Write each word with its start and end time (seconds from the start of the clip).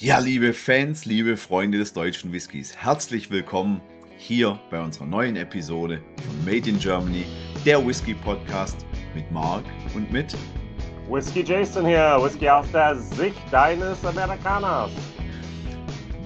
Ja, 0.00 0.20
liebe 0.20 0.52
Fans, 0.52 1.06
liebe 1.06 1.36
Freunde 1.36 1.78
des 1.78 1.92
deutschen 1.92 2.32
Whiskys, 2.32 2.76
herzlich 2.76 3.32
willkommen 3.32 3.80
hier 4.16 4.56
bei 4.70 4.80
unserer 4.80 5.06
neuen 5.06 5.34
Episode 5.34 6.00
von 6.24 6.44
Made 6.44 6.70
in 6.70 6.78
Germany, 6.78 7.24
der 7.66 7.84
Whisky 7.84 8.14
Podcast 8.14 8.86
mit 9.16 9.28
Marc 9.32 9.64
und 9.96 10.08
mit 10.12 10.36
Whisky 11.10 11.42
Jason 11.42 11.84
hier, 11.84 12.16
Whisky 12.22 12.48
aus 12.48 12.70
der 12.70 12.94
Sicht 12.94 13.42
deines 13.50 14.04
Amerikaners. 14.04 14.92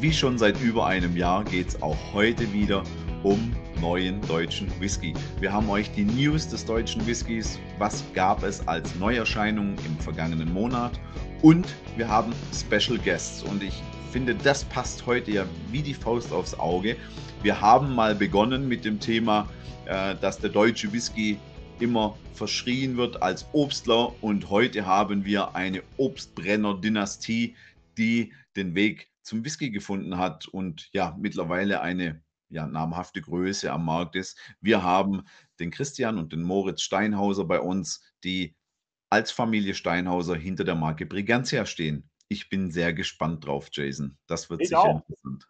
Wie 0.00 0.12
schon 0.12 0.36
seit 0.36 0.60
über 0.60 0.84
einem 0.84 1.16
Jahr 1.16 1.42
geht 1.42 1.68
es 1.68 1.80
auch 1.80 1.96
heute 2.12 2.52
wieder 2.52 2.84
um 3.22 3.56
neuen 3.80 4.20
deutschen 4.28 4.68
Whisky. 4.80 5.14
Wir 5.40 5.50
haben 5.50 5.70
euch 5.70 5.90
die 5.92 6.04
News 6.04 6.46
des 6.46 6.66
deutschen 6.66 7.06
Whiskys, 7.06 7.58
was 7.78 8.04
gab 8.12 8.42
es 8.42 8.68
als 8.68 8.94
Neuerscheinungen 8.96 9.76
im 9.86 9.98
vergangenen 9.98 10.52
Monat 10.52 11.00
und 11.42 11.66
wir 11.96 12.08
haben 12.08 12.32
Special 12.54 12.98
Guests 12.98 13.42
und 13.42 13.62
ich 13.62 13.82
finde, 14.12 14.34
das 14.34 14.64
passt 14.64 15.04
heute 15.06 15.32
ja 15.32 15.46
wie 15.70 15.82
die 15.82 15.94
Faust 15.94 16.32
aufs 16.32 16.54
Auge. 16.54 16.96
Wir 17.42 17.60
haben 17.60 17.94
mal 17.94 18.14
begonnen 18.14 18.68
mit 18.68 18.84
dem 18.84 19.00
Thema, 19.00 19.48
äh, 19.86 20.14
dass 20.16 20.38
der 20.38 20.50
deutsche 20.50 20.92
Whisky 20.92 21.38
immer 21.80 22.16
verschrien 22.32 22.96
wird 22.96 23.22
als 23.22 23.46
Obstler 23.52 24.14
und 24.22 24.50
heute 24.50 24.86
haben 24.86 25.24
wir 25.24 25.56
eine 25.56 25.82
Obstbrenner-Dynastie, 25.96 27.56
die 27.98 28.32
den 28.54 28.74
Weg 28.76 29.10
zum 29.22 29.44
Whisky 29.44 29.70
gefunden 29.70 30.18
hat 30.18 30.46
und 30.46 30.88
ja 30.92 31.16
mittlerweile 31.20 31.80
eine 31.80 32.22
ja, 32.50 32.66
namhafte 32.66 33.20
Größe 33.20 33.72
am 33.72 33.84
Markt 33.84 34.14
ist. 34.14 34.38
Wir 34.60 34.82
haben 34.82 35.22
den 35.58 35.70
Christian 35.70 36.18
und 36.18 36.32
den 36.32 36.42
Moritz 36.42 36.82
Steinhauser 36.82 37.44
bei 37.44 37.60
uns, 37.60 38.02
die 38.22 38.54
als 39.12 39.30
Familie 39.30 39.74
Steinhauser 39.74 40.34
hinter 40.34 40.64
der 40.64 40.74
Marke 40.74 41.04
Brigantia 41.04 41.66
stehen. 41.66 42.08
Ich 42.28 42.48
bin 42.48 42.70
sehr 42.70 42.94
gespannt 42.94 43.44
drauf, 43.44 43.68
Jason. 43.70 44.16
Das 44.26 44.48
wird 44.48 44.62
ich 44.62 44.68
sicher 44.68 44.80
auch. 44.80 45.02
interessant. 45.02 45.48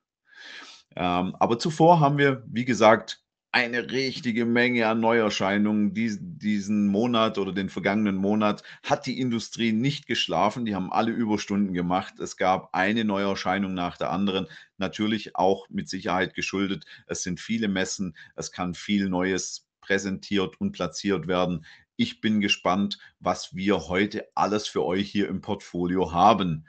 Ähm, 0.96 1.36
aber 1.38 1.60
zuvor 1.60 2.00
haben 2.00 2.18
wir, 2.18 2.42
wie 2.48 2.64
gesagt, 2.64 3.22
eine 3.52 3.92
richtige 3.92 4.46
Menge 4.46 4.88
an 4.88 4.98
Neuerscheinungen. 4.98 5.94
Dies, 5.94 6.18
diesen 6.20 6.88
Monat 6.88 7.38
oder 7.38 7.52
den 7.52 7.68
vergangenen 7.68 8.16
Monat 8.16 8.64
hat 8.82 9.06
die 9.06 9.20
Industrie 9.20 9.70
nicht 9.70 10.08
geschlafen. 10.08 10.64
Die 10.64 10.74
haben 10.74 10.92
alle 10.92 11.12
Überstunden 11.12 11.72
gemacht. 11.72 12.18
Es 12.18 12.36
gab 12.36 12.74
eine 12.74 13.04
Neuerscheinung 13.04 13.74
nach 13.74 13.96
der 13.96 14.10
anderen. 14.10 14.48
Natürlich 14.76 15.36
auch 15.36 15.68
mit 15.70 15.88
Sicherheit 15.88 16.34
geschuldet. 16.34 16.84
Es 17.06 17.22
sind 17.22 17.38
viele 17.38 17.68
Messen. 17.68 18.16
Es 18.34 18.50
kann 18.50 18.74
viel 18.74 19.08
Neues 19.08 19.68
präsentiert 19.82 20.58
und 20.58 20.72
platziert 20.72 21.26
werden. 21.26 21.66
Ich 22.02 22.20
bin 22.20 22.40
gespannt, 22.40 22.98
was 23.20 23.54
wir 23.54 23.86
heute 23.86 24.26
alles 24.34 24.66
für 24.66 24.84
euch 24.84 25.08
hier 25.08 25.28
im 25.28 25.40
Portfolio 25.40 26.12
haben. 26.12 26.66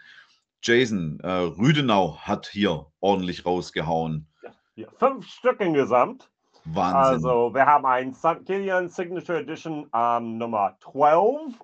Jason, 0.61 1.19
äh, 1.21 1.27
Rüdenau 1.27 2.17
hat 2.17 2.45
hier 2.45 2.85
ordentlich 2.99 3.43
rausgehauen. 3.43 4.27
Ja, 4.75 4.87
fünf 4.99 5.27
Stück 5.27 5.59
insgesamt. 5.59 6.29
Wahnsinn. 6.65 7.25
Also, 7.25 7.51
wir 7.51 7.65
haben 7.65 7.83
ein 7.87 8.13
St. 8.13 8.45
Kilian 8.45 8.89
Signature 8.89 9.39
Edition 9.39 9.89
ähm, 9.91 10.37
Nummer 10.37 10.77
12. 10.81 11.59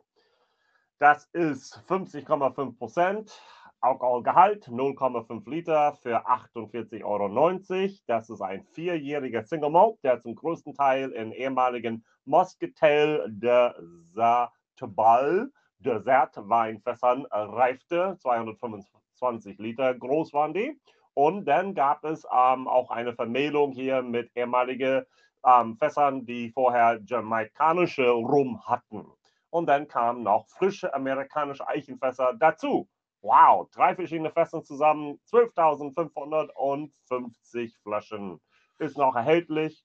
Das 0.97 1.25
ist 1.33 1.79
50,5 1.87 2.75
Prozent. 2.75 3.39
Alkoholgehalt 3.81 4.67
0,5 4.67 5.47
Liter 5.47 5.93
für 6.01 6.27
48,90 6.27 7.03
Euro. 7.03 7.99
Das 8.07 8.29
ist 8.31 8.41
ein 8.41 8.63
vierjähriger 8.73 9.43
Single 9.43 9.69
Malt, 9.69 9.99
der 10.03 10.19
zum 10.19 10.33
größten 10.33 10.73
Teil 10.73 11.11
in 11.11 11.31
ehemaligen 11.33 12.03
Moscatel 12.29 13.25
de 13.27 13.73
Zatebal 14.13 15.51
Desert 15.79 16.37
Weinfässern 16.37 17.25
reifte. 17.31 18.17
225 18.19 19.57
Liter 19.57 19.95
groß 19.95 20.31
waren 20.33 20.53
die. 20.53 20.79
Und 21.15 21.45
dann 21.45 21.73
gab 21.73 22.05
es 22.05 22.23
ähm, 22.31 22.67
auch 22.67 22.91
eine 22.91 23.15
Vermählung 23.15 23.71
hier 23.71 24.03
mit 24.03 24.29
ehemaligen 24.35 25.05
ähm, 25.43 25.75
Fässern, 25.77 26.23
die 26.25 26.51
vorher 26.51 26.99
jamaikanische 27.03 28.09
Rum 28.09 28.63
hatten. 28.63 29.07
Und 29.49 29.65
dann 29.65 29.87
kamen 29.87 30.21
noch 30.21 30.47
frische 30.49 30.93
amerikanische 30.93 31.67
Eichenfässer 31.67 32.35
dazu. 32.39 32.87
Wow, 33.21 33.67
drei 33.71 33.95
verschiedene 33.95 34.29
Fässer 34.29 34.63
zusammen, 34.63 35.19
12.550 35.31 37.73
Flaschen. 37.81 38.39
Ist 38.77 38.99
noch 38.99 39.15
erhältlich. 39.15 39.83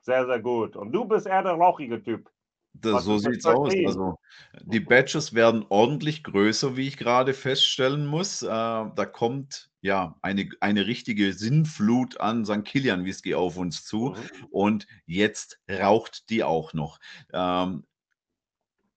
Sehr, 0.00 0.26
sehr 0.26 0.40
gut. 0.40 0.76
Und 0.76 0.92
du 0.92 1.04
bist 1.04 1.26
eher 1.26 1.42
der 1.42 1.52
rauchige 1.52 2.02
Typ. 2.02 2.30
Das, 2.74 3.04
so 3.04 3.18
sieht 3.18 3.38
es 3.38 3.46
aus. 3.46 3.74
Also, 3.86 4.18
die 4.62 4.80
Batches 4.80 5.34
werden 5.34 5.64
ordentlich 5.68 6.22
größer, 6.22 6.76
wie 6.76 6.86
ich 6.86 6.96
gerade 6.96 7.34
feststellen 7.34 8.06
muss. 8.06 8.42
Äh, 8.42 8.46
da 8.46 9.06
kommt 9.06 9.70
ja 9.80 10.16
eine, 10.22 10.48
eine 10.60 10.86
richtige 10.86 11.32
Sinnflut 11.32 12.20
an 12.20 12.44
St. 12.44 12.64
Kilian 12.64 13.04
Whisky 13.04 13.34
auf 13.34 13.56
uns 13.56 13.84
zu. 13.84 14.10
Mhm. 14.10 14.46
Und 14.50 14.86
jetzt 15.06 15.60
raucht 15.68 16.30
die 16.30 16.44
auch 16.44 16.72
noch. 16.72 16.98
Ähm, 17.32 17.84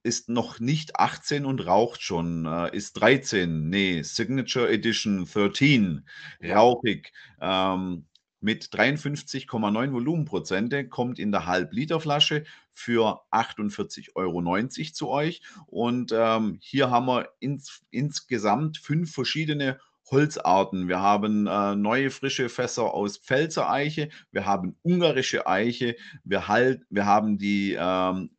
ist 0.03 0.29
noch 0.29 0.59
nicht 0.59 0.95
18 0.95 1.45
und 1.45 1.65
raucht 1.65 2.01
schon, 2.01 2.45
äh, 2.45 2.75
ist 2.75 2.93
13. 2.93 3.69
Nee, 3.69 4.01
Signature 4.01 4.69
Edition 4.69 5.25
13, 5.25 6.07
rauchig. 6.43 7.13
Ähm, 7.39 8.05
mit 8.41 8.65
53,9 8.65 9.93
Volumenprozente 9.93 10.87
kommt 10.89 11.19
in 11.19 11.31
der 11.31 11.45
Halb-Liter-Flasche 11.45 12.43
für 12.73 13.21
48,90 13.31 14.15
Euro 14.15 14.67
zu 14.91 15.09
euch. 15.09 15.41
Und 15.67 16.11
ähm, 16.13 16.57
hier 16.61 16.89
haben 16.89 17.05
wir 17.05 17.29
ins, 17.39 17.81
insgesamt 17.91 18.77
fünf 18.77 19.13
verschiedene 19.13 19.79
Holzarten. 20.09 20.87
Wir 20.87 20.99
haben 20.99 21.47
äh, 21.47 21.75
neue 21.75 22.09
frische 22.09 22.49
Fässer 22.49 22.93
aus 22.93 23.17
Pfälzer 23.17 23.69
Eiche, 23.69 24.09
wir 24.31 24.45
haben 24.45 24.75
ungarische 24.81 25.47
Eiche, 25.47 25.95
wir, 26.23 26.47
halt, 26.47 26.83
wir 26.89 27.05
haben 27.05 27.37
die 27.37 27.77
ähm, 27.79 28.31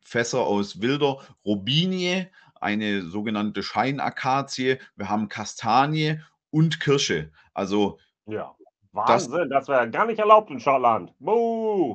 Fässer 0.00 0.40
aus 0.40 0.80
wilder 0.80 1.18
Robinie, 1.44 2.30
eine 2.54 3.02
sogenannte 3.02 3.62
Scheinakazie, 3.62 4.78
wir 4.96 5.08
haben 5.08 5.28
Kastanie 5.28 6.20
und 6.50 6.80
Kirsche. 6.80 7.30
Also 7.52 7.98
ja. 8.26 8.54
Wahnsinn, 8.92 9.48
das, 9.48 9.50
das 9.66 9.68
wäre 9.68 9.90
gar 9.90 10.06
nicht 10.06 10.18
erlaubt 10.18 10.50
in 10.50 10.60
Schottland. 10.60 11.14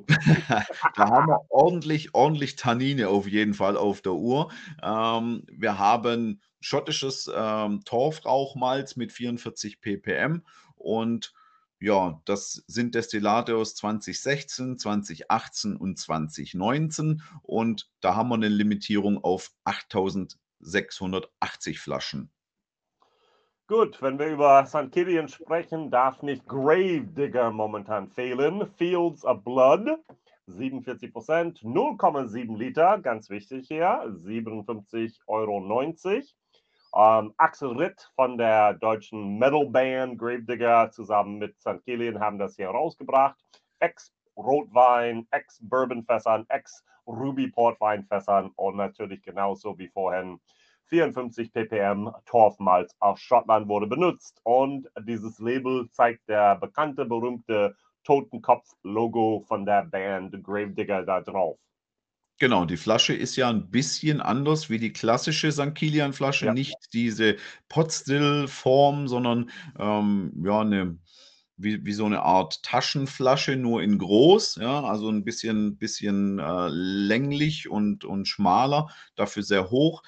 da 0.95 1.09
haben 1.09 1.27
wir 1.27 1.41
ordentlich, 1.49 2.15
ordentlich 2.15 2.55
Tannine 2.55 3.09
auf 3.09 3.27
jeden 3.27 3.53
Fall 3.53 3.77
auf 3.77 4.01
der 4.01 4.13
Uhr. 4.13 4.49
Ähm, 4.81 5.43
wir 5.51 5.77
haben 5.77 6.41
schottisches 6.59 7.31
ähm, 7.33 7.81
Torfrauchmalz 7.85 8.95
mit 8.95 9.11
44 9.11 9.79
ppm 9.79 10.43
und 10.75 11.33
ja, 11.79 12.19
das 12.25 12.63
sind 12.65 12.95
Destillate 12.95 13.55
aus 13.55 13.75
2016, 13.75 14.79
2018 14.79 15.75
und 15.75 15.99
2019 15.99 17.21
und 17.43 17.91
da 18.01 18.15
haben 18.15 18.29
wir 18.29 18.35
eine 18.35 18.49
Limitierung 18.49 19.23
auf 19.23 19.51
8680 19.65 21.79
Flaschen. 21.79 22.31
Gut, 23.67 24.01
wenn 24.01 24.17
wir 24.17 24.27
über 24.27 24.65
St. 24.65 24.89
Killian 24.93 25.27
sprechen, 25.27 25.91
darf 25.91 26.21
nicht 26.21 26.47
Gravedigger 26.47 27.51
momentan 27.51 28.07
fehlen. 28.07 28.65
Fields 28.77 29.25
of 29.25 29.43
Blood, 29.43 29.89
47 30.45 31.11
Prozent, 31.11 31.59
0,7 31.59 32.57
Liter, 32.57 32.97
ganz 32.99 33.29
wichtig 33.29 33.67
hier, 33.67 34.05
57,90 34.05 35.19
Euro. 35.27 35.83
Ähm, 36.95 37.33
Axel 37.35 37.71
Ritt 37.71 38.09
von 38.15 38.37
der 38.37 38.75
deutschen 38.75 39.37
Metal 39.37 39.65
Band 39.65 40.17
Gravedigger 40.17 40.89
zusammen 40.91 41.37
mit 41.37 41.59
St. 41.59 41.83
Killian 41.83 42.21
haben 42.21 42.39
das 42.39 42.55
hier 42.55 42.69
rausgebracht. 42.69 43.35
Ex-Rotwein, 43.79 45.27
Ex-Bourbon-Fässern, 45.31 46.45
Ex-Ruby-Portwein-Fässern 46.47 48.51
und 48.55 48.77
natürlich 48.77 49.23
genauso 49.23 49.77
wie 49.77 49.89
vorhin 49.89 50.39
54 50.87 51.51
ppm 51.51 52.11
Torfmalz 52.25 52.95
aus 52.99 53.19
Schottland 53.19 53.67
wurde 53.67 53.87
benutzt. 53.87 54.39
Und 54.43 54.87
dieses 55.01 55.39
Label 55.39 55.89
zeigt 55.91 56.27
der 56.29 56.55
bekannte, 56.55 57.05
berühmte 57.05 57.75
Totenkopf-Logo 58.03 59.43
von 59.47 59.65
der 59.65 59.83
Band 59.83 60.43
Gravedigger 60.43 61.03
da 61.03 61.21
drauf. 61.21 61.59
Genau, 62.39 62.65
die 62.65 62.77
Flasche 62.77 63.13
ist 63.13 63.35
ja 63.35 63.49
ein 63.49 63.71
bisschen 63.71 64.21
anders 64.21 64.69
wie 64.69 64.77
die 64.77 64.93
klassische 64.93 65.51
St. 65.51 65.73
Kilian-Flasche. 65.73 66.45
Ja. 66.45 66.53
Nicht 66.53 66.77
diese 66.93 67.35
Potstill-Form, 67.67 69.07
sondern 69.07 69.49
ähm, 69.79 70.31
ja, 70.45 70.61
eine, 70.61 70.99
wie, 71.57 71.83
wie 71.83 71.93
so 71.93 72.05
eine 72.05 72.21
Art 72.21 72.61
Taschenflasche, 72.61 73.55
nur 73.55 73.81
in 73.81 73.97
groß. 73.97 74.57
Ja, 74.61 74.83
also 74.83 75.09
ein 75.09 75.23
bisschen, 75.23 75.77
bisschen 75.77 76.37
äh, 76.37 76.67
länglich 76.69 77.69
und, 77.69 78.05
und 78.05 78.27
schmaler, 78.27 78.89
dafür 79.15 79.41
sehr 79.41 79.71
hoch. 79.71 80.03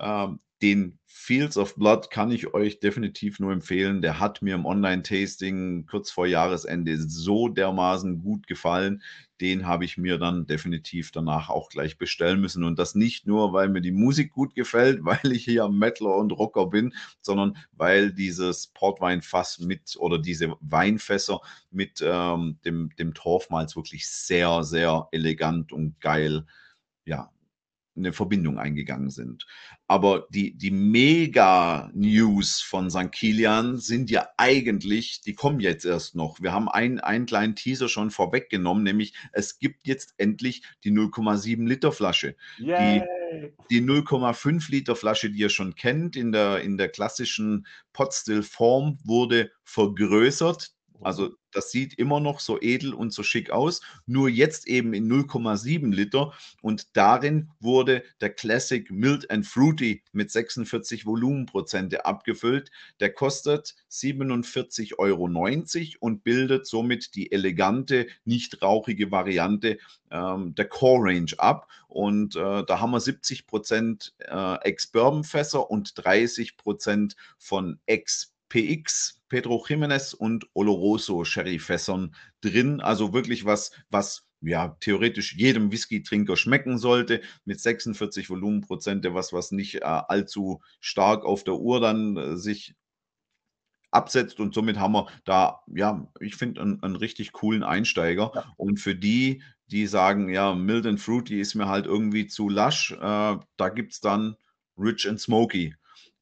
Ähm, 0.00 0.40
den 0.62 0.98
Fields 1.04 1.58
of 1.58 1.74
Blood 1.76 2.10
kann 2.10 2.30
ich 2.30 2.54
euch 2.54 2.80
definitiv 2.80 3.38
nur 3.38 3.52
empfehlen. 3.52 4.00
Der 4.00 4.18
hat 4.18 4.40
mir 4.40 4.54
im 4.54 4.64
Online-Tasting 4.64 5.84
kurz 5.86 6.10
vor 6.10 6.26
Jahresende 6.26 6.96
so 6.98 7.48
dermaßen 7.48 8.22
gut 8.22 8.46
gefallen. 8.46 9.02
Den 9.42 9.66
habe 9.66 9.84
ich 9.84 9.98
mir 9.98 10.16
dann 10.16 10.46
definitiv 10.46 11.10
danach 11.10 11.50
auch 11.50 11.68
gleich 11.68 11.98
bestellen 11.98 12.40
müssen. 12.40 12.64
Und 12.64 12.78
das 12.78 12.94
nicht 12.94 13.26
nur, 13.26 13.52
weil 13.52 13.68
mir 13.68 13.82
die 13.82 13.92
Musik 13.92 14.32
gut 14.32 14.54
gefällt, 14.54 15.00
weil 15.04 15.32
ich 15.32 15.44
hier 15.44 15.68
Metaler 15.68 16.16
und 16.16 16.32
Rocker 16.32 16.66
bin, 16.66 16.94
sondern 17.20 17.58
weil 17.72 18.12
dieses 18.12 18.68
Portweinfass 18.68 19.58
mit 19.58 19.96
oder 19.98 20.18
diese 20.18 20.54
Weinfässer 20.60 21.40
mit 21.70 22.02
ähm, 22.02 22.58
dem, 22.64 22.90
dem 22.98 23.12
Torfmalz 23.12 23.76
wirklich 23.76 24.08
sehr, 24.08 24.64
sehr 24.64 25.08
elegant 25.12 25.72
und 25.72 26.00
geil 26.00 26.46
ja, 27.04 27.30
eine 27.96 28.12
Verbindung 28.12 28.58
eingegangen 28.58 29.10
sind. 29.10 29.46
Aber 29.86 30.26
die, 30.30 30.56
die 30.56 30.70
Mega-News 30.70 32.60
von 32.60 32.90
St. 32.90 33.12
Kilian 33.12 33.78
sind 33.78 34.10
ja 34.10 34.28
eigentlich, 34.36 35.20
die 35.20 35.34
kommen 35.34 35.60
jetzt 35.60 35.84
erst 35.84 36.14
noch. 36.14 36.40
Wir 36.40 36.52
haben 36.52 36.68
einen, 36.68 37.00
einen 37.00 37.26
kleinen 37.26 37.54
Teaser 37.54 37.88
schon 37.88 38.10
vorweggenommen, 38.10 38.82
nämlich 38.82 39.14
es 39.32 39.58
gibt 39.58 39.86
jetzt 39.86 40.14
endlich 40.16 40.62
die 40.84 40.90
0,7 40.90 41.66
Liter 41.66 41.92
Flasche. 41.92 42.36
Die, 42.58 43.02
die 43.70 43.82
0,5 43.82 44.70
Liter 44.70 44.96
Flasche, 44.96 45.30
die 45.30 45.40
ihr 45.40 45.48
schon 45.48 45.74
kennt, 45.74 46.16
in 46.16 46.32
der, 46.32 46.60
in 46.62 46.76
der 46.76 46.88
klassischen 46.88 47.66
Potstill-Form, 47.92 48.98
wurde 49.04 49.52
vergrößert. 49.64 50.73
Also 51.00 51.34
das 51.50 51.70
sieht 51.70 51.94
immer 51.98 52.20
noch 52.20 52.40
so 52.40 52.60
edel 52.60 52.94
und 52.94 53.12
so 53.12 53.22
schick 53.22 53.50
aus, 53.50 53.80
nur 54.06 54.28
jetzt 54.28 54.66
eben 54.66 54.94
in 54.94 55.10
0,7 55.10 55.92
Liter 55.94 56.32
und 56.62 56.96
darin 56.96 57.50
wurde 57.60 58.02
der 58.20 58.30
Classic 58.30 58.90
Mild 58.90 59.30
and 59.30 59.46
Fruity 59.46 60.02
mit 60.12 60.30
46 60.30 61.06
Volumenprozente 61.06 62.06
abgefüllt. 62.06 62.70
Der 63.00 63.12
kostet 63.12 63.74
47,90 63.90 64.98
Euro 64.98 65.28
und 66.00 66.24
bildet 66.24 66.66
somit 66.66 67.14
die 67.14 67.30
elegante, 67.30 68.06
nicht 68.24 68.62
rauchige 68.62 69.10
Variante 69.10 69.78
ähm, 70.10 70.54
der 70.54 70.68
Core 70.68 71.10
Range 71.10 71.32
ab. 71.38 71.68
Und 71.88 72.34
äh, 72.34 72.64
da 72.64 72.80
haben 72.80 72.90
wir 72.90 73.00
70 73.00 73.46
Prozent 73.46 74.14
äh, 74.18 74.54
Ex-Bourbon-Fässer 74.62 75.70
und 75.70 75.92
30 75.96 76.56
Prozent 76.56 77.16
von 77.38 77.78
Ex 77.86 78.34
PX, 78.54 79.20
Pedro 79.34 79.64
Jimenez 79.68 80.12
und 80.12 80.46
Oloroso 80.54 81.24
Sherry-Fässern 81.24 82.14
drin. 82.40 82.80
Also 82.80 83.12
wirklich 83.12 83.44
was, 83.44 83.72
was 83.90 84.28
ja, 84.40 84.76
theoretisch 84.78 85.34
jedem 85.34 85.72
Whisky-Trinker 85.72 86.36
schmecken 86.36 86.78
sollte, 86.78 87.20
mit 87.44 87.58
46 87.58 88.30
Volumenprozente, 88.30 89.12
was, 89.12 89.32
was 89.32 89.50
nicht 89.50 89.82
äh, 89.82 89.86
allzu 89.86 90.60
stark 90.78 91.24
auf 91.24 91.42
der 91.42 91.56
Uhr 91.56 91.80
dann 91.80 92.16
äh, 92.16 92.36
sich 92.36 92.76
absetzt 93.90 94.38
und 94.38 94.54
somit 94.54 94.78
haben 94.78 94.92
wir 94.92 95.08
da, 95.24 95.62
ja, 95.66 96.06
ich 96.20 96.36
finde 96.36 96.60
einen, 96.60 96.80
einen, 96.84 96.94
richtig 96.94 97.32
coolen 97.32 97.64
Einsteiger. 97.64 98.30
Ja. 98.36 98.54
Und 98.56 98.78
für 98.78 98.94
die, 98.94 99.42
die 99.66 99.88
sagen, 99.88 100.28
ja, 100.28 100.54
Mild 100.54 100.86
and 100.86 101.00
Fruity 101.00 101.40
ist 101.40 101.56
mir 101.56 101.66
halt 101.66 101.86
irgendwie 101.86 102.28
zu 102.28 102.48
lasch, 102.48 102.92
äh, 102.92 103.36
da 103.56 103.68
gibt 103.68 103.94
es 103.94 104.00
dann 104.00 104.36
Rich 104.78 105.08
and 105.08 105.20
Smoky, 105.20 105.74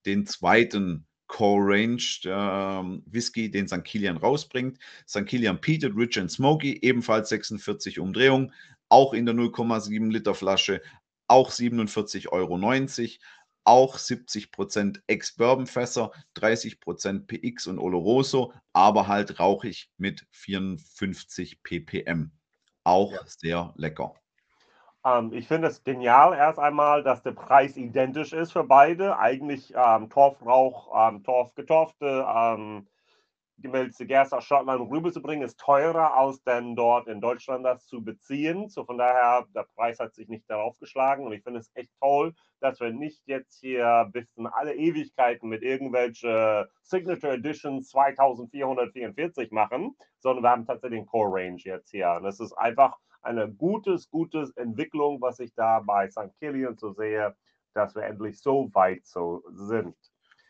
den 0.06 0.24
zweiten 0.24 1.06
Core 1.32 1.64
Range 1.64 2.02
äh, 2.24 3.00
Whisky, 3.10 3.50
den 3.50 3.66
St. 3.66 3.82
Kilian 3.84 4.18
rausbringt. 4.18 4.78
St. 5.08 5.24
Kilian 5.24 5.58
Peated, 5.58 5.96
Rich 5.96 6.18
and 6.20 6.30
Smoky, 6.30 6.78
ebenfalls 6.82 7.30
46 7.30 7.98
Umdrehungen, 7.98 8.52
auch 8.90 9.14
in 9.14 9.24
der 9.24 9.34
0,7 9.34 10.12
Liter 10.12 10.34
Flasche, 10.34 10.82
auch 11.28 11.50
47,90 11.50 12.28
Euro 12.28 12.58
auch 13.64 13.96
70% 13.96 15.00
Ex-Bourbon-Fässer, 15.06 16.12
30% 16.36 17.26
PX 17.26 17.66
und 17.68 17.78
Oloroso, 17.78 18.52
aber 18.74 19.06
halt 19.06 19.40
rauchig 19.40 19.88
mit 19.96 20.26
54 20.32 21.62
ppm. 21.62 22.30
Auch 22.84 23.12
ja. 23.12 23.20
sehr 23.24 23.72
lecker. 23.76 24.21
Ähm, 25.04 25.32
ich 25.32 25.48
finde 25.48 25.68
es 25.68 25.82
genial 25.82 26.34
erst 26.34 26.58
einmal, 26.58 27.02
dass 27.02 27.22
der 27.22 27.32
Preis 27.32 27.76
identisch 27.76 28.32
ist 28.32 28.52
für 28.52 28.64
beide. 28.64 29.18
Eigentlich 29.18 29.72
ähm, 29.76 30.08
Torfrauch, 30.10 30.92
ähm, 31.08 31.24
Torfgetorfte, 31.24 32.26
ähm, 32.28 32.86
gemälzte 33.58 34.06
Gerste 34.06 34.38
aus 34.38 34.44
Schottland 34.44 34.90
rüberzubringen, 34.90 35.44
ist 35.44 35.58
teurer, 35.58 36.16
als 36.16 36.42
denn 36.42 36.74
dort 36.74 37.06
in 37.06 37.20
Deutschland 37.20 37.64
das 37.64 37.86
zu 37.86 38.02
beziehen. 38.02 38.68
So 38.68 38.84
von 38.84 38.98
daher, 38.98 39.46
der 39.54 39.66
Preis 39.74 39.98
hat 39.98 40.14
sich 40.14 40.28
nicht 40.28 40.48
darauf 40.50 40.78
geschlagen 40.78 41.24
und 41.24 41.32
ich 41.32 41.42
finde 41.42 41.60
es 41.60 41.70
echt 41.74 41.90
toll, 42.00 42.34
dass 42.60 42.80
wir 42.80 42.92
nicht 42.92 43.22
jetzt 43.26 43.60
hier 43.60 44.08
bis 44.12 44.32
in 44.36 44.46
alle 44.46 44.74
Ewigkeiten 44.74 45.48
mit 45.48 45.62
irgendwelche 45.62 46.68
Signature 46.82 47.34
Edition 47.34 47.82
2444 47.82 49.50
machen, 49.52 49.96
sondern 50.18 50.44
wir 50.44 50.50
haben 50.50 50.66
tatsächlich 50.66 50.98
einen 50.98 51.06
Core 51.08 51.40
Range 51.40 51.60
jetzt 51.62 51.90
hier. 51.90 52.12
Und 52.20 52.26
es 52.26 52.40
ist 52.40 52.52
einfach 52.54 52.98
eine 53.22 53.50
gutes, 53.52 54.10
gutes 54.10 54.50
Entwicklung, 54.56 55.20
was 55.20 55.38
ich 55.38 55.54
da 55.54 55.80
bei 55.80 56.10
St. 56.10 56.30
Killian 56.38 56.76
so 56.76 56.92
sehe, 56.92 57.34
dass 57.74 57.94
wir 57.94 58.02
endlich 58.02 58.40
so 58.40 58.70
weit 58.74 59.06
so 59.06 59.42
sind. 59.50 59.94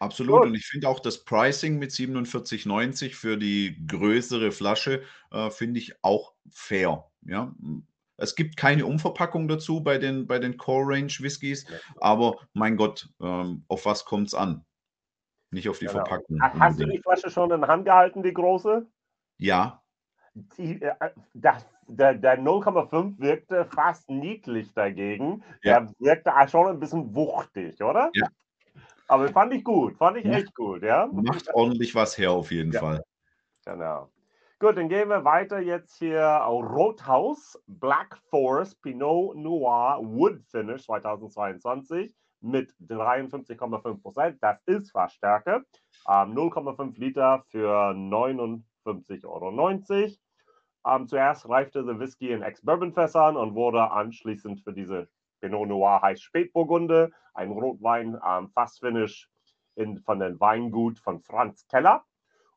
Absolut. 0.00 0.40
Gut. 0.40 0.48
Und 0.48 0.54
ich 0.56 0.66
finde 0.66 0.88
auch 0.88 0.98
das 0.98 1.24
Pricing 1.24 1.78
mit 1.78 1.92
47,90 1.92 3.14
für 3.14 3.36
die 3.36 3.86
größere 3.86 4.50
Flasche 4.50 5.02
äh, 5.30 5.48
finde 5.50 5.78
ich 5.78 5.94
auch 6.02 6.34
fair. 6.50 7.08
Ja, 7.22 7.54
es 8.16 8.34
gibt 8.34 8.56
keine 8.56 8.86
Umverpackung 8.86 9.46
dazu 9.46 9.82
bei 9.82 9.98
den, 9.98 10.26
bei 10.26 10.38
den 10.38 10.56
Core 10.56 10.94
Range 10.94 11.12
Whiskys, 11.20 11.66
aber 12.00 12.36
mein 12.52 12.76
Gott, 12.76 13.08
ähm, 13.20 13.64
auf 13.68 13.86
was 13.86 14.04
kommt 14.04 14.28
es 14.28 14.34
an? 14.34 14.64
Nicht 15.50 15.68
auf 15.68 15.78
die 15.78 15.86
genau. 15.86 15.98
Verpackung. 15.98 16.40
Hast 16.40 16.80
du 16.80 16.86
die 16.86 16.98
Flasche 16.98 17.30
schon 17.30 17.50
in 17.50 17.60
der 17.60 17.68
Hand 17.68 17.84
gehalten, 17.84 18.22
die 18.22 18.32
große? 18.32 18.86
Ja. 19.38 19.82
Die, 20.34 20.80
äh, 20.80 20.94
das 21.34 21.66
der, 21.86 22.14
der 22.14 22.38
0,5 22.38 23.18
wirkte 23.18 23.64
fast 23.66 24.08
niedlich 24.08 24.72
dagegen. 24.74 25.42
Ja. 25.62 25.80
Der 25.80 25.92
wirkte 25.98 26.32
schon 26.48 26.68
ein 26.68 26.80
bisschen 26.80 27.14
wuchtig, 27.14 27.82
oder? 27.82 28.10
Ja. 28.14 28.28
Aber 29.08 29.28
fand 29.28 29.52
ich 29.52 29.64
gut, 29.64 29.96
fand 29.96 30.16
ich 30.18 30.24
echt 30.24 30.54
gut, 30.54 30.82
ja. 30.82 31.08
Macht 31.12 31.52
ordentlich 31.54 31.94
was 31.94 32.16
her 32.16 32.32
auf 32.32 32.50
jeden 32.50 32.72
ja. 32.72 32.80
Fall. 32.80 33.04
Genau. 33.64 34.08
Gut, 34.58 34.76
dann 34.76 34.88
gehen 34.88 35.08
wir 35.08 35.24
weiter 35.24 35.58
jetzt 35.58 35.98
hier 35.98 36.22
Rothaus 36.22 37.60
Black 37.66 38.16
Forest 38.30 38.80
Pinot 38.80 39.36
Noir 39.36 39.98
Wood 40.02 40.40
Finish 40.50 40.84
2022 40.84 42.14
mit 42.40 42.72
53,5 42.80 44.02
Prozent. 44.02 44.38
Das 44.40 44.58
ist 44.66 44.92
Fassstärke. 44.92 45.64
Ähm, 46.08 46.34
0,5 46.34 46.98
Liter 46.98 47.44
für 47.48 47.90
59,90 47.90 49.24
Euro. 49.24 49.50
Ähm, 50.86 51.06
zuerst 51.06 51.48
reifte 51.48 51.84
der 51.84 51.98
Whisky 51.98 52.32
in 52.32 52.42
Ex-Bourbon-Fässern 52.42 53.36
und 53.36 53.54
wurde 53.54 53.90
anschließend 53.90 54.60
für 54.60 54.72
diese 54.72 55.08
Pinot 55.40 55.68
Noir 55.68 56.00
heißt 56.02 56.22
Spätburgunde, 56.22 57.10
ein 57.34 57.50
Rotwein 57.50 58.18
ähm, 58.26 58.48
Fassfinish 58.50 59.28
in, 59.74 59.98
von 60.00 60.20
dem 60.20 60.38
Weingut 60.40 60.98
von 60.98 61.20
Franz 61.20 61.66
Keller. 61.66 62.04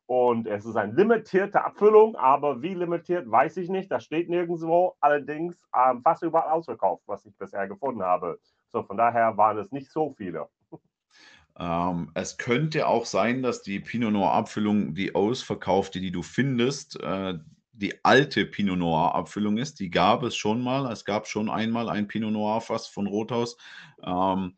Und 0.06 0.46
es 0.46 0.64
ist 0.64 0.76
eine 0.76 0.92
limitierte 0.92 1.64
Abfüllung, 1.64 2.14
aber 2.14 2.62
wie 2.62 2.74
limitiert, 2.74 3.28
weiß 3.28 3.56
ich 3.56 3.68
nicht. 3.68 3.90
Das 3.90 4.04
steht 4.04 4.28
nirgendwo. 4.30 4.96
Allerdings 5.00 5.66
ähm, 5.76 6.00
fast 6.02 6.22
überall 6.22 6.50
ausverkauft, 6.50 7.02
was 7.06 7.26
ich 7.26 7.36
bisher 7.36 7.66
gefunden 7.66 8.02
habe. 8.02 8.38
So, 8.72 8.84
von 8.84 8.96
daher 8.96 9.36
waren 9.36 9.58
es 9.58 9.72
nicht 9.72 9.90
so 9.90 10.14
viele. 10.16 10.48
Ähm, 11.58 12.10
es 12.14 12.36
könnte 12.36 12.86
auch 12.86 13.06
sein, 13.06 13.42
dass 13.42 13.62
die 13.62 13.80
Pinot 13.80 14.12
Noir 14.12 14.32
Abfüllung, 14.32 14.94
die 14.94 15.14
ausverkaufte, 15.14 16.00
die 16.00 16.12
du 16.12 16.22
findest, 16.22 17.00
äh, 17.02 17.38
die 17.76 18.04
alte 18.04 18.46
Pinot 18.46 18.78
Noir 18.78 19.14
Abfüllung 19.14 19.58
ist. 19.58 19.80
Die 19.80 19.90
gab 19.90 20.22
es 20.22 20.36
schon 20.36 20.62
mal. 20.62 20.90
Es 20.90 21.04
gab 21.04 21.26
schon 21.26 21.50
einmal 21.50 21.88
ein 21.88 22.08
Pinot 22.08 22.32
Noir 22.32 22.60
Fass 22.60 22.86
von 22.86 23.06
Rothaus. 23.06 23.56
Ähm, 24.02 24.56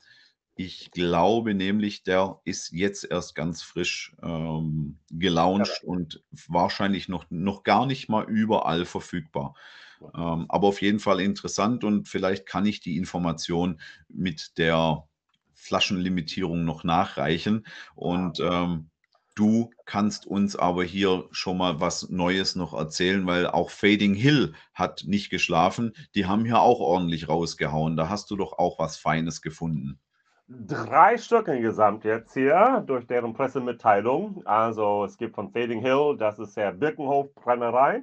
ich 0.55 0.91
glaube 0.91 1.55
nämlich, 1.55 2.03
der 2.03 2.41
ist 2.45 2.73
jetzt 2.73 3.05
erst 3.05 3.35
ganz 3.35 3.63
frisch 3.63 4.17
ähm, 4.23 4.99
gelauncht 5.11 5.81
ja. 5.83 5.89
und 5.89 6.23
wahrscheinlich 6.49 7.09
noch, 7.09 7.27
noch 7.31 7.63
gar 7.63 7.87
nicht 7.87 8.09
mal 8.09 8.25
überall 8.29 8.85
verfügbar. 8.85 9.55
Ähm, 10.01 10.47
aber 10.49 10.69
auf 10.69 10.83
jeden 10.83 11.01
Fall 11.01 11.21
interessant 11.21 11.85
und 11.85 12.09
vielleicht 12.09 12.47
kann 12.47 12.67
ich 12.67 12.81
die 12.81 12.97
Information 12.97 13.81
mit 14.09 14.59
der 14.59 15.05
Flaschenlimitierung 15.55 16.65
noch 16.65 16.85
nachreichen. 16.85 17.67
Und 17.95 18.41
ähm, 18.41 18.91
Du 19.39 19.71
kannst 19.85 20.27
uns 20.27 20.57
aber 20.57 20.83
hier 20.83 21.29
schon 21.31 21.59
mal 21.59 21.81
was 21.81 22.11
Neues 22.11 22.57
noch 22.57 22.75
erzählen, 22.75 23.25
weil 23.25 23.47
auch 23.47 23.71
Fading 23.71 24.15
Hill 24.15 24.53
hat 24.75 25.05
nicht 25.07 25.31
geschlafen. 25.31 25.95
Die 26.17 26.27
haben 26.27 26.45
hier 26.45 26.61
auch 26.61 26.81
ordentlich 26.81 27.29
rausgehauen. 27.29 27.97
Da 27.97 28.09
hast 28.09 28.33
du 28.33 28.37
doch 28.37 28.59
auch 28.59 28.81
was 28.81 28.97
Feines 28.97 29.41
gefunden. 29.41 30.01
Drei 30.49 31.17
Stück 31.19 31.47
insgesamt 31.47 32.03
jetzt 32.03 32.35
hier 32.35 32.83
durch 32.85 33.07
deren 33.07 33.33
Pressemitteilung. 33.33 34.45
Also 34.45 35.05
es 35.05 35.17
gibt 35.17 35.37
von 35.37 35.53
Fading 35.53 35.83
Hill, 35.83 36.17
das 36.19 36.41
ist 36.41 36.57
der 36.57 36.73
Birkenhof 36.73 37.33
Brennerei. 37.37 38.03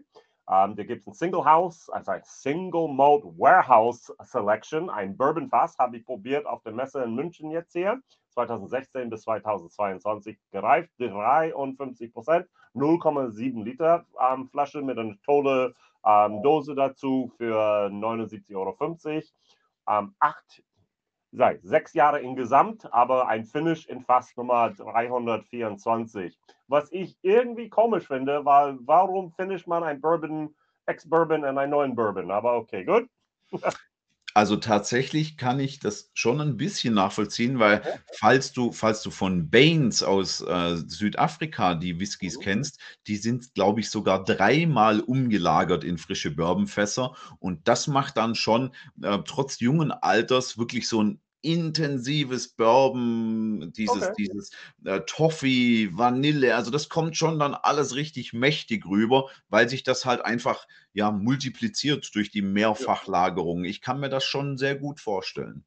Ähm, 0.50 0.75
da 0.77 0.84
gibt 0.84 1.01
es 1.01 1.08
ein 1.08 1.13
Single 1.15 1.44
House, 1.44 1.89
also 1.89 2.12
ein 2.12 2.22
Single 2.24 2.88
Mode 2.88 3.27
Warehouse 3.38 4.10
Selection, 4.24 4.89
ein 4.89 5.18
Bourbon 5.18 5.50
Fass, 5.50 5.77
habe 5.80 5.98
ich 5.98 6.06
probiert 6.06 6.46
auf 6.46 6.63
der 6.63 6.72
Messe 6.72 7.04
in 7.04 7.13
München 7.13 7.51
jetzt 7.51 7.74
hier. 7.74 8.00
2016 8.36 9.10
bis 9.10 9.22
2022 9.24 10.38
gereift, 10.51 10.92
53 11.00 12.13
Prozent, 12.13 12.48
0,7 12.75 13.63
Liter 13.63 14.06
ähm, 14.22 14.48
Flasche 14.50 14.82
mit 14.82 15.00
einer 15.00 15.15
tolle 15.24 15.74
ähm, 16.06 16.44
Dose 16.44 16.75
dazu 16.75 17.32
für 17.38 17.88
79,50 17.88 18.56
Euro. 18.56 18.77
Ähm, 19.88 20.15
acht, 20.20 20.63
sei, 21.32 21.60
sechs 21.63 21.94
Jahre 21.94 22.20
insgesamt, 22.20 22.92
aber 22.94 23.27
ein 23.27 23.46
Finish 23.46 23.86
in 23.88 24.01
Fass 24.01 24.36
Nummer 24.36 24.72
324. 24.72 26.38
Was 26.68 26.92
ich 26.92 27.18
irgendwie 27.22 27.70
komisch 27.70 28.08
finde, 28.08 28.44
weil 28.46 28.77
warum 28.82 29.32
finisht 29.32 29.68
man 29.68 29.84
ein 29.84 30.01
Bourbon, 30.01 30.54
Ex-Bourbon 30.86 31.44
in 31.44 31.58
einen 31.58 31.72
neuen 31.72 31.96
Bourbon? 31.96 32.32
Aber 32.32 32.56
okay, 32.58 32.84
gut. 32.84 33.10
Also 34.38 34.58
tatsächlich 34.58 35.38
kann 35.38 35.60
ich 35.62 35.80
das 35.80 36.12
schon 36.13 36.42
ein 36.42 36.58
bisschen 36.58 36.94
nachvollziehen, 36.94 37.58
weil 37.58 37.82
falls 38.12 38.51
du, 38.51 38.74
falls 38.74 39.01
du 39.01 39.10
von 39.10 39.50
Baines 39.50 40.04
aus 40.04 40.42
äh, 40.42 40.75
Südafrika 40.75 41.74
die 41.75 42.00
Whiskys 42.01 42.38
Mhm. 42.38 42.42
kennst, 42.42 42.80
die 43.08 43.15
sind, 43.15 43.54
glaube 43.54 43.80
ich, 43.80 43.89
sogar 43.89 44.25
dreimal 44.25 45.00
umgelagert 45.00 45.86
in 45.86 45.98
frische 45.98 46.32
Bourbonfässer. 46.32 47.15
Und 47.39 47.68
das 47.70 47.88
macht 47.88 48.18
dann 48.18 48.36
schon 48.36 48.75
äh, 49.01 49.20
trotz 49.25 49.62
jungen 49.62 49.92
Alters 49.92 50.58
wirklich 50.58 50.89
so 50.89 51.01
ein 51.01 51.22
intensives 51.46 52.50
Bourbon, 52.50 53.72
dieses, 53.75 54.04
Okay. 54.04 54.14
dieses 54.18 54.52
äh, 54.84 55.02
Toffee, 55.02 55.90
Vanille, 55.94 56.56
also 56.56 56.72
das 56.72 56.90
kommt 56.90 57.16
schon 57.16 57.40
dann 57.40 57.54
alles 57.54 57.96
richtig 57.96 58.34
mächtig 58.34 58.86
rüber, 58.86 59.30
weil 59.50 59.70
sich 59.70 59.84
das 59.84 60.06
halt 60.06 60.25
einfach 60.25 60.68
ja 60.94 61.12
multipliziert 61.12 62.10
durch 62.16 62.32
die 62.32 62.42
Mehrfachlagerung. 62.42 63.64
Ich 63.64 63.82
kann 63.82 64.00
mir 64.00 64.10
das 64.10 64.24
schon 64.24 64.58
sehr 64.58 64.75
gut 64.75 65.00
vorstellen. 65.00 65.64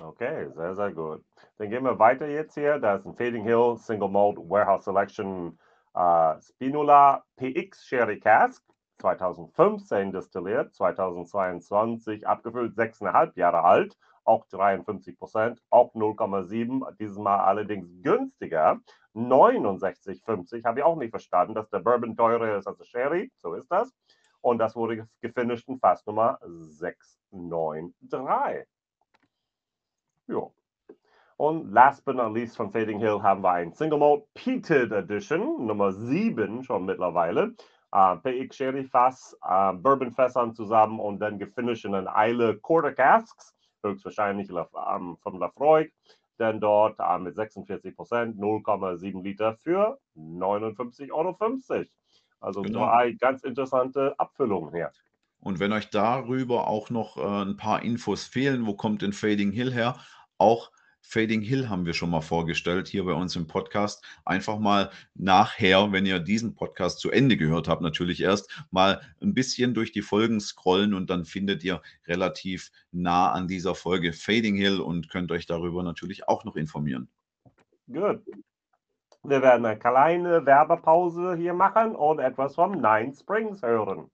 Okay, 0.00 0.48
sehr, 0.54 0.74
sehr 0.74 0.92
gut. 0.92 1.24
Dann 1.58 1.70
gehen 1.70 1.84
wir 1.84 1.98
weiter 1.98 2.26
jetzt 2.26 2.54
hier. 2.54 2.78
Da 2.78 2.96
ist 2.96 3.06
ein 3.06 3.14
Fading 3.14 3.44
Hill 3.44 3.76
Single 3.78 4.08
Malt 4.08 4.38
Warehouse 4.38 4.84
Selection 4.84 5.58
äh, 5.94 6.34
Spinola 6.40 7.22
PX 7.36 7.84
Sherry 7.84 8.18
Cask, 8.18 8.64
2015 9.00 10.12
destilliert, 10.12 10.74
2022 10.74 12.26
abgefüllt, 12.26 12.76
6,5 12.76 13.38
Jahre 13.38 13.62
alt, 13.62 13.96
auch 14.30 14.46
53 14.46 15.18
Prozent, 15.18 15.60
auch 15.70 15.92
0,7, 15.94 16.96
dieses 16.98 17.18
Mal 17.18 17.40
allerdings 17.40 17.88
günstiger, 18.02 18.80
69,50. 19.14 20.64
Habe 20.64 20.78
ich 20.78 20.84
auch 20.84 20.96
nicht 20.96 21.10
verstanden, 21.10 21.54
dass 21.54 21.68
der 21.68 21.80
Bourbon 21.80 22.16
teurer 22.16 22.56
ist 22.56 22.68
als 22.68 22.78
der 22.78 22.84
Sherry, 22.84 23.32
so 23.38 23.54
ist 23.54 23.70
das. 23.70 23.92
Und 24.40 24.58
das 24.58 24.76
wurde 24.76 25.08
gefinisht 25.20 25.68
in 25.68 25.80
Fass 25.80 26.06
Nummer 26.06 26.38
693. 26.46 28.66
Ja. 30.28 30.48
Und 31.36 31.72
last 31.72 32.04
but 32.04 32.14
not 32.14 32.32
least 32.32 32.56
von 32.56 32.70
Fading 32.70 33.00
Hill 33.00 33.22
haben 33.22 33.42
wir 33.42 33.50
ein 33.50 33.72
Single 33.72 33.98
Malt 33.98 34.22
Peated 34.34 34.92
Edition, 34.92 35.66
Nummer 35.66 35.92
7 35.92 36.62
schon 36.62 36.84
mittlerweile. 36.84 37.54
Äh, 37.92 38.16
PX 38.16 38.56
Sherry 38.56 38.84
Fass, 38.84 39.36
äh, 39.42 39.72
Bourbon 39.72 40.12
Fässern 40.12 40.54
zusammen 40.54 41.00
und 41.00 41.18
dann 41.18 41.38
gefinisht 41.38 41.84
in 41.84 41.94
Eile 41.94 42.56
Quarter 42.58 42.92
Casks, 42.92 43.54
höchstwahrscheinlich 43.82 44.48
von 44.48 45.38
Lafroig. 45.38 45.92
Denn 46.38 46.58
dort 46.58 46.98
mit 47.20 47.34
46 47.34 47.94
Prozent 47.94 48.38
0,7 48.38 49.22
Liter 49.22 49.54
für 49.56 49.98
59,50 50.16 51.12
Euro. 51.12 51.36
Also 52.40 52.62
Genau. 52.62 52.86
drei 52.86 53.12
ganz 53.12 53.42
interessante 53.42 54.18
Abfüllungen 54.18 54.74
hier. 54.74 54.90
Und 55.40 55.58
wenn 55.58 55.72
euch 55.72 55.90
darüber 55.90 56.66
auch 56.66 56.90
noch 56.90 57.16
äh, 57.16 57.42
ein 57.44 57.56
paar 57.56 57.82
Infos 57.82 58.24
fehlen, 58.24 58.66
wo 58.66 58.74
kommt 58.74 59.02
denn 59.02 59.12
Fading 59.12 59.52
Hill 59.52 59.72
her? 59.72 59.98
Auch 60.38 60.70
Fading 61.02 61.40
Hill 61.40 61.68
haben 61.68 61.86
wir 61.86 61.92
schon 61.92 62.10
mal 62.10 62.20
vorgestellt 62.20 62.86
hier 62.86 63.04
bei 63.04 63.12
uns 63.12 63.34
im 63.34 63.46
Podcast. 63.46 64.04
Einfach 64.24 64.58
mal 64.58 64.90
nachher, 65.14 65.92
wenn 65.92 66.06
ihr 66.06 66.20
diesen 66.20 66.54
Podcast 66.54 67.00
zu 67.00 67.10
Ende 67.10 67.36
gehört 67.36 67.68
habt, 67.68 67.82
natürlich 67.82 68.22
erst 68.22 68.50
mal 68.70 69.00
ein 69.20 69.34
bisschen 69.34 69.74
durch 69.74 69.92
die 69.92 70.02
Folgen 70.02 70.40
scrollen 70.40 70.94
und 70.94 71.10
dann 71.10 71.24
findet 71.24 71.64
ihr 71.64 71.82
relativ 72.06 72.70
nah 72.92 73.32
an 73.32 73.48
dieser 73.48 73.74
Folge 73.74 74.12
Fading 74.12 74.56
Hill 74.56 74.80
und 74.80 75.08
könnt 75.08 75.32
euch 75.32 75.46
darüber 75.46 75.82
natürlich 75.82 76.28
auch 76.28 76.44
noch 76.44 76.56
informieren. 76.56 77.08
Gut. 77.86 78.22
Wir 79.22 79.42
werden 79.42 79.66
eine 79.66 79.78
kleine 79.78 80.46
Werbepause 80.46 81.34
hier 81.36 81.52
machen 81.52 81.94
und 81.94 82.20
etwas 82.20 82.54
vom 82.54 82.72
Nine 82.72 83.12
Springs 83.14 83.62
hören. 83.62 84.10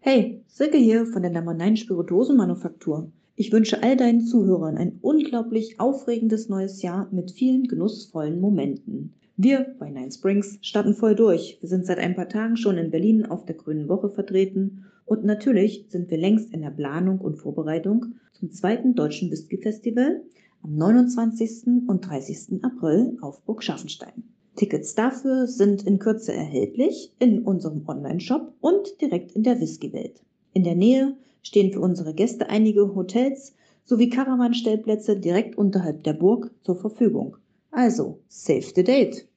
Hey, 0.00 0.42
Silke 0.46 0.78
hier 0.78 1.06
von 1.06 1.22
der 1.22 1.32
Nummer 1.32 1.52
9 1.52 1.76
Spirituosenmanufaktur. 1.76 3.12
Ich 3.40 3.52
wünsche 3.52 3.84
all 3.84 3.96
deinen 3.96 4.22
Zuhörern 4.22 4.76
ein 4.76 4.98
unglaublich 5.00 5.78
aufregendes 5.78 6.48
neues 6.48 6.82
Jahr 6.82 7.08
mit 7.12 7.30
vielen 7.30 7.68
genussvollen 7.68 8.40
Momenten. 8.40 9.14
Wir 9.36 9.76
bei 9.78 9.90
Nine 9.90 10.10
Springs 10.10 10.58
starten 10.60 10.92
voll 10.92 11.14
durch. 11.14 11.56
Wir 11.60 11.68
sind 11.68 11.86
seit 11.86 11.98
ein 11.98 12.16
paar 12.16 12.28
Tagen 12.28 12.56
schon 12.56 12.78
in 12.78 12.90
Berlin 12.90 13.24
auf 13.24 13.44
der 13.44 13.54
Grünen 13.54 13.88
Woche 13.88 14.10
vertreten 14.10 14.86
und 15.06 15.24
natürlich 15.24 15.86
sind 15.88 16.10
wir 16.10 16.18
längst 16.18 16.52
in 16.52 16.62
der 16.62 16.70
Planung 16.70 17.20
und 17.20 17.36
Vorbereitung 17.36 18.06
zum 18.32 18.50
zweiten 18.50 18.96
Deutschen 18.96 19.30
Whisky 19.30 19.56
Festival 19.58 20.20
am 20.64 20.74
29. 20.74 21.86
und 21.86 22.00
30. 22.08 22.64
April 22.64 23.18
auf 23.20 23.40
Burg 23.42 23.62
Scharfenstein. 23.62 24.24
Tickets 24.56 24.96
dafür 24.96 25.46
sind 25.46 25.84
in 25.84 26.00
Kürze 26.00 26.32
erhältlich 26.32 27.12
in 27.20 27.44
unserem 27.44 27.84
Online-Shop 27.86 28.52
und 28.60 29.00
direkt 29.00 29.30
in 29.30 29.44
der 29.44 29.60
Whisky-Welt. 29.60 30.24
In 30.54 30.64
der 30.64 30.74
Nähe 30.74 31.14
stehen 31.42 31.72
für 31.72 31.80
unsere 31.80 32.14
Gäste 32.14 32.48
einige 32.48 32.94
Hotels 32.94 33.54
sowie 33.84 34.10
Caravan-Stellplätze 34.10 35.18
direkt 35.18 35.56
unterhalb 35.56 36.04
der 36.04 36.12
Burg 36.12 36.50
zur 36.62 36.76
Verfügung. 36.76 37.36
Also, 37.70 38.22
save 38.28 38.72
the 38.74 38.84
date! 38.84 39.28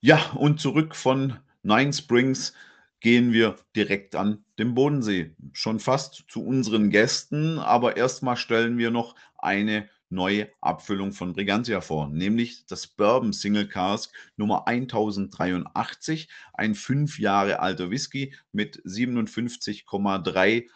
Ja, 0.00 0.32
und 0.38 0.60
zurück 0.60 0.94
von 0.94 1.34
Nine 1.62 1.92
Springs 1.92 2.52
gehen 3.00 3.32
wir 3.32 3.56
direkt 3.74 4.14
an 4.14 4.44
den 4.58 4.74
Bodensee. 4.74 5.34
Schon 5.52 5.80
fast 5.80 6.24
zu 6.28 6.44
unseren 6.44 6.90
Gästen, 6.90 7.58
aber 7.58 7.96
erstmal 7.96 8.36
stellen 8.36 8.78
wir 8.78 8.90
noch 8.90 9.14
eine 9.38 9.88
neue 10.08 10.48
Abfüllung 10.60 11.12
von 11.12 11.32
Brigantia 11.32 11.80
vor, 11.80 12.08
nämlich 12.08 12.66
das 12.66 12.86
Bourbon 12.86 13.32
Single 13.32 13.68
Cask 13.68 14.12
Nummer 14.36 14.66
1083, 14.68 16.28
ein 16.54 16.74
fünf 16.74 17.18
Jahre 17.18 17.60
alter 17.60 17.90
Whisky 17.90 18.34
mit 18.52 18.80
57,3 18.84 20.66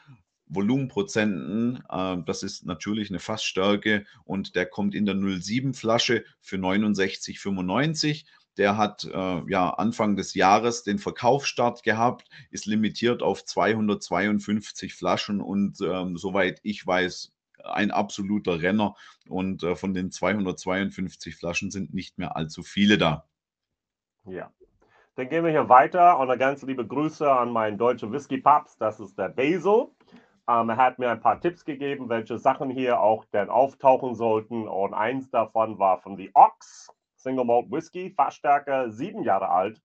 Volumenprozenten. 0.47 1.83
Äh, 1.89 2.17
Das 2.27 2.43
ist 2.43 2.67
natürlich 2.67 3.11
eine 3.11 3.21
Fassstärke 3.21 4.05
und 4.25 4.57
der 4.57 4.67
kommt 4.67 4.95
in 4.95 5.07
der 5.07 5.17
07 5.17 5.75
Flasche 5.75 6.25
für 6.41 6.57
69,95. 6.57 8.25
Der 8.57 8.77
hat 8.77 9.05
äh, 9.05 9.43
ja 9.49 9.71
Anfang 9.71 10.17
des 10.17 10.35
Jahres 10.35 10.83
den 10.83 10.99
Verkaufsstart 10.99 11.85
gehabt, 11.85 12.29
ist 12.51 12.67
limitiert 12.67 13.23
auf 13.23 13.45
252 13.45 14.93
Flaschen 14.93 15.41
und 15.41 15.81
ähm, 15.81 16.17
soweit 16.17 16.59
ich 16.65 16.85
weiß, 16.85 17.33
ein 17.65 17.91
absoluter 17.91 18.63
Renner. 18.63 18.95
Und 19.29 19.63
äh, 19.63 19.77
von 19.77 19.95
den 19.95 20.11
252 20.11 21.37
Flaschen 21.37 21.71
sind 21.71 21.95
nicht 21.95 22.19
mehr 22.19 22.37
allzu 22.37 22.63
viele 22.63 22.99
da. 22.99 23.25
Ja. 24.25 24.53
Dann 25.17 25.29
gehen 25.29 25.45
wir 25.45 25.51
hier 25.51 25.69
weiter 25.69 26.19
und 26.19 26.31
eine 26.31 26.39
ganz 26.39 26.63
liebe 26.63 26.87
Grüße 26.87 27.31
an 27.31 27.53
meinen 27.53 27.77
deutschen 27.77 28.13
Whisky-Papst, 28.13 28.81
das 28.81 29.01
ist 29.01 29.19
der 29.19 29.29
Basil. 29.29 29.89
Ähm, 30.49 30.69
er 30.71 30.77
hat 30.77 30.99
mir 30.99 31.11
ein 31.11 31.21
paar 31.21 31.41
Tipps 31.41 31.65
gegeben, 31.65 32.09
welche 32.09 32.39
Sachen 32.39 32.71
hier 32.71 33.01
auch 33.01 33.25
denn 33.27 33.51
auftauchen 33.51 34.15
sollten. 34.15 34.67
Und 34.67 34.95
eins 34.95 35.31
davon 35.31 35.79
war 35.79 35.99
von 35.99 36.17
The 36.17 36.31
Ox, 36.35 36.89
Single 37.17 37.45
Malt 37.45 37.71
Whisky, 37.71 38.11
Fassstärke, 38.11 38.91
sieben 38.91 39.23
Jahre 39.23 39.49
alt. 39.49 39.81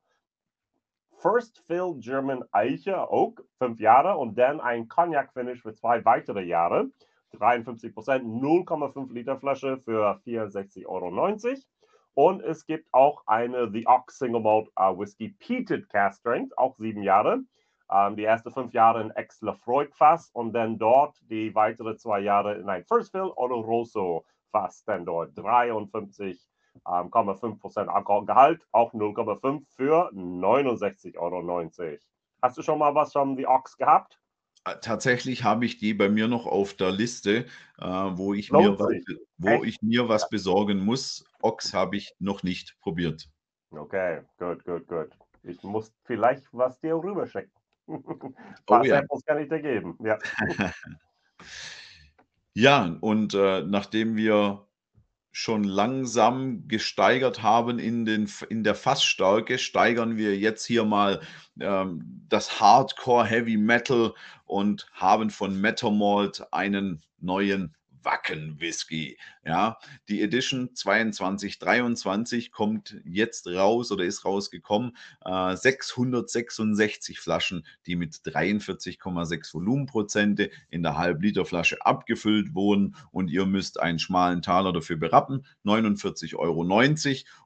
First 1.17 1.59
Fill 1.67 1.95
German 1.99 2.43
Eiche 2.51 3.11
Oak, 3.11 3.43
fünf 3.57 3.79
Jahre. 3.79 4.17
Und 4.17 4.37
dann 4.37 4.59
ein 4.59 4.87
Cognac-Finish 4.87 5.61
für 5.61 5.73
zwei 5.73 6.03
weitere 6.05 6.43
Jahre. 6.43 6.89
53 7.33 7.93
Prozent, 7.93 8.25
0,5 8.25 9.13
Liter 9.13 9.37
Flasche 9.37 9.77
für 9.77 10.19
64,90 10.25 10.85
Euro. 10.85 11.09
Und 12.15 12.41
es 12.41 12.65
gibt 12.65 12.91
auch 12.93 13.23
eine 13.27 13.69
The 13.71 13.85
Ox 13.87 14.17
Single 14.19 14.41
Malt 14.41 14.69
uh, 14.79 14.97
Whisky 14.97 15.35
Peated 15.37 15.89
Cast 15.89 16.21
Strength, 16.21 16.57
auch 16.57 16.77
sieben 16.77 17.03
Jahre. 17.03 17.41
Ähm, 17.91 18.15
die 18.15 18.23
ersten 18.23 18.51
fünf 18.51 18.73
Jahre 18.73 19.01
in 19.01 19.11
Ex 19.11 19.41
Lafroig 19.41 19.93
Fass 19.95 20.31
und 20.31 20.53
dann 20.53 20.79
dort 20.79 21.17
die 21.29 21.53
weiteren 21.53 21.97
zwei 21.97 22.21
Jahre 22.21 22.55
in 22.55 22.69
ein 22.69 22.85
First 22.85 23.11
Fill 23.11 23.33
Oloroso 23.35 24.23
Fass, 24.51 24.85
dann 24.85 25.05
dort 25.05 25.37
53,5 25.37 27.59
Prozent 27.59 27.89
Alkoholgehalt, 27.89 28.65
auch 28.71 28.93
0,5 28.93 29.65
für 29.75 30.09
69,90 30.13 31.17
Euro. 31.17 31.69
Hast 32.41 32.57
du 32.57 32.63
schon 32.63 32.79
mal 32.79 32.95
was 32.95 33.11
von 33.11 33.35
The 33.35 33.45
Ox 33.45 33.75
gehabt? 33.77 34.17
Äh, 34.65 34.75
Tatsächlich 34.81 35.43
habe 35.43 35.65
ich 35.65 35.77
die 35.77 35.93
bei 35.93 36.09
mir 36.09 36.27
noch 36.27 36.45
auf 36.45 36.73
der 36.73 36.91
Liste, 36.91 37.45
äh, 37.79 37.85
wo, 37.85 38.33
ich 38.33 38.51
mir, 38.51 38.77
wo 39.37 39.63
ich 39.63 39.81
mir 39.81 40.09
was 40.09 40.29
besorgen 40.29 40.79
muss. 40.83 41.23
Ochs 41.41 41.73
habe 41.73 41.97
ich 41.97 42.15
noch 42.19 42.43
nicht 42.43 42.77
probiert. 42.81 43.29
Okay, 43.71 44.21
gut, 44.37 44.63
gut, 44.65 44.87
gut. 44.87 45.09
Ich 45.43 45.61
muss 45.63 45.93
vielleicht 46.03 46.43
was 46.51 46.79
dir 46.79 46.95
rüberschicken. 46.95 47.51
Oh 48.67 48.81
ja. 48.81 48.95
Samples 48.95 49.23
kann 49.25 49.39
ich 49.39 49.49
dir 49.49 49.61
geben. 49.61 49.97
Ja. 50.03 50.17
Ja, 52.57 52.97
und 53.01 53.33
äh, 53.33 53.63
nachdem 53.63 54.15
wir 54.15 54.65
schon 55.37 55.65
langsam 55.65 56.65
gesteigert 56.69 57.43
haben 57.43 57.77
in, 57.77 58.05
den, 58.05 58.31
in 58.47 58.63
der 58.63 58.73
Fassstärke, 58.73 59.57
steigern 59.57 60.15
wir 60.15 60.37
jetzt 60.37 60.63
hier 60.65 60.85
mal 60.85 61.19
ähm, 61.59 62.21
das 62.29 62.61
Hardcore 62.61 63.25
Heavy 63.25 63.57
Metal 63.57 64.13
und 64.45 64.87
haben 64.93 65.29
von 65.29 65.59
Metamalt 65.59 66.41
einen 66.53 67.03
neuen 67.19 67.75
Wacken 68.05 68.59
Whisky. 68.59 69.17
Ja, 69.43 69.77
die 70.07 70.21
Edition 70.21 70.73
2223 70.73 72.51
kommt 72.51 72.95
jetzt 73.05 73.47
raus 73.47 73.91
oder 73.91 74.03
ist 74.05 74.25
rausgekommen. 74.25 74.95
Äh, 75.23 75.55
666 75.55 77.19
Flaschen, 77.19 77.65
die 77.85 77.95
mit 77.95 78.13
43,6 78.13 79.53
Volumenprozente 79.53 80.49
in 80.69 80.83
der 80.83 80.97
Halb-Liter-Flasche 80.97 81.85
abgefüllt 81.85 82.55
wurden 82.55 82.95
und 83.11 83.29
ihr 83.29 83.45
müsst 83.45 83.79
einen 83.79 83.99
schmalen 83.99 84.41
Taler 84.41 84.73
dafür 84.73 84.97
berappen, 84.97 85.45
49,90 85.65 86.35
Euro. 86.37 86.65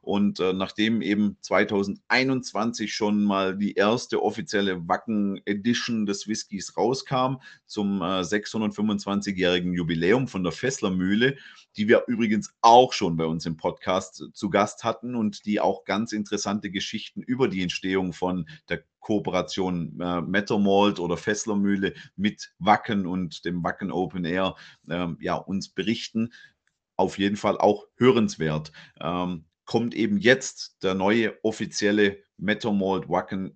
Und 0.00 0.40
äh, 0.40 0.52
nachdem 0.52 1.02
eben 1.02 1.36
2021 1.40 2.94
schon 2.94 3.24
mal 3.24 3.56
die 3.56 3.74
erste 3.74 4.22
offizielle 4.22 4.88
Wacken 4.88 5.40
Edition 5.44 6.06
des 6.06 6.28
Whiskys 6.28 6.76
rauskam, 6.76 7.36
zum 7.66 8.00
äh, 8.02 8.20
625-jährigen 8.20 9.74
Jubiläum 9.74 10.28
von 10.28 10.42
der 10.42 10.49
der 10.50 10.56
Fesslermühle, 10.56 11.36
die 11.76 11.88
wir 11.88 12.04
übrigens 12.08 12.52
auch 12.60 12.92
schon 12.92 13.16
bei 13.16 13.24
uns 13.24 13.46
im 13.46 13.56
Podcast 13.56 14.24
zu 14.32 14.50
Gast 14.50 14.84
hatten 14.84 15.14
und 15.14 15.46
die 15.46 15.60
auch 15.60 15.84
ganz 15.84 16.12
interessante 16.12 16.70
Geschichten 16.70 17.22
über 17.22 17.48
die 17.48 17.62
Entstehung 17.62 18.12
von 18.12 18.48
der 18.68 18.82
Kooperation 18.98 19.98
äh, 20.00 20.20
Metamalt 20.20 20.98
oder 20.98 21.16
Fesslermühle 21.16 21.94
mit 22.16 22.52
Wacken 22.58 23.06
und 23.06 23.44
dem 23.44 23.62
Wacken 23.62 23.90
Open 23.92 24.24
Air 24.24 24.56
äh, 24.88 25.06
ja, 25.20 25.36
uns 25.36 25.68
berichten. 25.68 26.32
Auf 26.96 27.18
jeden 27.18 27.36
Fall 27.36 27.56
auch 27.56 27.86
hörenswert. 27.96 28.72
Ähm, 29.00 29.46
kommt 29.64 29.94
eben 29.94 30.18
jetzt 30.18 30.82
der 30.82 30.94
neue 30.94 31.38
offizielle 31.44 32.18
Metamalt 32.36 33.08
Wacken, 33.08 33.52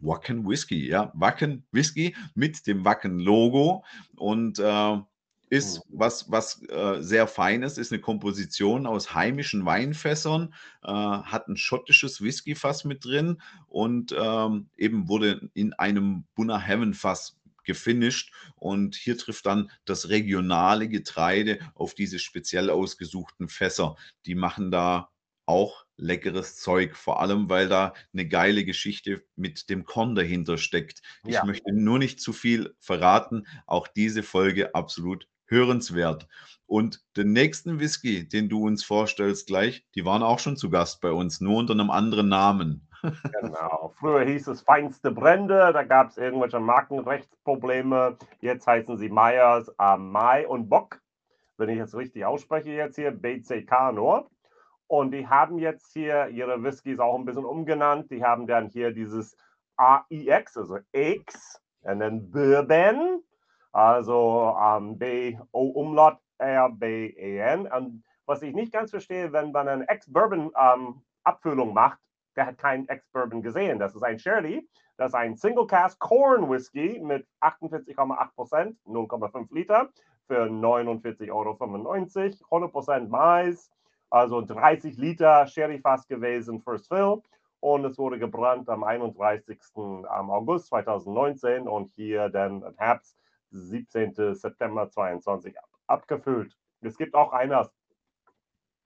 Wacken 0.00 0.48
Whisky, 0.48 0.88
ja, 0.88 1.12
Wacken 1.14 1.66
Whisky 1.70 2.16
mit 2.34 2.66
dem 2.66 2.84
Wacken 2.84 3.18
Logo 3.18 3.84
und 4.16 4.58
äh, 4.58 4.98
ist 5.50 5.78
mhm. 5.78 5.98
was, 5.98 6.30
was 6.30 6.62
äh, 6.68 7.02
sehr 7.02 7.26
feines, 7.26 7.76
ist 7.76 7.92
eine 7.92 8.00
Komposition 8.00 8.86
aus 8.86 9.14
heimischen 9.14 9.66
Weinfässern, 9.66 10.54
äh, 10.82 10.90
hat 10.90 11.48
ein 11.48 11.56
schottisches 11.56 12.22
Whiskyfass 12.22 12.84
mit 12.84 13.04
drin 13.04 13.42
und 13.66 14.14
ähm, 14.18 14.70
eben 14.76 15.08
wurde 15.08 15.50
in 15.52 15.74
einem 15.74 16.24
Bunner 16.34 16.60
Heaven 16.60 16.94
Fass 16.94 17.36
gefinisht 17.64 18.32
und 18.56 18.94
hier 18.94 19.18
trifft 19.18 19.44
dann 19.44 19.70
das 19.84 20.08
regionale 20.08 20.88
Getreide 20.88 21.58
auf 21.74 21.94
diese 21.94 22.18
speziell 22.18 22.70
ausgesuchten 22.70 23.48
Fässer. 23.48 23.96
Die 24.26 24.34
machen 24.34 24.70
da 24.70 25.10
auch 25.46 25.84
leckeres 25.96 26.56
Zeug, 26.56 26.96
vor 26.96 27.20
allem 27.20 27.50
weil 27.50 27.68
da 27.68 27.92
eine 28.12 28.26
geile 28.26 28.64
Geschichte 28.64 29.24
mit 29.34 29.68
dem 29.68 29.84
Korn 29.84 30.14
dahinter 30.14 30.58
steckt. 30.58 31.02
Ich 31.24 31.34
ja. 31.34 31.44
möchte 31.44 31.72
nur 31.72 31.98
nicht 31.98 32.20
zu 32.20 32.32
viel 32.32 32.74
verraten, 32.78 33.46
auch 33.66 33.88
diese 33.88 34.22
Folge 34.22 34.74
absolut 34.76 35.26
hörenswert. 35.50 36.26
Und 36.66 37.04
den 37.16 37.32
nächsten 37.32 37.80
Whisky, 37.80 38.28
den 38.28 38.48
du 38.48 38.64
uns 38.64 38.84
vorstellst 38.84 39.48
gleich, 39.48 39.84
die 39.96 40.04
waren 40.04 40.22
auch 40.22 40.38
schon 40.38 40.56
zu 40.56 40.70
Gast 40.70 41.00
bei 41.00 41.10
uns, 41.10 41.40
nur 41.40 41.58
unter 41.58 41.72
einem 41.72 41.90
anderen 41.90 42.28
Namen. 42.28 42.88
genau. 43.40 43.92
Früher 43.98 44.24
hieß 44.24 44.46
es 44.48 44.60
Feinste 44.60 45.10
Brände, 45.10 45.72
da 45.72 45.82
gab 45.82 46.10
es 46.10 46.16
irgendwelche 46.16 46.60
Markenrechtsprobleme. 46.60 48.16
Jetzt 48.40 48.66
heißen 48.66 48.98
sie 48.98 49.08
Meyers 49.08 49.68
äh, 49.80 49.96
Mai 49.96 50.46
und 50.46 50.68
Bock, 50.68 51.00
wenn 51.56 51.70
ich 51.70 51.78
jetzt 51.78 51.96
richtig 51.96 52.24
ausspreche, 52.24 52.70
jetzt 52.70 52.96
hier 52.96 53.10
BCK 53.10 53.92
nur. 53.92 54.30
Und 54.86 55.12
die 55.12 55.26
haben 55.26 55.58
jetzt 55.58 55.92
hier 55.92 56.28
ihre 56.28 56.62
Whiskys 56.62 56.98
auch 56.98 57.18
ein 57.18 57.24
bisschen 57.24 57.44
umgenannt. 57.44 58.10
Die 58.10 58.24
haben 58.24 58.46
dann 58.46 58.68
hier 58.68 58.92
dieses 58.92 59.36
AIX, 59.76 60.56
also 60.56 60.78
X, 60.92 61.60
und 61.82 62.00
dann 62.00 62.30
Bourbon 62.30 63.22
also 63.72 64.56
ähm, 64.60 64.98
B-O-Umlaut 64.98 66.18
R-B-E-N. 66.38 67.66
Und 67.66 68.04
was 68.26 68.42
ich 68.42 68.54
nicht 68.54 68.72
ganz 68.72 68.90
verstehe, 68.90 69.32
wenn 69.32 69.52
man 69.52 69.68
eine 69.68 69.88
Ex-Bourbon-Abfüllung 69.88 71.68
ähm, 71.68 71.74
macht, 71.74 71.98
der 72.36 72.46
hat 72.46 72.58
keinen 72.58 72.88
Ex-Bourbon 72.88 73.42
gesehen. 73.42 73.78
Das 73.78 73.94
ist 73.94 74.02
ein 74.02 74.18
Shirley, 74.18 74.68
das 74.96 75.08
ist 75.08 75.14
ein 75.14 75.36
Single 75.36 75.66
Cask 75.66 75.98
Corn 75.98 76.48
Whisky 76.48 77.00
mit 77.02 77.26
48,8 77.40 78.34
Prozent, 78.34 78.78
0,5 78.86 79.52
Liter 79.54 79.88
für 80.26 80.44
49,95 80.44 81.32
Euro. 81.32 82.66
100% 82.66 83.08
Mais, 83.08 83.70
also 84.10 84.40
30 84.40 84.96
Liter 84.96 85.46
Sherry-Fass 85.46 86.06
gewesen, 86.06 86.60
First 86.60 86.88
Fill. 86.88 87.20
Und 87.60 87.84
es 87.84 87.98
wurde 87.98 88.18
gebrannt 88.18 88.68
am 88.68 88.84
31. 88.84 89.58
August 89.76 90.68
2019 90.68 91.68
und 91.68 91.90
hier 91.90 92.30
dann 92.30 92.62
im 92.62 92.74
Herbst 92.78 93.16
17. 93.50 94.34
September 94.34 94.90
22 94.90 95.54
abgefüllt. 95.86 96.56
Es 96.80 96.96
gibt 96.96 97.14
auch 97.14 97.32
eine 97.32 97.68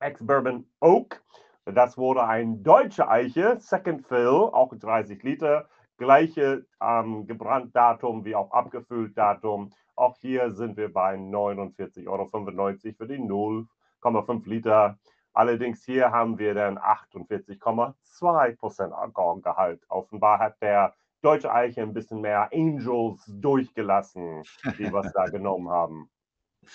Ex-Bourbon 0.00 0.66
Oak. 0.80 1.22
Das 1.64 1.96
wurde 1.96 2.24
ein 2.24 2.62
deutsche 2.62 3.08
Eiche, 3.08 3.58
Second 3.58 4.06
Fill, 4.06 4.28
auch 4.28 4.74
30 4.74 5.22
Liter. 5.22 5.66
Gleiche 5.96 6.66
ähm, 6.80 7.26
Datum 7.72 8.24
wie 8.24 8.34
auch 8.34 8.50
abgefüllt 8.50 9.16
Datum. 9.16 9.72
Auch 9.94 10.16
hier 10.18 10.52
sind 10.52 10.76
wir 10.76 10.92
bei 10.92 11.14
49,95 11.14 12.08
Euro 12.08 12.28
für 12.28 13.06
die 13.06 13.18
0,5 13.18 14.48
Liter. 14.48 14.98
Allerdings 15.32 15.84
hier 15.84 16.10
haben 16.10 16.36
wir 16.38 16.54
dann 16.54 16.78
48,2% 16.78 18.90
Alkoholgehalt. 18.90 19.84
Offenbar 19.88 20.40
hat 20.40 20.60
der 20.60 20.94
Deutsche 21.24 21.52
Eiche 21.52 21.82
ein 21.82 21.94
bisschen 21.94 22.20
mehr 22.20 22.50
Angels 22.52 23.24
durchgelassen, 23.26 24.42
die 24.78 24.92
was 24.92 25.12
da 25.12 25.26
genommen 25.26 25.68
haben. 25.68 26.10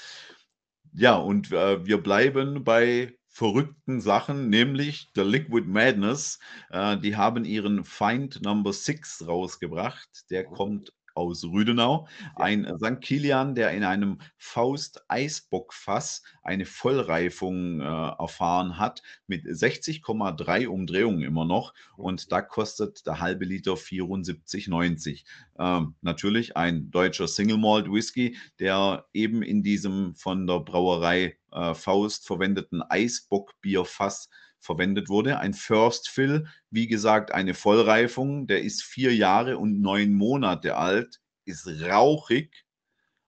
Ja, 0.94 1.18
und 1.18 1.52
äh, 1.52 1.86
wir 1.86 2.02
bleiben 2.02 2.64
bei 2.64 3.14
verrückten 3.28 4.02
Sachen, 4.02 4.50
nämlich 4.50 5.14
der 5.14 5.24
Liquid 5.24 5.68
Madness. 5.68 6.40
Äh, 6.72 6.98
die 6.98 7.16
haben 7.16 7.46
ihren 7.46 7.86
Find 7.86 8.42
Number 8.42 8.74
6 8.74 9.28
rausgebracht. 9.28 10.10
Der 10.32 10.50
oh. 10.50 10.54
kommt 10.56 10.92
aus 11.20 11.44
Rüdenau. 11.44 12.08
Ein 12.36 12.66
St. 12.78 13.02
Kilian, 13.02 13.54
der 13.54 13.72
in 13.72 13.84
einem 13.84 14.20
Faust-Eisbockfass 14.38 16.24
eine 16.42 16.66
Vollreifung 16.66 17.82
äh, 17.82 17.84
erfahren 17.84 18.80
hat 18.80 19.04
mit 19.28 19.46
60,3 19.46 20.68
Umdrehungen 20.68 21.22
immer 21.22 21.46
noch. 21.46 21.74
Und 21.98 22.32
da 22.32 22.42
kostet 22.42 23.06
der 23.06 23.20
halbe 23.20 23.46
Liter 23.46 23.74
74,90. 23.74 25.24
Ähm, 25.60 25.96
natürlich 26.02 26.56
ein 26.56 26.90
deutscher 26.90 27.28
Single 27.28 27.58
Malt 27.58 27.92
Whisky, 27.92 28.38
der 28.60 29.06
eben 29.14 29.44
in 29.44 29.62
diesem 29.62 30.16
von 30.16 30.48
der 30.48 30.62
Brauerei 30.62 31.38
äh, 31.52 31.74
Faust 31.74 32.26
verwendeten 32.26 32.82
Eisbockbierfass 32.82 34.30
verwendet 34.60 35.10
wurde. 35.10 35.40
Ein 35.40 35.54
First 35.54 36.10
Fill, 36.10 36.48
wie 36.70 36.88
gesagt, 36.88 37.32
eine 37.32 37.54
Vollreifung, 37.54 38.48
der 38.48 38.62
ist 38.64 38.84
vier 38.84 39.16
Jahre 39.16 39.58
und 39.58 39.82
neun 39.82 40.14
Monate 40.14 40.76
alt, 40.76 41.22
ist 41.46 41.68
rauchig. 41.68 42.66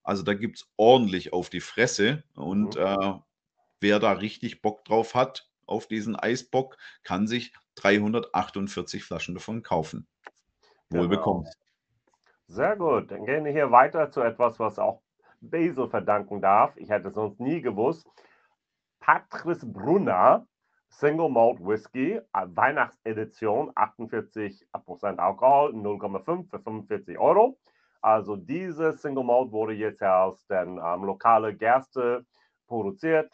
Also 0.03 0.23
da 0.23 0.33
gibt 0.33 0.57
es 0.57 0.69
ordentlich 0.77 1.33
auf 1.33 1.49
die 1.49 1.61
Fresse. 1.61 2.23
Und 2.35 2.75
mhm. 2.75 2.81
äh, 2.81 3.13
wer 3.79 3.99
da 3.99 4.13
richtig 4.13 4.61
Bock 4.61 4.85
drauf 4.85 5.15
hat, 5.15 5.49
auf 5.65 5.87
diesen 5.87 6.15
Eisbock, 6.15 6.77
kann 7.03 7.27
sich 7.27 7.53
348 7.75 9.03
Flaschen 9.03 9.35
davon 9.35 9.63
kaufen. 9.63 10.07
Wohl 10.89 11.07
genau. 11.07 11.45
Sehr 12.47 12.75
gut. 12.75 13.09
Dann 13.11 13.25
gehen 13.25 13.45
wir 13.45 13.51
hier 13.53 13.71
weiter 13.71 14.11
zu 14.11 14.21
etwas, 14.21 14.59
was 14.59 14.77
auch 14.77 15.01
Basil 15.39 15.87
verdanken 15.87 16.41
darf. 16.41 16.75
Ich 16.75 16.89
hätte 16.89 17.07
es 17.07 17.13
sonst 17.15 17.39
nie 17.39 17.61
gewusst. 17.61 18.05
Patrice 18.99 19.65
Brunner 19.65 20.45
Single 20.91 21.29
Malt 21.29 21.59
Whisky, 21.65 22.17
äh, 22.17 22.21
Weihnachtsedition, 22.33 23.71
48% 23.71 25.19
Alkohol, 25.19 25.73
0,5 25.73 26.49
für 26.49 26.59
45 26.59 27.17
Euro. 27.17 27.57
Also 28.01 28.35
diese 28.35 28.93
Single 28.93 29.23
Malt 29.23 29.51
wurde 29.51 29.73
jetzt 29.73 30.03
aus 30.03 30.45
den 30.47 30.79
ähm, 30.83 31.03
lokalen 31.03 31.57
Gerste 31.57 32.25
produziert, 32.67 33.31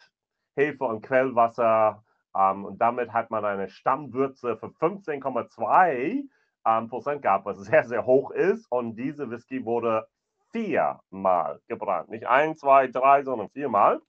Hefe 0.54 0.84
und 0.84 1.02
Quellwasser. 1.02 2.04
Ähm, 2.34 2.64
und 2.64 2.78
damit 2.78 3.12
hat 3.12 3.30
man 3.30 3.44
eine 3.44 3.68
Stammwürze 3.68 4.56
für 4.56 4.68
15,2 4.68 6.24
ähm, 6.64 6.88
Prozent 6.88 7.22
gehabt, 7.22 7.44
was 7.44 7.58
sehr, 7.64 7.84
sehr 7.84 8.06
hoch 8.06 8.30
ist. 8.30 8.70
Und 8.70 8.96
diese 8.96 9.30
Whisky 9.30 9.64
wurde 9.64 10.06
viermal 10.52 11.60
gebrannt. 11.66 12.08
Nicht 12.08 12.26
ein, 12.26 12.56
zwei, 12.56 12.86
drei, 12.86 13.24
sondern 13.24 13.48
viermal. 13.50 14.00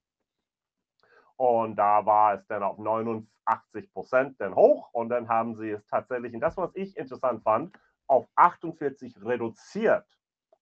Und 1.40 1.78
da 1.78 2.06
war 2.06 2.34
es 2.34 2.46
dann 2.48 2.64
auf 2.64 2.78
89 2.78 3.94
Prozent 3.94 4.42
dann 4.42 4.56
hoch. 4.56 4.90
Und 4.92 5.08
dann 5.08 5.30
haben 5.30 5.56
sie 5.56 5.70
es 5.70 5.86
tatsächlich, 5.86 6.34
und 6.34 6.42
das, 6.42 6.58
was 6.58 6.72
ich 6.76 6.98
interessant 6.98 7.44
fand, 7.44 7.74
auf 8.08 8.28
48 8.36 9.24
reduziert. 9.24 10.06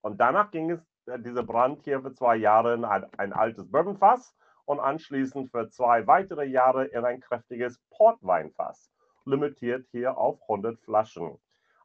Und 0.02 0.22
danach 0.22 0.52
ging 0.52 0.70
es, 0.70 0.80
äh, 1.08 1.18
dieser 1.20 1.42
Brand 1.42 1.82
hier 1.82 2.00
für 2.04 2.14
zwei 2.14 2.36
Jahre 2.36 2.76
in 2.76 2.86
ein, 2.86 3.08
ein 3.18 3.34
altes 3.34 3.70
Bourbonfass. 3.72 4.36
und 4.66 4.80
anschließend 4.80 5.50
für 5.50 5.70
zwei 5.70 6.06
weitere 6.06 6.46
Jahre 6.46 6.86
in 6.86 7.06
ein 7.06 7.22
kräftiges 7.22 7.80
Portweinfass, 7.90 8.92
limitiert 9.26 9.88
hier 9.92 10.18
auf 10.18 10.42
100 10.48 10.78
Flaschen. 10.82 11.40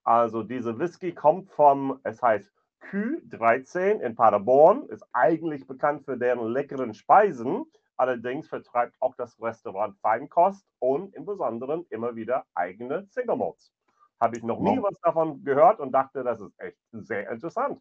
Also 0.04 0.42
diese 0.42 0.78
Whisky 0.78 1.14
kommt 1.14 1.48
vom, 1.52 2.00
es 2.02 2.20
heißt 2.20 2.52
Q13 2.90 4.00
in 4.00 4.16
Paderborn, 4.16 4.88
ist 4.88 5.06
eigentlich 5.12 5.66
bekannt 5.66 6.04
für 6.04 6.18
deren 6.18 6.48
leckeren 6.48 6.92
Speisen. 6.92 7.64
Allerdings 7.96 8.48
vertreibt 8.48 8.96
auch 9.00 9.14
das 9.16 9.40
Restaurant 9.40 9.96
Feinkost 10.00 10.66
und 10.78 11.14
im 11.14 11.24
Besonderen 11.24 11.86
immer 11.90 12.16
wieder 12.16 12.46
eigene 12.54 13.06
Single 13.08 13.36
Malts. 13.36 13.72
Habe 14.20 14.36
ich 14.36 14.42
noch 14.42 14.60
nie 14.60 14.80
was 14.80 14.98
davon 15.00 15.42
gehört 15.44 15.80
und 15.80 15.92
dachte, 15.92 16.22
das 16.22 16.40
ist 16.40 16.58
echt 16.58 16.78
sehr 16.92 17.30
interessant. 17.30 17.80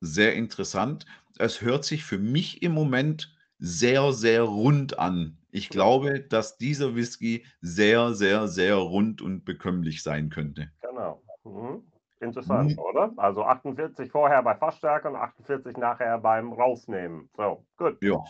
Sehr 0.00 0.34
interessant. 0.34 1.06
Es 1.38 1.60
hört 1.60 1.84
sich 1.84 2.04
für 2.04 2.18
mich 2.18 2.62
im 2.62 2.72
Moment 2.72 3.34
sehr, 3.58 4.12
sehr 4.12 4.42
rund 4.42 4.98
an. 4.98 5.38
Ich 5.50 5.68
glaube, 5.68 6.20
dass 6.20 6.58
dieser 6.58 6.94
Whisky 6.94 7.46
sehr, 7.60 8.12
sehr, 8.12 8.48
sehr 8.48 8.76
rund 8.76 9.22
und 9.22 9.44
bekömmlich 9.44 10.02
sein 10.02 10.30
könnte. 10.30 10.70
Genau. 10.82 11.22
Mhm. 11.44 11.82
Interessant, 12.20 12.72
mhm. 12.72 12.78
oder? 12.78 13.12
Also 13.16 13.44
48 13.44 14.10
vorher 14.10 14.42
bei 14.42 14.54
Fassstärke 14.54 15.08
und 15.08 15.16
48 15.16 15.76
nachher 15.76 16.18
beim 16.18 16.52
Rausnehmen. 16.52 17.28
So, 17.36 17.64
gut. 17.76 17.98
Ja. 18.02 18.22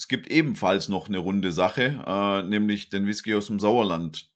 Es 0.00 0.08
gibt 0.08 0.30
ebenfalls 0.30 0.88
noch 0.88 1.08
eine 1.08 1.18
runde 1.18 1.52
Sache, 1.52 2.02
äh, 2.06 2.42
nämlich 2.42 2.88
den 2.88 3.06
Whisky 3.06 3.34
aus 3.34 3.48
dem 3.48 3.60
Sauerland. 3.60 4.32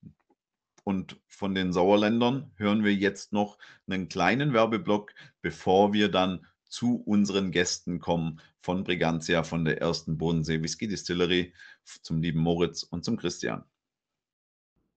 Und 0.84 1.18
von 1.26 1.54
den 1.54 1.72
Sauerländern 1.72 2.52
hören 2.56 2.84
wir 2.84 2.92
jetzt 2.92 3.32
noch 3.32 3.56
einen 3.86 4.10
kleinen 4.10 4.52
Werbeblock, 4.52 5.14
bevor 5.40 5.94
wir 5.94 6.10
dann 6.10 6.44
zu 6.68 6.96
unseren 7.06 7.50
Gästen 7.50 7.98
kommen 7.98 8.42
von 8.60 8.84
Brigantia, 8.84 9.42
von 9.42 9.64
der 9.64 9.80
ersten 9.80 10.18
Bodensee 10.18 10.62
Whisky 10.62 10.86
Distillery, 10.86 11.54
zum 12.02 12.20
lieben 12.20 12.40
Moritz 12.40 12.82
und 12.82 13.02
zum 13.02 13.16
Christian. 13.16 13.64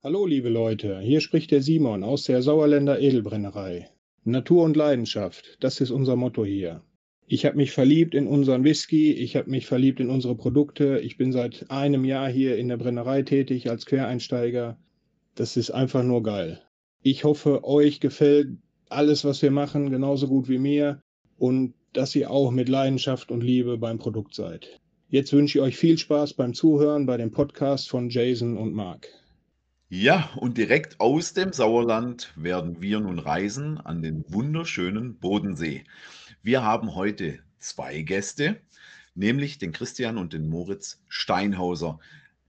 Hallo 0.03 0.25
liebe 0.25 0.49
Leute, 0.49 0.99
hier 0.99 1.21
spricht 1.21 1.51
der 1.51 1.61
Simon 1.61 2.03
aus 2.03 2.25
der 2.25 2.41
Sauerländer 2.41 2.99
Edelbrennerei. 2.99 3.89
Natur 4.25 4.65
und 4.65 4.75
Leidenschaft, 4.75 5.55
das 5.61 5.79
ist 5.79 5.91
unser 5.91 6.17
Motto 6.17 6.43
hier. 6.43 6.83
Ich 7.29 7.45
habe 7.45 7.57
mich 7.57 7.71
verliebt 7.71 8.15
in 8.15 8.25
unseren 8.25 8.63
Whisky, 8.63 9.11
ich 9.11 9.35
habe 9.35 9.49
mich 9.49 9.67
verliebt 9.67 9.99
in 9.99 10.09
unsere 10.09 10.33
Produkte. 10.33 10.99
Ich 10.99 11.17
bin 11.17 11.33
seit 11.33 11.69
einem 11.69 12.05
Jahr 12.05 12.29
hier 12.29 12.55
in 12.55 12.69
der 12.69 12.77
Brennerei 12.77 13.21
tätig 13.21 13.69
als 13.69 13.85
Quereinsteiger. 13.85 14.77
Das 15.35 15.57
ist 15.57 15.71
einfach 15.71 16.03
nur 16.03 16.23
geil. 16.23 16.61
Ich 17.01 17.25
hoffe, 17.25 17.65
euch 17.65 17.99
gefällt 17.99 18.57
alles, 18.87 19.25
was 19.25 19.41
wir 19.41 19.51
machen, 19.51 19.89
genauso 19.89 20.29
gut 20.29 20.47
wie 20.47 20.57
mir 20.57 21.01
und 21.37 21.73
dass 21.91 22.15
ihr 22.15 22.31
auch 22.31 22.49
mit 22.51 22.69
Leidenschaft 22.69 23.29
und 23.29 23.41
Liebe 23.41 23.77
beim 23.77 23.97
Produkt 23.97 24.33
seid. 24.33 24.79
Jetzt 25.09 25.33
wünsche 25.33 25.57
ich 25.57 25.61
euch 25.61 25.77
viel 25.77 25.97
Spaß 25.97 26.33
beim 26.33 26.53
Zuhören 26.53 27.05
bei 27.05 27.17
dem 27.17 27.31
Podcast 27.31 27.89
von 27.89 28.09
Jason 28.09 28.57
und 28.57 28.73
Mark. 28.73 29.09
Ja, 29.89 30.29
und 30.37 30.57
direkt 30.57 30.99
aus 31.01 31.33
dem 31.33 31.51
Sauerland 31.51 32.31
werden 32.37 32.81
wir 32.81 33.01
nun 33.01 33.19
reisen 33.19 33.77
an 33.79 34.01
den 34.01 34.23
wunderschönen 34.29 35.15
Bodensee. 35.15 35.83
Wir 36.43 36.63
haben 36.63 36.95
heute 36.95 37.39
zwei 37.57 38.01
Gäste, 38.03 38.61
nämlich 39.15 39.57
den 39.57 39.71
Christian 39.71 40.17
und 40.17 40.33
den 40.33 40.47
Moritz 40.49 41.01
Steinhauser. 41.07 41.99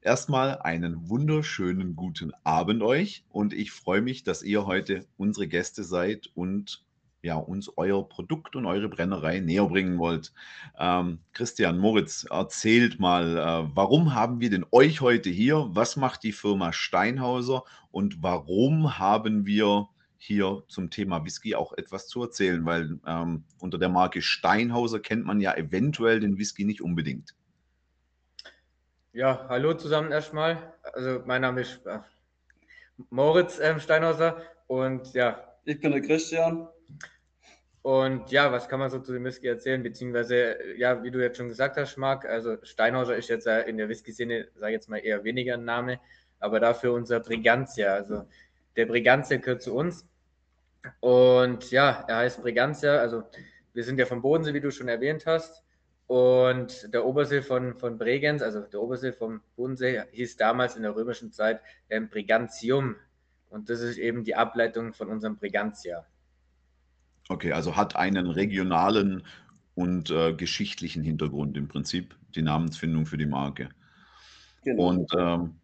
Erstmal 0.02 0.58
einen 0.58 1.08
wunderschönen 1.08 1.96
guten 1.96 2.32
Abend 2.44 2.82
euch 2.82 3.24
und 3.30 3.52
ich 3.52 3.72
freue 3.72 4.02
mich, 4.02 4.22
dass 4.22 4.42
ihr 4.42 4.66
heute 4.66 5.06
unsere 5.16 5.48
Gäste 5.48 5.84
seid 5.84 6.30
und 6.34 6.84
ja, 7.22 7.36
uns 7.36 7.72
euer 7.76 8.08
Produkt 8.08 8.54
und 8.54 8.66
eure 8.66 8.88
Brennerei 8.88 9.40
näher 9.40 9.66
bringen 9.66 9.98
wollt. 9.98 10.32
Ähm, 10.78 11.18
Christian, 11.32 11.78
Moritz, 11.78 12.24
erzählt 12.30 13.00
mal, 13.00 13.36
äh, 13.36 13.70
warum 13.74 14.14
haben 14.14 14.40
wir 14.40 14.50
denn 14.50 14.66
euch 14.70 15.00
heute 15.00 15.30
hier? 15.30 15.66
Was 15.70 15.96
macht 15.96 16.22
die 16.22 16.32
Firma 16.32 16.72
Steinhauser 16.72 17.64
und 17.90 18.22
warum 18.22 18.98
haben 18.98 19.46
wir 19.46 19.88
hier 20.18 20.64
zum 20.68 20.90
Thema 20.90 21.24
Whisky 21.24 21.54
auch 21.54 21.72
etwas 21.72 22.08
zu 22.08 22.22
erzählen, 22.22 22.64
weil 22.66 22.98
ähm, 23.06 23.44
unter 23.60 23.78
der 23.78 23.88
Marke 23.88 24.20
Steinhauser 24.20 25.00
kennt 25.00 25.24
man 25.24 25.40
ja 25.40 25.56
eventuell 25.56 26.20
den 26.20 26.38
Whisky 26.38 26.64
nicht 26.64 26.82
unbedingt. 26.82 27.34
Ja, 29.12 29.46
hallo 29.48 29.74
zusammen 29.74 30.12
erstmal. 30.12 30.74
Also 30.92 31.22
mein 31.24 31.42
Name 31.42 31.62
ist 31.62 31.86
äh, 31.86 32.00
Moritz 33.10 33.58
ähm, 33.60 33.80
Steinhauser 33.80 34.42
und 34.66 35.14
ja. 35.14 35.44
Ich 35.64 35.80
bin 35.80 35.92
der 35.92 36.00
Christian. 36.00 36.66
Und 37.82 38.30
ja, 38.30 38.50
was 38.50 38.68
kann 38.68 38.80
man 38.80 38.90
so 38.90 39.00
zu 39.00 39.12
dem 39.12 39.24
Whisky 39.24 39.48
erzählen? 39.48 39.82
Beziehungsweise, 39.82 40.56
ja, 40.76 41.02
wie 41.02 41.10
du 41.10 41.22
jetzt 41.22 41.36
schon 41.36 41.48
gesagt 41.48 41.76
hast, 41.76 41.96
Marc, 41.96 42.24
also 42.24 42.56
Steinhauser 42.62 43.16
ist 43.16 43.28
jetzt 43.28 43.46
in 43.46 43.76
der 43.76 43.88
Whisky-Szene, 43.88 44.48
sage 44.54 44.72
ich 44.72 44.76
jetzt 44.76 44.88
mal, 44.88 44.98
eher 44.98 45.24
weniger 45.24 45.54
ein 45.54 45.64
Name, 45.64 46.00
aber 46.40 46.58
dafür 46.58 46.94
unser 46.94 47.20
Brigantia. 47.20 47.92
Also 47.92 48.26
der 48.78 48.86
Brigantia 48.86 49.36
gehört 49.38 49.60
zu 49.60 49.74
uns. 49.74 50.08
Und 51.00 51.70
ja, 51.70 52.04
er 52.06 52.18
heißt 52.18 52.40
Brigantia. 52.40 52.98
Also 52.98 53.24
wir 53.74 53.84
sind 53.84 53.98
ja 53.98 54.06
vom 54.06 54.22
Bodensee, 54.22 54.54
wie 54.54 54.60
du 54.60 54.70
schon 54.70 54.88
erwähnt 54.88 55.26
hast. 55.26 55.64
Und 56.06 56.94
der 56.94 57.04
Obersee 57.04 57.42
von, 57.42 57.74
von 57.74 57.98
Bregenz, 57.98 58.40
also 58.40 58.60
der 58.60 58.80
Obersee 58.80 59.12
vom 59.12 59.42
Bodensee, 59.56 60.04
hieß 60.12 60.36
damals 60.36 60.76
in 60.76 60.82
der 60.82 60.96
römischen 60.96 61.32
Zeit 61.32 61.60
ähm, 61.90 62.08
Brigantium. 62.08 62.94
Und 63.50 63.68
das 63.68 63.80
ist 63.80 63.98
eben 63.98 64.24
die 64.24 64.36
Ableitung 64.36 64.94
von 64.94 65.08
unserem 65.08 65.36
Brigantia. 65.36 66.06
Okay, 67.28 67.52
also 67.52 67.76
hat 67.76 67.96
einen 67.96 68.30
regionalen 68.30 69.26
und 69.74 70.10
äh, 70.10 70.32
geschichtlichen 70.32 71.02
Hintergrund 71.02 71.56
im 71.56 71.68
Prinzip, 71.68 72.16
die 72.34 72.42
Namensfindung 72.42 73.04
für 73.04 73.18
die 73.18 73.26
Marke. 73.26 73.68
Genau. 74.64 74.88
Und 74.88 75.12
ähm, 75.18 75.56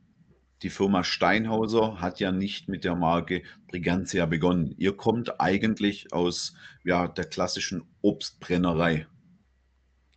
die 0.63 0.71
Firma 0.71 1.05
Steinhauser 1.05 2.01
hat 2.01 2.21
ja 2.21 2.33
nicht 2.33 2.69
mit 2.69 2.85
der 2.85 2.95
Marke 2.95 3.43
Brigantia 3.69 4.27
begonnen. 4.27 4.75
Ihr 4.79 4.97
kommt 4.97 5.41
eigentlich 5.41 6.13
aus 6.13 6.55
ja, 6.85 7.09
der 7.09 7.25
klassischen 7.25 7.85
Obstbrennerei. 8.03 9.07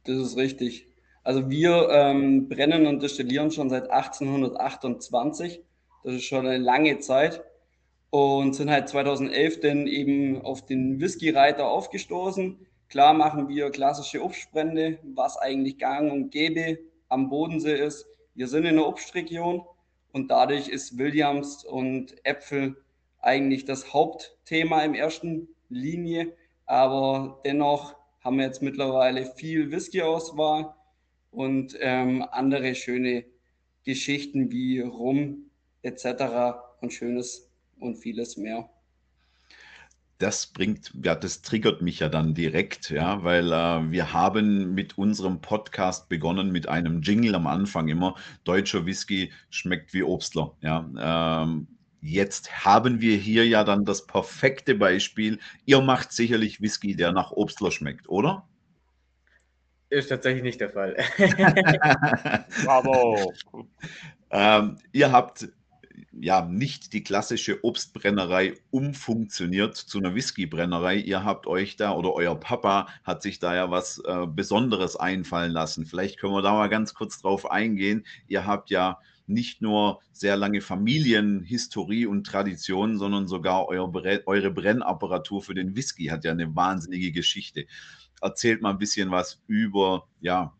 Das 0.06 0.18
ist 0.18 0.38
richtig. 0.38 0.88
Also 1.24 1.50
wir 1.50 1.90
ähm, 1.92 2.48
brennen 2.48 2.86
und 2.86 3.04
destillieren 3.04 3.52
schon 3.52 3.70
seit 3.70 3.92
1828. 3.92 5.62
Das 6.04 6.14
ist 6.14 6.24
schon 6.24 6.48
eine 6.48 6.58
lange 6.58 7.00
Zeit. 7.00 7.44
Und 8.10 8.56
sind 8.56 8.72
halt 8.72 8.88
2011 8.88 9.60
dann 9.60 9.86
eben 9.86 10.42
auf 10.42 10.66
den 10.66 11.02
Whisky-Reiter 11.02 11.68
aufgestoßen. 11.68 12.66
Klar 12.88 13.14
machen 13.14 13.50
wir 13.50 13.70
klassische 13.70 14.24
Obstbrände, 14.24 15.00
was 15.04 15.36
eigentlich 15.38 15.78
gang 15.78 16.10
und 16.10 16.30
gäbe 16.30 16.80
am 17.10 17.30
Bodensee 17.30 17.76
ist. 17.76 18.06
Wir 18.34 18.48
sind 18.48 18.64
in 18.64 18.78
der 18.78 18.88
Obstregion 18.88 19.66
und 20.12 20.32
dadurch 20.32 20.68
ist 20.70 20.98
Williams 20.98 21.64
und 21.64 22.16
Äpfel 22.26 22.76
eigentlich 23.20 23.66
das 23.66 23.94
Hauptthema 23.94 24.84
im 24.84 24.94
ersten 24.94 25.50
Linie. 25.70 26.34
Aber 26.66 27.42
dennoch 27.46 27.96
haben 28.22 28.38
wir 28.38 28.46
jetzt 28.46 28.62
mittlerweile 28.62 29.26
viel 29.26 29.72
Whisky-Auswahl 29.72 30.74
und 31.32 31.78
ähm, 31.80 32.26
andere 32.32 32.76
schöne 32.76 33.26
Geschichten 33.84 34.52
wie 34.52 34.80
Rum 34.80 35.50
etc. 35.82 36.60
und 36.82 36.92
schönes 36.92 37.50
und 37.80 37.96
vieles 37.98 38.38
mehr 38.38 38.70
das 40.18 40.48
bringt, 40.48 40.92
ja, 41.04 41.16
das 41.16 41.42
triggert 41.42 41.82
mich 41.82 42.00
ja 42.00 42.10
dann 42.10 42.34
direkt, 42.34 42.90
ja, 42.90 43.24
weil 43.24 43.52
äh, 43.52 43.92
wir 43.92 44.14
haben 44.14 44.74
mit 44.74 44.98
unserem 44.98 45.42
Podcast 45.42 46.10
begonnen 46.10 46.52
mit 46.52 46.68
einem 46.68 47.02
Jingle 47.02 47.36
am 47.36 47.46
Anfang 47.46 47.88
immer. 47.88 48.16
Deutscher 48.44 48.86
Whisky 48.86 49.32
schmeckt 49.50 49.94
wie 49.94 50.04
Obstler, 50.04 50.56
ja. 50.62 51.44
Ähm, 51.44 51.68
jetzt 52.02 52.66
haben 52.66 53.00
wir 53.02 53.18
hier 53.18 53.48
ja 53.48 53.64
dann 53.64 53.86
das 53.86 54.08
perfekte 54.08 54.76
Beispiel. 54.76 55.40
Ihr 55.66 55.82
macht 55.82 56.12
sicherlich 56.12 56.62
Whisky, 56.62 56.96
der 56.96 57.12
nach 57.12 57.32
Obstler 57.32 57.72
schmeckt, 57.72 58.10
oder? 58.10 58.48
Ist 59.90 60.10
tatsächlich 60.10 60.44
nicht 60.44 60.60
der 60.60 60.72
Fall. 60.72 60.96
Bravo. 62.66 63.34
ähm, 64.32 64.78
ihr 64.92 65.12
habt 65.12 65.48
ja 66.20 66.46
nicht 66.46 66.94
die 66.94 67.04
klassische 67.04 67.64
Obstbrennerei 67.64 68.56
umfunktioniert 68.72 69.76
zu 69.76 70.00
einer 70.00 70.16
Whiskybrennerei. 70.16 70.96
Ihr 70.96 71.24
habt 71.24 71.48
euch 71.48 71.76
da 71.76 71.94
oder 71.94 72.14
euer 72.14 72.40
Papa 72.40 72.88
hat 73.04 73.22
sich 73.22 73.40
da 73.40 73.56
ja 73.56 73.72
was 73.72 74.00
äh, 74.00 74.26
Besonderes 74.28 74.96
einfallen 74.96 75.52
lassen. 75.52 75.86
Vielleicht 75.86 76.20
können 76.20 76.34
wir 76.34 76.42
da 76.42 76.54
mal 76.54 76.70
ganz 76.70 76.94
kurz 76.94 77.22
drauf 77.22 77.50
eingehen. 77.50 78.06
Ihr 78.28 78.46
habt 78.46 78.70
ja 78.70 79.00
nicht 79.28 79.62
nur 79.62 80.00
sehr 80.12 80.38
lange 80.38 80.62
Familienhistorie 80.62 82.06
und 82.06 82.26
Tradition, 82.26 82.98
sondern 82.98 83.28
sogar 83.28 83.68
euer, 83.68 83.92
eure 84.26 84.52
Brennapparatur 84.52 85.42
für 85.44 85.54
den 85.54 85.76
Whisky 85.76 86.06
hat 86.06 86.24
ja 86.24 86.32
eine 86.32 86.56
wahnsinnige 86.56 87.12
Geschichte. 87.12 87.68
Erzählt 88.22 88.62
mal 88.62 88.72
ein 88.72 88.80
bisschen 88.80 89.12
was 89.12 89.42
über 89.48 90.08
ja, 90.22 90.54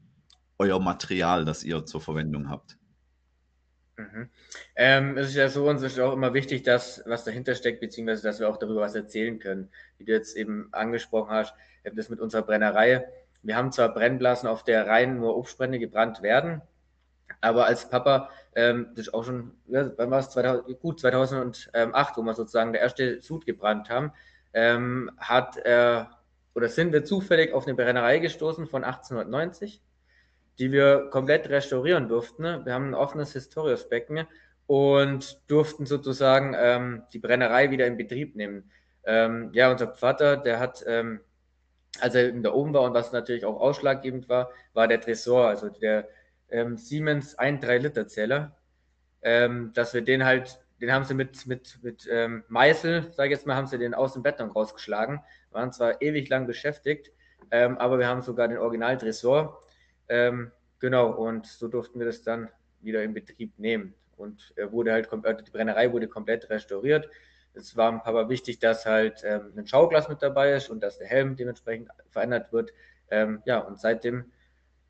euer 0.60 0.80
Material, 0.80 1.46
das 1.46 1.64
ihr 1.64 1.86
zur 1.86 2.02
Verwendung 2.02 2.50
habt. 2.50 2.78
Mhm. 3.98 4.30
Ähm, 4.76 5.18
es 5.18 5.30
ist 5.30 5.36
ja 5.36 5.50
so, 5.50 5.68
uns 5.70 5.82
ist 5.82 6.00
auch 6.00 6.14
immer 6.14 6.34
wichtig, 6.34 6.64
dass 6.64 7.04
was 7.08 7.24
dahinter 7.24 7.56
steckt, 7.56 7.80
beziehungsweise 7.80 8.24
dass 8.24 8.40
wir 8.40 8.50
auch 8.50 8.58
darüber 8.58 8.82
was 8.82 8.96
erzählen 8.96 9.40
können. 9.40 9.72
Wie 9.98 10.06
du 10.06 10.12
jetzt 10.14 10.38
eben 10.38 10.70
angesprochen 10.72 11.32
hast, 11.32 11.56
das 11.84 12.10
mit 12.10 12.20
unserer 12.20 12.44
Brennerei. 12.44 13.08
Wir 13.44 13.56
haben 13.56 13.72
zwar 13.72 13.94
Brennblasen, 13.94 14.48
auf 14.50 14.64
der 14.64 14.88
rein 14.88 15.18
nur 15.18 15.38
Obstbrände 15.38 15.80
gebrannt 15.80 16.22
werden, 16.22 16.62
Aber 17.42 17.66
als 17.66 17.90
Papa, 17.90 18.30
ähm, 18.56 18.88
das 18.96 19.08
ist 19.08 19.14
auch 19.14 19.24
schon, 19.24 19.52
ja, 19.68 19.92
wann 19.98 20.12
war 20.12 20.20
es, 20.20 20.30
2000, 20.32 20.80
gut 20.80 21.00
2008, 21.00 22.18
wo 22.18 22.22
wir 22.24 22.34
sozusagen 22.34 22.74
der 22.74 22.82
erste 22.82 23.22
Sud 23.22 23.46
gebrannt 23.46 23.90
haben, 23.90 24.12
ähm, 24.54 25.12
hat 25.18 25.58
er, 25.58 26.12
oder 26.56 26.70
sind 26.70 26.94
wir 26.94 27.04
zufällig 27.04 27.54
auf 27.54 27.66
eine 27.68 27.76
Brennerei 27.76 28.20
gestoßen 28.20 28.68
von 28.68 28.84
1890, 28.84 29.82
die 30.60 30.72
wir 30.72 31.10
komplett 31.12 31.50
restaurieren 31.50 32.08
durften. 32.08 32.44
Wir 32.66 32.74
haben 32.74 32.90
ein 32.90 32.96
offenes 32.96 33.34
Historiusbecken 33.34 34.28
und 34.66 35.40
durften 35.48 35.86
sozusagen 35.86 36.56
ähm, 36.58 37.04
die 37.14 37.20
Brennerei 37.20 37.72
wieder 37.72 37.88
in 37.88 37.98
Betrieb 37.98 38.36
nehmen. 38.36 38.70
Ähm, 39.06 39.50
ja, 39.54 39.72
unser 39.72 39.94
Vater, 39.94 40.36
der 40.38 40.60
hat, 40.60 40.84
ähm, 40.88 41.22
als 42.00 42.16
er 42.16 42.32
da 42.34 42.52
oben 42.52 42.74
war 42.74 42.82
und 42.82 42.94
was 42.94 43.12
natürlich 43.12 43.46
auch 43.46 43.60
ausschlaggebend 43.60 44.28
war, 44.30 44.52
war 44.74 44.88
der 44.88 45.00
Tresor, 45.00 45.48
also 45.48 45.70
der 45.70 46.10
ähm, 46.50 46.78
Siemens 46.78 47.36
1 47.36 47.64
3-Liter-Zähler, 47.64 48.56
ähm, 49.22 49.72
dass 49.74 49.94
wir 49.94 50.02
den 50.02 50.26
halt, 50.26 50.60
den 50.82 50.92
haben 50.92 51.06
sie 51.06 51.14
mit, 51.14 51.46
mit, 51.48 51.80
mit 51.82 52.08
ähm, 52.12 52.44
Meißel, 52.50 53.14
sage 53.14 53.30
ich 53.30 53.38
jetzt 53.38 53.48
mal, 53.48 53.56
haben 53.56 53.68
sie 53.68 53.78
den 53.78 53.94
aus 53.94 54.14
dem 54.14 54.24
Beton 54.24 54.52
rausgeschlagen, 54.52 55.22
waren 55.52 55.72
zwar 55.72 56.02
ewig 56.02 56.28
lang 56.30 56.46
beschäftigt, 56.46 57.12
aber 57.50 57.98
wir 57.98 58.08
haben 58.08 58.24
sogar 58.24 58.50
den 58.50 58.58
Original-Tresor, 58.58 59.64
ähm, 60.10 60.52
genau, 60.80 61.12
und 61.12 61.46
so 61.48 61.68
durften 61.68 62.00
wir 62.00 62.06
das 62.06 62.24
dann 62.24 62.50
wieder 62.82 63.04
in 63.04 63.14
Betrieb 63.14 63.58
nehmen. 63.58 63.94
Und 64.18 64.54
er 64.56 64.72
wurde 64.72 64.92
halt, 64.92 65.12
äh, 65.12 65.44
die 65.44 65.52
Brennerei 65.52 65.92
wurde 65.92 66.08
komplett 66.08 66.50
restauriert. 66.50 67.10
Es 67.54 67.76
war 67.76 67.92
ein 67.92 68.02
Papa 68.02 68.30
wichtig, 68.30 68.60
dass 68.60 68.86
halt 68.86 69.22
ähm, 69.24 69.54
ein 69.58 69.68
Schauglas 69.68 70.10
mit 70.10 70.22
dabei 70.22 70.54
ist 70.54 70.70
und 70.70 70.82
dass 70.82 70.98
der 70.98 71.08
Helm 71.08 71.36
dementsprechend 71.36 71.90
verändert 72.10 72.52
wird. 72.52 72.72
Ähm, 73.10 73.42
ja, 73.46 73.60
und 73.60 73.80
seitdem 73.80 74.26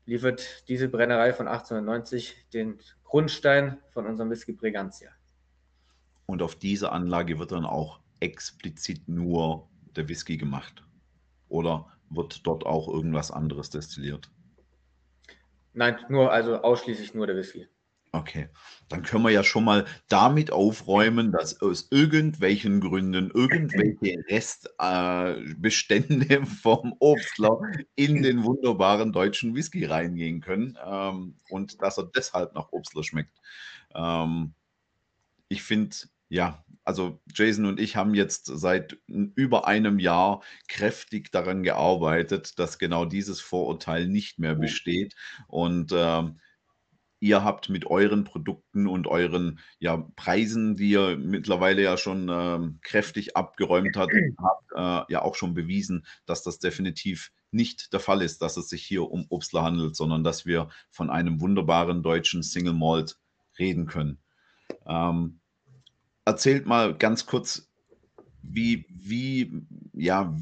liefert 0.06 0.68
diese 0.68 0.88
Brennerei 0.88 1.32
von 1.32 1.48
1890 1.48 2.48
den 2.52 2.78
Grundstein 3.04 3.78
von 3.90 4.06
unserem 4.06 4.30
Whisky 4.30 4.52
Bregantia. 4.52 5.10
Und 6.26 6.42
auf 6.42 6.56
dieser 6.56 6.92
Anlage 6.92 7.38
wird 7.38 7.52
dann 7.52 7.64
auch 7.64 8.00
explizit 8.20 9.08
nur 9.08 9.68
der 9.96 10.08
Whisky 10.08 10.36
gemacht? 10.36 10.82
Oder 11.48 11.86
wird 12.10 12.46
dort 12.46 12.64
auch 12.66 12.88
irgendwas 12.88 13.30
anderes 13.30 13.70
destilliert? 13.70 14.30
Nein, 15.78 15.96
nur, 16.08 16.32
also 16.32 16.56
ausschließlich 16.56 17.14
nur 17.14 17.28
der 17.28 17.36
Whisky. 17.36 17.68
Okay, 18.10 18.48
dann 18.88 19.02
können 19.02 19.22
wir 19.22 19.30
ja 19.30 19.44
schon 19.44 19.62
mal 19.62 19.84
damit 20.08 20.50
aufräumen, 20.50 21.30
dass 21.30 21.62
aus 21.62 21.86
irgendwelchen 21.92 22.80
Gründen 22.80 23.30
irgendwelche 23.30 24.18
Restbestände 24.28 26.34
äh, 26.34 26.46
vom 26.46 26.96
Obstler 26.98 27.60
in 27.94 28.24
den 28.24 28.42
wunderbaren 28.42 29.12
deutschen 29.12 29.54
Whisky 29.54 29.84
reingehen 29.84 30.40
können 30.40 30.76
ähm, 30.84 31.36
und 31.48 31.80
dass 31.80 31.96
er 31.96 32.10
deshalb 32.12 32.54
nach 32.54 32.72
Obstler 32.72 33.04
schmeckt. 33.04 33.38
Ähm, 33.94 34.54
ich 35.48 35.62
finde, 35.62 35.94
ja, 36.28 36.64
also 36.84 37.20
Jason 37.34 37.66
und 37.66 37.80
ich 37.80 37.96
haben 37.96 38.14
jetzt 38.14 38.46
seit 38.46 38.96
über 39.06 39.66
einem 39.68 39.98
Jahr 39.98 40.42
kräftig 40.68 41.30
daran 41.30 41.62
gearbeitet, 41.62 42.58
dass 42.58 42.78
genau 42.78 43.04
dieses 43.04 43.40
Vorurteil 43.40 44.08
nicht 44.08 44.38
mehr 44.38 44.54
besteht 44.54 45.14
und 45.48 45.92
ähm, 45.94 46.40
ihr 47.20 47.44
habt 47.44 47.68
mit 47.68 47.86
euren 47.86 48.24
Produkten 48.24 48.86
und 48.86 49.06
euren 49.06 49.58
ja, 49.78 50.08
Preisen, 50.16 50.76
die 50.76 50.90
ihr 50.90 51.16
mittlerweile 51.16 51.82
ja 51.82 51.96
schon 51.96 52.28
ähm, 52.30 52.78
kräftig 52.82 53.36
abgeräumt 53.36 53.96
habt, 53.96 54.12
habt 54.38 54.72
äh, 55.08 55.12
ja 55.12 55.22
auch 55.22 55.34
schon 55.34 55.54
bewiesen, 55.54 56.06
dass 56.26 56.42
das 56.42 56.58
definitiv 56.58 57.32
nicht 57.50 57.92
der 57.92 58.00
Fall 58.00 58.22
ist, 58.22 58.42
dass 58.42 58.56
es 58.56 58.68
sich 58.68 58.84
hier 58.84 59.10
um 59.10 59.26
Obstler 59.30 59.62
handelt, 59.62 59.96
sondern 59.96 60.22
dass 60.22 60.46
wir 60.46 60.68
von 60.90 61.10
einem 61.10 61.40
wunderbaren 61.40 62.02
deutschen 62.02 62.42
Single 62.42 62.74
Malt 62.74 63.18
reden 63.58 63.86
können. 63.86 64.18
Ähm, 64.86 65.40
erzählt 66.28 66.66
mal 66.66 66.94
ganz 66.94 67.26
kurz, 67.26 67.68
wie, 68.42 68.86
wie, 68.88 69.62
ja, 69.94 70.34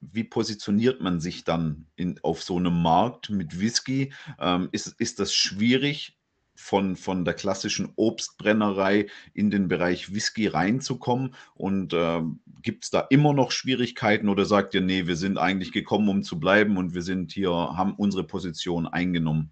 wie 0.00 0.24
positioniert 0.24 1.00
man 1.00 1.20
sich 1.20 1.44
dann 1.44 1.86
in, 1.96 2.18
auf 2.22 2.42
so 2.42 2.56
einem 2.56 2.82
Markt 2.82 3.30
mit 3.30 3.60
Whisky? 3.60 4.12
Ähm, 4.38 4.68
ist, 4.72 4.88
ist 4.98 5.20
das 5.20 5.34
schwierig, 5.34 6.20
von, 6.60 6.94
von 6.94 7.24
der 7.24 7.32
klassischen 7.32 7.90
Obstbrennerei 7.96 9.06
in 9.32 9.50
den 9.50 9.68
Bereich 9.68 10.12
Whisky 10.12 10.46
reinzukommen? 10.46 11.34
Und 11.54 11.94
äh, 11.94 12.20
gibt 12.60 12.84
es 12.84 12.90
da 12.90 13.00
immer 13.08 13.32
noch 13.32 13.50
Schwierigkeiten 13.50 14.28
oder 14.28 14.44
sagt 14.44 14.74
ihr, 14.74 14.82
nee, 14.82 15.06
wir 15.06 15.16
sind 15.16 15.38
eigentlich 15.38 15.72
gekommen, 15.72 16.08
um 16.08 16.22
zu 16.22 16.38
bleiben 16.38 16.76
und 16.76 16.92
wir 16.92 17.02
sind 17.02 17.32
hier, 17.32 17.50
haben 17.50 17.94
unsere 17.94 18.24
Position 18.24 18.86
eingenommen? 18.86 19.50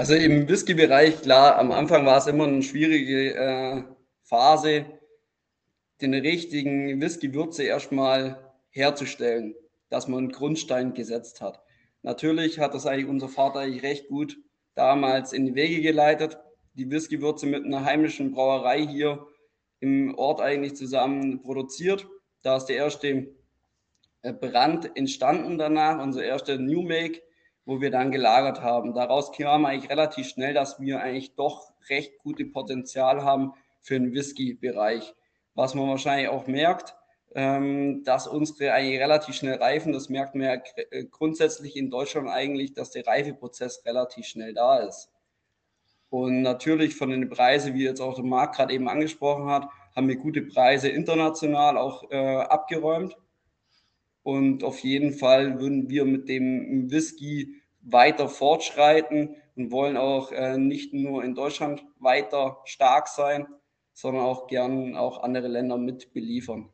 Also 0.00 0.14
im 0.14 0.48
Whisky-Bereich, 0.48 1.20
klar, 1.20 1.58
am 1.58 1.72
Anfang 1.72 2.06
war 2.06 2.16
es 2.16 2.26
immer 2.26 2.44
eine 2.46 2.62
schwierige 2.62 3.34
äh, 3.34 3.82
Phase, 4.22 4.86
den 6.00 6.14
richtigen 6.14 7.02
Whisky-Würze 7.02 7.64
erstmal 7.64 8.50
herzustellen, 8.70 9.54
dass 9.90 10.08
man 10.08 10.20
einen 10.20 10.32
Grundstein 10.32 10.94
gesetzt 10.94 11.42
hat. 11.42 11.60
Natürlich 12.00 12.58
hat 12.58 12.72
das 12.72 12.86
eigentlich 12.86 13.10
unser 13.10 13.28
Vater 13.28 13.58
eigentlich 13.58 13.82
recht 13.82 14.08
gut 14.08 14.38
damals 14.74 15.34
in 15.34 15.44
die 15.44 15.54
Wege 15.54 15.82
geleitet. 15.82 16.38
Die 16.72 16.90
Whisky-Würze 16.90 17.44
mit 17.44 17.66
einer 17.66 17.84
heimischen 17.84 18.32
Brauerei 18.32 18.86
hier 18.86 19.26
im 19.80 20.14
Ort 20.14 20.40
eigentlich 20.40 20.76
zusammen 20.76 21.42
produziert. 21.42 22.08
Da 22.40 22.56
ist 22.56 22.64
der 22.64 22.76
erste 22.76 23.34
äh, 24.22 24.32
Brand 24.32 24.96
entstanden 24.96 25.58
danach, 25.58 26.02
unser 26.02 26.24
erster 26.24 26.56
New 26.56 26.80
Make, 26.80 27.20
wo 27.64 27.80
wir 27.80 27.90
dann 27.90 28.10
gelagert 28.10 28.62
haben. 28.62 28.94
Daraus 28.94 29.32
kam 29.32 29.64
eigentlich 29.64 29.90
relativ 29.90 30.28
schnell, 30.28 30.54
dass 30.54 30.80
wir 30.80 31.00
eigentlich 31.00 31.34
doch 31.34 31.72
recht 31.88 32.18
gute 32.18 32.44
Potenzial 32.44 33.22
haben 33.22 33.52
für 33.80 33.94
den 33.94 34.12
Whisky-Bereich. 34.12 35.14
Was 35.54 35.74
man 35.74 35.88
wahrscheinlich 35.88 36.28
auch 36.28 36.46
merkt, 36.46 36.94
ähm, 37.34 38.02
dass 38.04 38.26
unsere 38.26 38.72
eigentlich 38.72 39.00
relativ 39.00 39.34
schnell 39.34 39.56
reifen. 39.56 39.92
Das 39.92 40.08
merkt 40.08 40.34
man 40.34 40.46
ja 40.46 40.62
äh, 40.90 41.04
grundsätzlich 41.04 41.76
in 41.76 41.90
Deutschland 41.90 42.28
eigentlich, 42.28 42.72
dass 42.74 42.90
der 42.90 43.06
Reifeprozess 43.06 43.84
relativ 43.84 44.26
schnell 44.26 44.54
da 44.54 44.78
ist. 44.78 45.10
Und 46.08 46.42
natürlich 46.42 46.96
von 46.96 47.10
den 47.10 47.28
Preisen, 47.28 47.74
wie 47.74 47.84
jetzt 47.84 48.00
auch 48.00 48.16
der 48.16 48.24
Marc 48.24 48.56
gerade 48.56 48.74
eben 48.74 48.88
angesprochen 48.88 49.46
hat, 49.46 49.68
haben 49.94 50.08
wir 50.08 50.16
gute 50.16 50.42
Preise 50.42 50.88
international 50.88 51.78
auch 51.78 52.10
äh, 52.10 52.16
abgeräumt. 52.16 53.16
Und 54.22 54.64
auf 54.64 54.80
jeden 54.80 55.12
Fall 55.12 55.60
würden 55.60 55.88
wir 55.88 56.04
mit 56.04 56.28
dem 56.28 56.90
Whisky 56.90 57.62
weiter 57.80 58.28
fortschreiten 58.28 59.36
und 59.56 59.70
wollen 59.70 59.96
auch 59.96 60.32
äh, 60.32 60.58
nicht 60.58 60.92
nur 60.92 61.24
in 61.24 61.34
Deutschland 61.34 61.84
weiter 61.98 62.58
stark 62.64 63.08
sein, 63.08 63.46
sondern 63.92 64.24
auch 64.24 64.46
gern 64.46 64.96
auch 64.96 65.22
andere 65.22 65.48
Länder 65.48 65.78
mit 65.78 66.12
beliefern. 66.12 66.70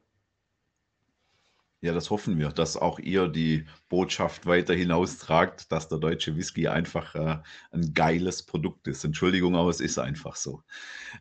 Ja, 1.82 1.92
das 1.92 2.08
hoffen 2.08 2.38
wir, 2.38 2.48
dass 2.48 2.78
auch 2.78 2.98
ihr 2.98 3.28
die 3.28 3.66
Botschaft 3.90 4.46
weiter 4.46 4.72
hinaustragt, 4.72 5.70
dass 5.70 5.88
der 5.88 5.98
deutsche 5.98 6.34
Whisky 6.34 6.68
einfach 6.68 7.14
äh, 7.14 7.38
ein 7.70 7.92
geiles 7.92 8.44
Produkt 8.44 8.88
ist. 8.88 9.04
Entschuldigung, 9.04 9.54
aber 9.56 9.68
es 9.68 9.80
ist 9.80 9.98
einfach 9.98 10.36
so. 10.36 10.62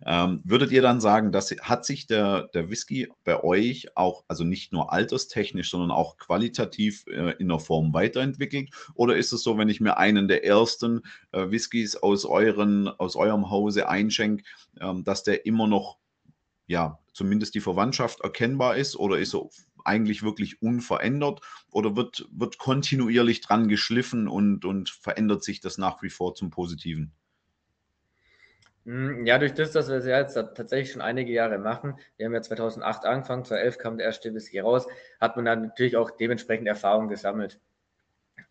Ähm, 0.06 0.40
würdet 0.46 0.72
ihr 0.72 0.82
dann 0.82 1.02
sagen, 1.02 1.34
dass 1.34 1.52
hat 1.52 1.86
sich 1.86 2.08
der, 2.08 2.48
der 2.54 2.70
Whisky 2.70 3.10
bei 3.26 3.44
euch 3.44 3.98
auch, 3.98 4.24
also 4.30 4.46
nicht 4.46 4.72
nur 4.72 4.94
alterstechnisch, 4.94 5.70
sondern 5.70 5.92
auch 5.92 6.16
qualitativ 6.18 7.06
äh, 7.08 7.32
in 7.38 7.50
der 7.50 7.60
Form 7.60 7.94
weiterentwickelt? 7.94 8.70
Oder 8.94 9.18
ist 9.18 9.34
es 9.34 9.44
so, 9.44 9.58
wenn 9.58 9.70
ich 9.70 9.82
mir 9.82 9.98
einen 9.98 10.30
der 10.30 10.46
ersten 10.46 11.02
äh, 11.34 11.52
Whiskys 11.52 11.98
aus, 11.98 12.24
euren, 12.24 12.88
aus 12.88 13.18
eurem 13.18 13.50
Hause 13.50 13.90
einschenke, 13.90 14.46
ähm, 14.80 15.04
dass 15.04 15.24
der 15.24 15.46
immer 15.46 15.68
noch 15.68 15.98
ja, 16.68 17.00
zumindest 17.14 17.56
die 17.56 17.62
Verwandtschaft 17.62 18.22
erkennbar 18.22 18.78
ist 18.78 18.96
oder 18.96 19.20
ist 19.20 19.36
er 19.36 19.48
eigentlich 19.86 20.24
wirklich 20.24 20.62
unverändert 20.62 21.42
oder 21.72 21.96
wird, 21.96 22.28
wird 22.32 22.58
kontinuierlich 22.58 23.42
dran 23.42 23.68
geschliffen 23.68 24.28
und, 24.28 24.66
und 24.66 24.90
verändert 24.90 25.44
sich 25.44 25.62
das 25.62 25.78
nach 25.78 26.02
wie 26.02 26.10
vor 26.10 26.36
zum 26.36 26.50
Positiven? 26.50 27.14
Hm, 28.86 29.26
ja, 29.26 29.40
durch 29.40 29.54
das, 29.54 29.72
dass 29.72 29.90
wir 29.90 29.96
es 29.96 30.06
ja 30.06 30.20
jetzt 30.20 30.36
tatsächlich 30.36 30.92
schon 30.92 31.02
einige 31.02 31.32
Jahre 31.32 31.58
machen, 31.58 31.98
wir 32.18 32.28
haben 32.28 32.34
ja 32.34 32.42
2008 32.42 33.06
angefangen, 33.06 33.44
2011 33.44 33.78
kam 33.80 33.98
der 33.98 34.06
erste 34.06 34.34
Whisky 34.34 34.60
raus, 34.60 34.88
hat 35.20 35.36
man 35.36 35.46
dann 35.46 35.62
natürlich 35.64 35.98
auch 35.98 36.12
dementsprechend 36.12 36.68
Erfahrung 36.68 37.08
gesammelt. 37.08 37.60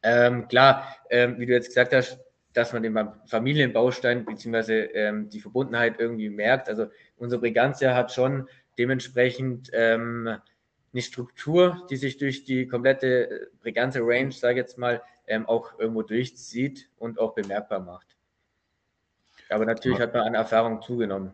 Ähm, 0.02 0.48
klar, 0.48 0.96
ähm, 1.08 1.38
wie 1.38 1.46
du 1.46 1.52
jetzt 1.52 1.68
gesagt 1.68 1.94
hast, 1.94 2.18
dass 2.52 2.72
man 2.72 2.82
den 2.82 2.96
Familienbaustein 3.26 4.24
bzw. 4.24 4.84
Ähm, 4.94 5.28
die 5.28 5.40
Verbundenheit 5.40 5.98
irgendwie 5.98 6.30
merkt. 6.30 6.68
Also 6.68 6.86
unser 7.16 7.38
Brigantia 7.38 7.94
hat 7.94 8.12
schon 8.12 8.48
dementsprechend 8.78 9.70
ähm, 9.72 10.36
eine 10.94 11.02
Struktur, 11.02 11.86
die 11.90 11.96
sich 11.96 12.16
durch 12.16 12.44
die 12.44 12.66
komplette 12.66 13.30
äh, 13.30 13.46
Brigantia 13.60 14.00
Range, 14.02 14.32
sage 14.32 14.54
ich 14.54 14.66
jetzt 14.66 14.78
mal, 14.78 15.02
ähm, 15.26 15.46
auch 15.46 15.78
irgendwo 15.78 16.02
durchzieht 16.02 16.88
und 16.96 17.18
auch 17.18 17.34
bemerkbar 17.34 17.80
macht. 17.80 18.16
Aber 19.50 19.66
natürlich 19.66 19.98
ja. 19.98 20.04
hat 20.04 20.14
man 20.14 20.22
an 20.22 20.34
Erfahrung 20.34 20.80
zugenommen. 20.82 21.32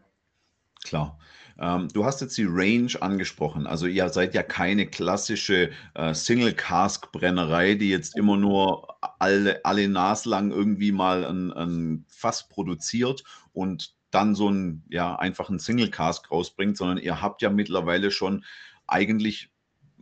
Klar. 0.85 1.19
Ähm, 1.59 1.89
du 1.93 2.07
hast 2.07 2.23
jetzt 2.23 2.39
die 2.39 2.47
Range 2.49 2.91
angesprochen. 3.01 3.67
Also 3.67 3.87
ihr 3.87 4.09
seid 4.09 4.35
ja 4.35 4.43
keine 4.43 4.87
klassische 4.87 5.71
äh, 5.95 6.15
Single-Cask-Brennerei, 6.15 7.75
die 7.75 7.91
jetzt 7.91 8.17
immer 8.17 8.39
nur 8.39 8.97
alle, 9.19 9.61
alle 9.65 9.89
naslang 9.89 10.53
irgendwie 10.53 10.93
mal 10.93 11.25
ein, 11.25 11.53
ein 11.53 12.05
Fass 12.09 12.49
produziert 12.49 13.25
und 13.53 13.95
dann 14.11 14.35
so 14.35 14.49
ein, 14.49 14.85
ja, 14.89 15.17
einfach 15.17 15.51
ein 15.51 15.59
Single-Cask 15.59 16.31
rausbringt, 16.31 16.77
sondern 16.77 16.99
ihr 16.99 17.21
habt 17.21 17.43
ja 17.43 17.51
mittlerweile 17.51 18.11
schon 18.11 18.45
eigentlich 18.91 19.51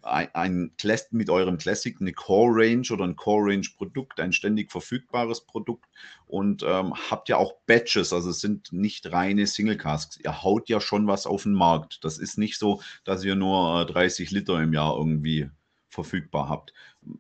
ein, 0.03 0.73
mit 1.11 1.31
eurem 1.31 1.59
Classic 1.59 2.01
eine 2.01 2.13
Core 2.13 2.65
Range 2.65 2.87
oder 2.91 3.05
ein 3.05 3.17
Core 3.17 3.53
Range 3.53 3.67
Produkt, 3.77 4.21
ein 4.21 4.33
ständig 4.33 4.71
verfügbares 4.71 5.45
Produkt 5.45 5.87
und 6.27 6.63
ähm, 6.63 6.95
habt 7.11 7.29
ja 7.29 7.37
auch 7.37 7.55
Batches, 7.67 8.13
also 8.13 8.31
es 8.31 8.41
sind 8.41 8.73
nicht 8.73 9.13
reine 9.13 9.47
Single 9.47 9.77
Casks. 9.77 10.19
Ihr 10.19 10.43
haut 10.43 10.69
ja 10.69 10.81
schon 10.81 11.07
was 11.07 11.27
auf 11.27 11.43
den 11.43 11.53
Markt. 11.53 12.05
Das 12.05 12.19
ist 12.19 12.39
nicht 12.39 12.59
so, 12.59 12.81
dass 13.05 13.25
ihr 13.25 13.35
nur 13.35 13.85
30 13.87 14.31
äh, 14.31 14.35
Liter 14.35 14.63
im 14.63 14.73
Jahr 14.73 14.97
irgendwie 14.97 15.51
verfügbar 15.89 16.49
habt. 16.49 16.73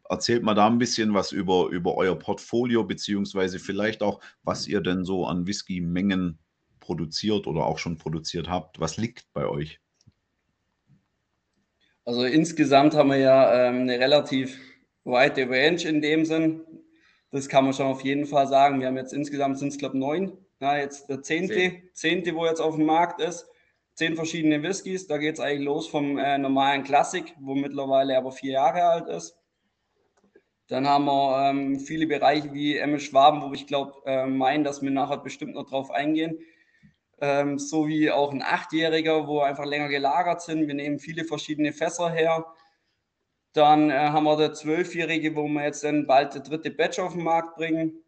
Erzählt 0.09 0.43
mal 0.43 0.55
da 0.55 0.67
ein 0.67 0.79
bisschen 0.79 1.15
was 1.15 1.33
über, 1.33 1.69
über 1.69 1.97
euer 1.97 2.19
Portfolio, 2.19 2.85
beziehungsweise 2.85 3.59
vielleicht 3.59 4.03
auch, 4.03 4.21
was 4.43 4.69
ihr 4.69 4.81
denn 4.81 5.05
so 5.05 5.27
an 5.27 5.47
Whisky-Mengen 5.47 6.39
produziert 6.81 7.47
oder 7.47 7.65
auch 7.65 7.79
schon 7.79 7.99
produziert 7.99 8.49
habt. 8.49 8.79
Was 8.79 8.97
liegt 8.99 9.33
bei 9.33 9.47
euch? 9.47 9.81
Also 12.09 12.25
insgesamt 12.25 12.95
haben 12.95 13.11
wir 13.11 13.19
ja 13.19 13.69
ähm, 13.69 13.83
eine 13.83 14.01
relativ 14.01 14.59
weite 15.05 15.43
Range 15.43 15.83
in 15.83 16.01
dem 16.01 16.25
Sinn. 16.25 16.63
Das 17.31 17.51
kann 17.51 17.65
man 17.65 17.75
schon 17.75 17.85
auf 17.85 18.01
jeden 18.01 18.25
Fall 18.25 18.47
sagen. 18.47 18.81
Wir 18.81 18.87
haben 18.87 18.97
jetzt 18.97 19.13
insgesamt 19.13 19.59
sind 19.59 19.69
es, 19.69 19.79
glaube 19.79 19.99
ich, 19.99 20.01
neun. 20.01 20.39
Na, 20.59 20.79
jetzt 20.79 21.11
der 21.11 21.21
zehnte, 21.21 21.53
Zehn. 21.53 21.83
zehnte, 21.93 22.35
wo 22.35 22.47
jetzt 22.47 22.63
auf 22.63 22.77
dem 22.77 22.87
Markt 22.87 23.21
ist. 23.21 23.47
Zehn 23.93 24.17
verschiedene 24.17 24.63
Whiskys. 24.63 25.07
Da 25.07 25.19
geht 25.19 25.35
es 25.35 25.41
eigentlich 25.41 25.67
los 25.67 25.87
vom 25.87 26.17
äh, 26.17 26.39
normalen 26.39 26.83
Klassik, 26.83 27.35
wo 27.41 27.55
mittlerweile 27.55 28.17
aber 28.17 28.33
vier 28.33 28.53
Jahre 28.53 28.85
alt 28.85 29.09
ist. 29.09 29.37
Dann 30.69 30.89
haben 30.89 31.05
wir 31.05 31.51
ähm, 31.51 31.79
viele 31.79 32.07
Bereiche 32.07 32.55
wie 32.55 32.79
Emmel 32.79 33.01
Schwaben, 33.01 33.43
wo 33.43 33.53
ich 33.53 33.67
glaube, 33.67 33.93
äh, 34.07 34.25
meinen, 34.25 34.65
dass 34.65 34.81
wir 34.81 34.91
nachher 34.91 35.19
bestimmt 35.19 35.57
noch 35.57 35.69
drauf 35.69 35.91
eingehen 35.91 36.39
ähm, 37.21 37.59
sowie 37.59 38.11
auch 38.11 38.33
ein 38.33 38.43
Achtjähriger, 38.43 39.27
wo 39.27 39.41
einfach 39.41 39.65
länger 39.65 39.89
gelagert 39.89 40.43
sind. 40.43 40.67
Wir 40.67 40.75
nehmen 40.75 40.99
viele 40.99 41.25
verschiedene 41.25 41.73
Fässer 41.73 42.11
her. 42.11 42.47
Dann 43.53 43.91
äh, 43.91 43.95
haben 43.95 44.25
wir 44.25 44.37
der 44.37 44.53
Zwölfjährige, 44.53 45.35
wo 45.35 45.49
wir 45.49 45.65
jetzt 45.65 45.85
dann 45.85 46.07
bald 46.07 46.35
der 46.35 46.43
dritte 46.43 46.71
Batch 46.71 46.99
auf 46.99 47.15
den 47.15 47.25
Markt 47.25 47.57
bringen. 47.57 48.05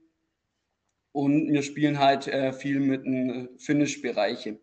Und 1.13 1.53
wir 1.53 1.63
spielen 1.63 1.99
halt 1.99 2.29
äh, 2.29 2.53
viel 2.53 2.79
mit 2.79 3.05
den 3.05 3.49
Finish-Bereichen, 3.59 4.61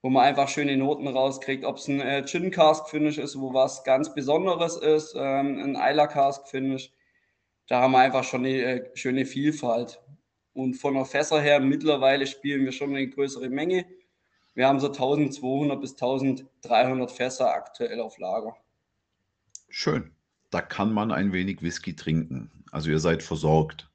wo 0.00 0.08
man 0.08 0.24
einfach 0.24 0.48
schöne 0.48 0.76
Noten 0.76 1.06
rauskriegt. 1.06 1.64
Ob 1.64 1.76
es 1.76 1.88
ein 1.88 2.00
äh, 2.00 2.24
Gin 2.24 2.50
Cask 2.50 2.88
Finish 2.88 3.18
ist, 3.18 3.38
wo 3.38 3.52
was 3.52 3.84
ganz 3.84 4.14
Besonderes 4.14 4.76
ist, 4.76 5.14
ähm, 5.18 5.58
ein 5.62 5.76
Eiler 5.76 6.08
Cask 6.08 6.48
Finish. 6.48 6.92
Da 7.68 7.82
haben 7.82 7.92
wir 7.92 7.98
einfach 7.98 8.24
schon 8.24 8.46
eine 8.46 8.62
äh, 8.62 8.90
schöne 8.94 9.26
Vielfalt. 9.26 10.00
Und 10.56 10.72
von 10.72 10.94
der 10.94 11.04
Fässer 11.04 11.38
her, 11.38 11.60
mittlerweile 11.60 12.26
spielen 12.26 12.64
wir 12.64 12.72
schon 12.72 12.88
eine 12.88 13.06
größere 13.06 13.50
Menge. 13.50 13.84
Wir 14.54 14.66
haben 14.66 14.80
so 14.80 14.86
1200 14.86 15.78
bis 15.78 15.92
1300 15.92 17.10
Fässer 17.10 17.52
aktuell 17.52 18.00
auf 18.00 18.16
Lager. 18.16 18.56
Schön. 19.68 20.12
Da 20.50 20.62
kann 20.62 20.94
man 20.94 21.12
ein 21.12 21.34
wenig 21.34 21.60
Whisky 21.60 21.94
trinken. 21.94 22.64
Also 22.72 22.88
ihr 22.88 23.00
seid 23.00 23.22
versorgt. 23.22 23.90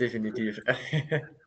Definitiv. 0.00 0.60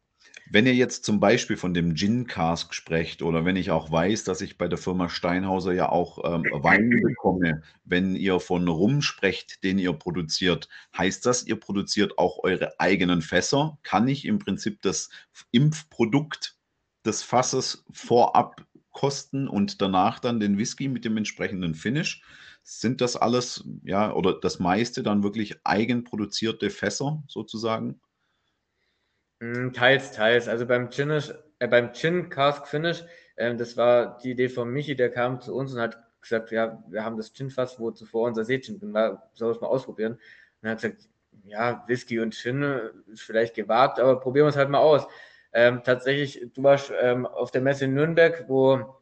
Wenn 0.49 0.65
ihr 0.65 0.75
jetzt 0.75 1.05
zum 1.05 1.19
Beispiel 1.19 1.57
von 1.57 1.73
dem 1.73 1.95
Gin 1.95 2.27
Cask 2.27 2.73
sprecht 2.73 3.21
oder 3.21 3.45
wenn 3.45 3.55
ich 3.55 3.71
auch 3.71 3.91
weiß, 3.91 4.23
dass 4.23 4.41
ich 4.41 4.57
bei 4.57 4.67
der 4.67 4.77
Firma 4.77 5.09
Steinhauser 5.09 5.73
ja 5.73 5.89
auch 5.89 6.19
ähm, 6.23 6.43
Wein 6.63 6.89
bekomme, 6.89 7.63
wenn 7.85 8.15
ihr 8.15 8.39
von 8.39 8.67
Rum 8.67 9.01
sprecht, 9.01 9.63
den 9.63 9.79
ihr 9.79 9.93
produziert, 9.93 10.67
heißt 10.97 11.25
das, 11.25 11.45
ihr 11.45 11.59
produziert 11.59 12.17
auch 12.17 12.43
eure 12.43 12.79
eigenen 12.79 13.21
Fässer? 13.21 13.77
Kann 13.83 14.07
ich 14.07 14.25
im 14.25 14.39
Prinzip 14.39 14.81
das 14.81 15.09
Impfprodukt 15.51 16.57
des 17.05 17.23
Fasses 17.23 17.85
vorab 17.91 18.65
kosten 18.91 19.47
und 19.47 19.81
danach 19.81 20.19
dann 20.19 20.39
den 20.39 20.57
Whisky 20.57 20.87
mit 20.87 21.05
dem 21.05 21.17
entsprechenden 21.17 21.73
Finish? 21.73 22.21
Sind 22.63 23.01
das 23.01 23.15
alles, 23.15 23.67
ja, 23.83 24.13
oder 24.13 24.39
das 24.39 24.59
meiste 24.59 25.03
dann 25.03 25.23
wirklich 25.23 25.55
eigenproduzierte 25.63 26.69
Fässer 26.69 27.23
sozusagen? 27.27 27.99
Mm, 29.43 29.73
teils, 29.73 30.11
teils. 30.13 30.47
Also 30.47 30.65
beim 30.65 30.89
Gin, 30.89 31.11
äh, 31.11 31.67
beim 31.67 31.93
Gin 31.93 32.29
Cask 32.29 32.65
Finish, 32.65 33.03
äh, 33.35 33.53
das 33.55 33.75
war 33.75 34.17
die 34.23 34.31
Idee 34.31 34.47
von 34.47 34.69
Michi, 34.69 34.95
der 34.95 35.09
kam 35.11 35.41
zu 35.41 35.53
uns 35.53 35.73
und 35.73 35.81
hat 35.81 35.97
gesagt, 36.21 36.51
ja, 36.51 36.81
wir 36.87 37.03
haben 37.03 37.17
das 37.17 37.33
Gin-Fass, 37.33 37.77
wo 37.77 37.91
zuvor 37.91 38.27
unser 38.27 38.45
Seegin 38.45 38.79
drin 38.79 38.93
war, 38.93 39.29
soll 39.33 39.53
ich 39.53 39.59
mal 39.59 39.67
ausprobieren? 39.67 40.13
Und 40.13 40.19
er 40.61 40.71
hat 40.71 40.81
gesagt, 40.81 41.09
ja, 41.43 41.83
Whisky 41.87 42.21
und 42.21 42.33
Gin 42.33 42.63
äh, 42.63 42.91
ist 43.11 43.23
vielleicht 43.23 43.53
gewagt, 43.55 43.99
aber 43.99 44.21
probieren 44.21 44.45
wir 44.45 44.51
es 44.51 44.55
halt 44.55 44.69
mal 44.69 44.79
aus. 44.79 45.05
Ähm, 45.51 45.81
tatsächlich, 45.83 46.47
du 46.53 46.63
warst 46.63 46.93
ähm, 47.01 47.25
auf 47.25 47.51
der 47.51 47.61
Messe 47.61 47.85
in 47.85 47.95
Nürnberg, 47.95 48.45
wo 48.47 48.95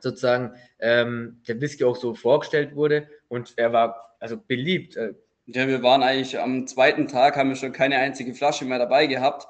sozusagen 0.00 0.54
ähm, 0.78 1.42
der 1.46 1.60
Whisky 1.60 1.84
auch 1.84 1.96
so 1.96 2.14
vorgestellt 2.14 2.74
wurde 2.74 3.10
und 3.28 3.52
er 3.56 3.74
war 3.74 4.16
also 4.20 4.38
beliebt. 4.38 4.96
Äh. 4.96 5.12
Ja, 5.44 5.68
wir 5.68 5.82
waren 5.82 6.02
eigentlich 6.02 6.40
am 6.40 6.66
zweiten 6.66 7.08
Tag, 7.08 7.36
haben 7.36 7.50
wir 7.50 7.56
schon 7.56 7.72
keine 7.72 7.98
einzige 7.98 8.34
Flasche 8.34 8.64
mehr 8.64 8.78
dabei 8.78 9.06
gehabt. 9.06 9.46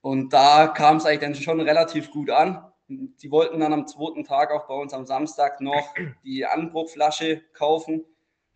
Und 0.00 0.32
da 0.32 0.68
kam 0.68 0.98
es 0.98 1.06
eigentlich 1.06 1.20
dann 1.20 1.34
schon 1.34 1.60
relativ 1.60 2.10
gut 2.10 2.30
an. 2.30 2.64
Die 2.88 3.30
wollten 3.30 3.60
dann 3.60 3.72
am 3.72 3.86
zweiten 3.86 4.24
Tag 4.24 4.50
auch 4.50 4.66
bei 4.66 4.74
uns 4.74 4.94
am 4.94 5.06
Samstag 5.06 5.60
noch 5.60 5.94
die 6.24 6.46
Anbruchflasche 6.46 7.42
kaufen, 7.52 8.04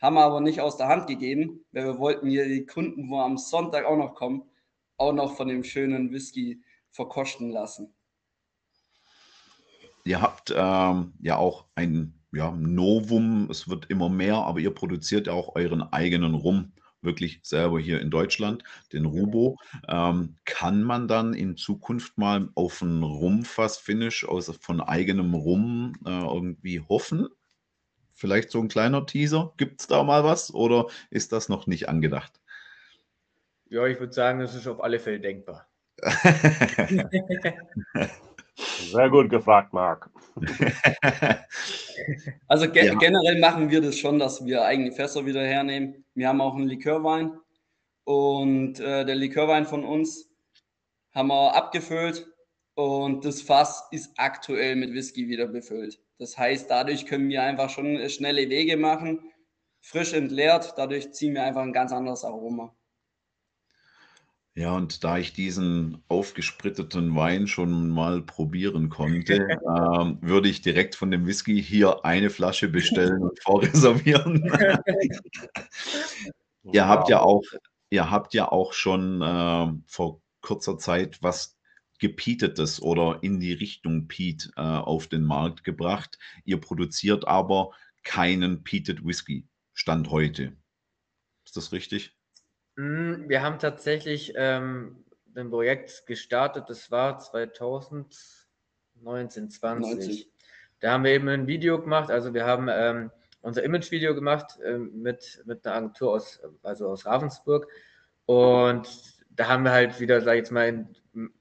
haben 0.00 0.16
aber 0.16 0.40
nicht 0.40 0.60
aus 0.60 0.76
der 0.76 0.88
Hand 0.88 1.06
gegeben, 1.06 1.64
weil 1.72 1.84
wir 1.84 1.98
wollten 1.98 2.28
hier 2.28 2.48
die 2.48 2.64
Kunden, 2.64 3.10
wo 3.10 3.20
am 3.20 3.36
Sonntag 3.36 3.84
auch 3.84 3.96
noch 3.96 4.14
kommen, 4.14 4.44
auch 4.96 5.12
noch 5.12 5.36
von 5.36 5.48
dem 5.48 5.64
schönen 5.64 6.12
Whisky 6.12 6.62
verkosten 6.90 7.50
lassen. 7.50 7.94
Ihr 10.04 10.20
habt 10.20 10.52
ähm, 10.56 11.12
ja 11.20 11.36
auch 11.36 11.66
ein 11.74 12.18
ja, 12.32 12.50
Novum, 12.50 13.48
es 13.50 13.68
wird 13.68 13.90
immer 13.90 14.08
mehr, 14.08 14.36
aber 14.36 14.58
ihr 14.60 14.74
produziert 14.74 15.26
ja 15.26 15.34
auch 15.34 15.54
euren 15.54 15.82
eigenen 15.82 16.34
Rum 16.34 16.72
wirklich 17.02 17.40
selber 17.42 17.78
hier 17.78 18.00
in 18.00 18.10
Deutschland, 18.10 18.64
den 18.92 19.04
Rubo. 19.04 19.58
Ähm, 19.88 20.36
kann 20.44 20.82
man 20.82 21.08
dann 21.08 21.34
in 21.34 21.56
Zukunft 21.56 22.16
mal 22.18 22.48
auf 22.54 22.80
ein 22.82 23.02
Rumfass-Finish 23.02 24.24
aus, 24.24 24.56
von 24.60 24.80
eigenem 24.80 25.34
Rum 25.34 25.94
äh, 26.06 26.10
irgendwie 26.10 26.80
hoffen? 26.80 27.28
Vielleicht 28.14 28.50
so 28.50 28.60
ein 28.60 28.68
kleiner 28.68 29.04
Teaser? 29.06 29.52
Gibt 29.56 29.80
es 29.80 29.86
da 29.86 30.02
mal 30.02 30.24
was 30.24 30.54
oder 30.54 30.86
ist 31.10 31.32
das 31.32 31.48
noch 31.48 31.66
nicht 31.66 31.88
angedacht? 31.88 32.40
Ja, 33.68 33.86
ich 33.86 33.98
würde 33.98 34.12
sagen, 34.12 34.40
das 34.40 34.54
ist 34.54 34.66
auf 34.66 34.82
alle 34.82 34.98
Fälle 34.98 35.20
denkbar. 35.20 35.66
Sehr 38.90 39.08
gut 39.08 39.30
gefragt, 39.30 39.72
Marc. 39.72 40.10
also 42.48 42.70
ge 42.70 42.86
ja. 42.86 42.94
generell 42.94 43.40
machen 43.40 43.70
wir 43.70 43.80
das 43.80 43.96
schon, 43.96 44.18
dass 44.18 44.44
wir 44.44 44.62
eigene 44.64 44.92
Fässer 44.92 45.24
wieder 45.24 45.42
hernehmen. 45.42 46.01
Wir 46.14 46.28
haben 46.28 46.40
auch 46.40 46.54
einen 46.54 46.68
Likörwein 46.68 47.38
und 48.04 48.80
äh, 48.80 49.04
der 49.04 49.14
Likörwein 49.14 49.64
von 49.64 49.84
uns 49.84 50.28
haben 51.14 51.28
wir 51.28 51.54
abgefüllt 51.54 52.26
und 52.74 53.24
das 53.24 53.42
Fass 53.42 53.88
ist 53.90 54.12
aktuell 54.16 54.76
mit 54.76 54.92
Whisky 54.92 55.28
wieder 55.28 55.46
befüllt. 55.46 56.00
Das 56.18 56.36
heißt, 56.38 56.70
dadurch 56.70 57.06
können 57.06 57.28
wir 57.28 57.42
einfach 57.42 57.70
schon 57.70 58.08
schnelle 58.08 58.48
Wege 58.48 58.76
machen, 58.76 59.32
frisch 59.80 60.12
entleert, 60.12 60.74
dadurch 60.76 61.12
ziehen 61.12 61.34
wir 61.34 61.44
einfach 61.44 61.62
ein 61.62 61.72
ganz 61.72 61.92
anderes 61.92 62.24
Aroma. 62.24 62.74
Ja, 64.54 64.72
und 64.72 65.02
da 65.02 65.16
ich 65.16 65.32
diesen 65.32 66.02
aufgespritteten 66.08 67.16
Wein 67.16 67.46
schon 67.46 67.88
mal 67.88 68.20
probieren 68.20 68.90
konnte, 68.90 69.58
ähm, 69.66 70.18
würde 70.20 70.48
ich 70.48 70.60
direkt 70.60 70.94
von 70.94 71.10
dem 71.10 71.26
Whisky 71.26 71.62
hier 71.62 72.04
eine 72.04 72.28
Flasche 72.28 72.68
bestellen 72.68 73.22
und 73.22 73.40
vorreservieren. 73.42 74.42
Ihr 76.72 76.86
habt 76.86 77.08
ja 77.08 77.20
auch 77.20 77.42
ihr 77.92 78.10
habt 78.10 78.32
ja 78.32 78.50
auch 78.50 78.72
schon, 78.72 79.20
ähm, 79.22 79.84
vor 79.86 80.22
kurzer 80.40 80.78
Zeit 80.78 81.22
was 81.22 81.58
Gepietetes 81.98 82.80
oder 82.80 83.22
in 83.22 83.38
die 83.38 83.52
Richtung 83.52 84.08
Peat, 84.08 84.50
äh, 84.56 84.62
auf 84.62 85.08
den 85.08 85.22
Markt 85.22 85.62
gebracht. 85.62 86.18
Ihr 86.44 86.58
produziert 86.58 87.28
aber 87.28 87.72
keinen 88.02 88.64
Peated 88.64 89.04
Whisky, 89.04 89.46
Stand 89.74 90.10
heute. 90.10 90.56
Ist 91.44 91.56
das 91.56 91.72
richtig? 91.72 92.16
Hm, 92.76 93.28
wir 93.28 93.42
haben 93.42 93.58
tatsächlich 93.58 94.32
ähm, 94.36 95.04
ein 95.34 95.50
Projekt 95.50 96.06
gestartet, 96.06 96.64
das 96.68 96.90
war 96.90 97.18
2019, 97.18 99.50
20. 99.50 100.30
Da 100.80 100.92
haben 100.92 101.04
wir 101.04 101.12
eben 101.12 101.28
ein 101.28 101.46
Video 101.46 101.80
gemacht, 101.80 102.10
also 102.10 102.34
wir 102.34 102.44
haben 102.44 102.68
ähm, 102.70 103.10
unser 103.42 103.62
Image-Video 103.62 104.14
gemacht 104.14 104.58
ähm, 104.64 105.02
mit, 105.02 105.42
mit 105.44 105.66
einer 105.66 105.76
Agentur 105.76 106.12
aus, 106.12 106.40
also 106.62 106.88
aus 106.88 107.06
Ravensburg. 107.06 107.68
Und 108.26 108.88
da 109.30 109.48
haben 109.48 109.64
wir 109.64 109.72
halt 109.72 110.00
wieder, 110.00 110.20
sag 110.20 110.34
ich 110.34 110.38
jetzt 110.38 110.52
mal, 110.52 110.68
in, 110.68 110.88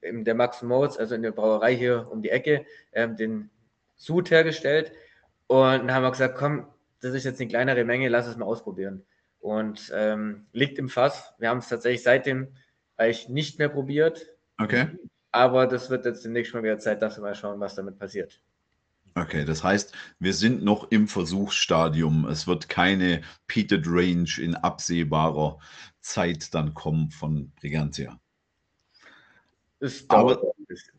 in 0.00 0.24
der 0.24 0.34
Max 0.34 0.62
Moritz, 0.62 0.98
also 0.98 1.14
in 1.14 1.22
der 1.22 1.32
Brauerei 1.32 1.74
hier 1.74 2.08
um 2.10 2.22
die 2.22 2.30
Ecke, 2.30 2.66
ähm, 2.92 3.16
den 3.16 3.50
Sud 3.96 4.30
hergestellt. 4.30 4.92
Und 5.46 5.58
dann 5.58 5.94
haben 5.94 6.02
wir 6.02 6.10
gesagt, 6.10 6.36
komm, 6.36 6.66
das 7.00 7.14
ist 7.14 7.24
jetzt 7.24 7.40
eine 7.40 7.48
kleinere 7.48 7.84
Menge, 7.84 8.08
lass 8.08 8.26
es 8.26 8.36
mal 8.36 8.46
ausprobieren. 8.46 9.04
Und 9.42 9.92
ähm, 9.92 10.46
liegt 10.52 10.78
im 10.78 10.88
Fass. 10.88 11.34
Wir 11.38 11.48
haben 11.50 11.58
es 11.58 11.68
tatsächlich 11.68 12.04
seitdem 12.04 12.54
eigentlich 12.96 13.28
nicht 13.28 13.58
mehr 13.58 13.68
probiert. 13.68 14.24
Okay. 14.56 14.86
Aber 15.32 15.66
das 15.66 15.90
wird 15.90 16.04
jetzt 16.04 16.24
demnächst 16.24 16.54
mal 16.54 16.62
wieder 16.62 16.78
Zeit, 16.78 17.02
dass 17.02 17.16
wir 17.16 17.22
mal 17.22 17.34
schauen, 17.34 17.58
was 17.58 17.74
damit 17.74 17.98
passiert. 17.98 18.40
Okay, 19.14 19.44
das 19.44 19.64
heißt, 19.64 19.92
wir 20.20 20.32
sind 20.32 20.62
noch 20.62 20.90
im 20.90 21.08
Versuchsstadium. 21.08 22.24
Es 22.26 22.46
wird 22.46 22.68
keine 22.68 23.22
Peated 23.48 23.84
Range 23.86 24.30
in 24.38 24.54
absehbarer 24.54 25.58
Zeit 26.00 26.54
dann 26.54 26.72
kommen 26.72 27.10
von 27.10 27.50
Brigantia. 27.60 28.18
Aber, 30.08 30.40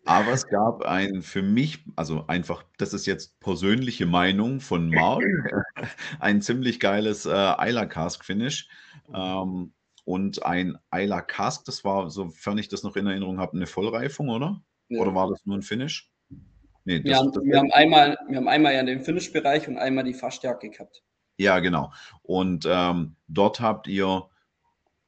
aber, 0.05 0.31
es 0.31 0.47
gab 0.47 0.83
ein 0.83 1.21
für 1.21 1.41
mich, 1.41 1.85
also 1.95 2.25
einfach, 2.27 2.63
das 2.77 2.93
ist 2.93 3.05
jetzt 3.05 3.39
persönliche 3.39 4.05
Meinung 4.05 4.59
von 4.59 4.89
Mark, 4.89 5.23
ein 6.19 6.41
ziemlich 6.41 6.79
geiles 6.79 7.25
äh, 7.25 7.29
Isla 7.29 7.85
Cask 7.85 8.23
Finish. 8.23 8.67
Ähm, 9.13 9.73
und 10.05 10.45
ein 10.45 10.77
Isla 10.93 11.21
Cask, 11.21 11.65
das 11.65 11.83
war, 11.83 12.09
sofern 12.09 12.57
ich 12.57 12.67
das 12.67 12.83
noch 12.83 12.95
in 12.95 13.07
Erinnerung 13.07 13.39
habe, 13.39 13.55
eine 13.55 13.67
Vollreifung, 13.67 14.29
oder? 14.29 14.61
Ja. 14.89 15.01
Oder 15.01 15.15
war 15.15 15.29
das 15.29 15.45
nur 15.45 15.57
ein 15.57 15.61
Finish? 15.61 16.11
Nee, 16.85 16.99
das, 16.99 17.05
wir, 17.05 17.17
haben, 17.17 17.31
wir, 17.45 17.59
haben 17.59 17.71
einmal, 17.71 18.17
wir 18.27 18.37
haben 18.37 18.47
einmal 18.47 18.73
ja 18.73 18.83
den 18.83 19.01
Finish-Bereich 19.01 19.67
und 19.67 19.77
einmal 19.77 20.03
die 20.03 20.13
Fassstärke 20.13 20.69
gehabt. 20.69 21.01
Ja, 21.37 21.59
genau. 21.59 21.91
Und 22.21 22.67
ähm, 22.69 23.15
dort 23.27 23.59
habt 23.59 23.87
ihr 23.87 24.27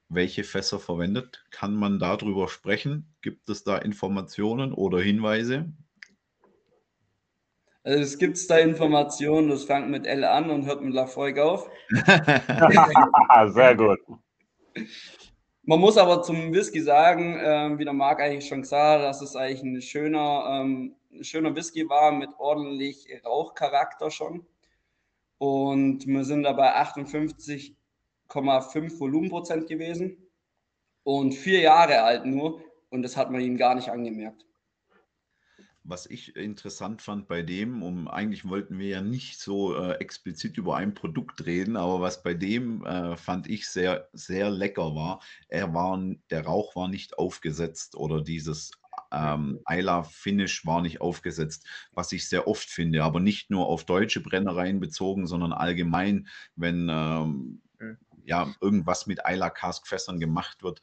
welche 0.09 0.43
Fässer 0.43 0.79
verwendet? 0.79 1.45
Kann 1.51 1.73
man 1.75 1.99
darüber 1.99 2.47
sprechen? 2.47 3.15
Gibt 3.21 3.49
es 3.49 3.63
da 3.63 3.77
Informationen 3.77 4.73
oder 4.73 5.01
Hinweise? 5.01 5.73
Also 7.83 8.01
es 8.01 8.17
gibt 8.17 8.49
da 8.49 8.57
Informationen, 8.57 9.49
das 9.49 9.65
fängt 9.65 9.89
mit 9.89 10.07
L 10.07 10.23
an 10.23 10.49
und 10.49 10.65
hört 10.65 10.81
mit 10.81 10.93
Lafroig 10.93 11.37
auf. 11.37 11.69
Sehr 13.53 13.75
gut. 13.75 13.99
Man 15.67 15.79
muss 15.79 15.97
aber 15.97 16.23
zum 16.23 16.51
Whisky 16.51 16.81
sagen, 16.81 17.37
äh, 17.39 17.77
wie 17.77 17.85
der 17.85 17.93
Marc 17.93 18.21
eigentlich 18.21 18.47
schon 18.47 18.61
gesagt 18.61 19.01
hat, 19.01 19.07
dass 19.07 19.21
es 19.21 19.35
eigentlich 19.35 19.63
ein 19.63 19.81
schöner, 19.81 20.61
ähm, 20.61 20.95
ein 21.11 21.23
schöner 21.23 21.55
Whisky 21.55 21.87
war 21.87 22.11
mit 22.11 22.29
ordentlich 22.39 23.07
Rauchcharakter 23.23 24.09
schon. 24.09 24.45
Und 25.37 26.07
wir 26.07 26.23
sind 26.23 26.43
dabei 26.43 26.75
58 26.75 27.75
8,5 28.29 28.99
Volumenprozent 28.99 29.67
gewesen 29.67 30.17
und 31.03 31.33
vier 31.33 31.61
Jahre 31.61 32.01
alt 32.03 32.25
nur 32.25 32.61
und 32.89 33.03
das 33.03 33.17
hat 33.17 33.31
man 33.31 33.41
ihm 33.41 33.57
gar 33.57 33.75
nicht 33.75 33.89
angemerkt. 33.89 34.45
Was 35.87 36.07
ich 36.07 36.35
interessant 36.35 37.03
fand 37.03 37.27
bei 37.27 37.43
dem, 37.43 37.83
um 37.83 38.07
eigentlich 38.07 38.49
wollten 38.49 38.79
wir 38.79 38.87
ja 38.87 39.01
nicht 39.01 39.39
so 39.39 39.75
äh, 39.75 39.91
explizit 39.99 40.57
über 40.57 40.77
ein 40.77 40.95
Produkt 40.95 41.45
reden, 41.45 41.77
aber 41.77 42.01
was 42.01 42.23
bei 42.23 42.33
dem 42.33 42.83
äh, 42.85 43.15
fand 43.15 43.47
ich 43.47 43.69
sehr, 43.69 44.09
sehr 44.11 44.49
lecker 44.49 44.95
war, 44.95 45.21
er 45.47 45.75
war, 45.75 46.03
der 46.31 46.43
Rauch 46.43 46.75
war 46.75 46.87
nicht 46.87 47.19
aufgesetzt 47.19 47.95
oder 47.95 48.23
dieses 48.23 48.71
ähm, 49.11 49.59
Isla 49.69 50.01
Finish 50.03 50.65
war 50.65 50.81
nicht 50.81 51.01
aufgesetzt, 51.01 51.67
was 51.91 52.11
ich 52.11 52.27
sehr 52.27 52.47
oft 52.47 52.67
finde, 52.67 53.03
aber 53.03 53.19
nicht 53.19 53.51
nur 53.51 53.67
auf 53.67 53.85
deutsche 53.85 54.21
Brennereien 54.21 54.79
bezogen, 54.79 55.27
sondern 55.27 55.53
allgemein, 55.53 56.27
wenn 56.55 56.89
ähm, 56.89 57.61
ja, 58.25 58.53
irgendwas 58.61 59.07
mit 59.07 59.19
Isla 59.27 59.49
Cask 59.49 59.87
Fässern 59.87 60.19
gemacht 60.19 60.63
wird. 60.63 60.81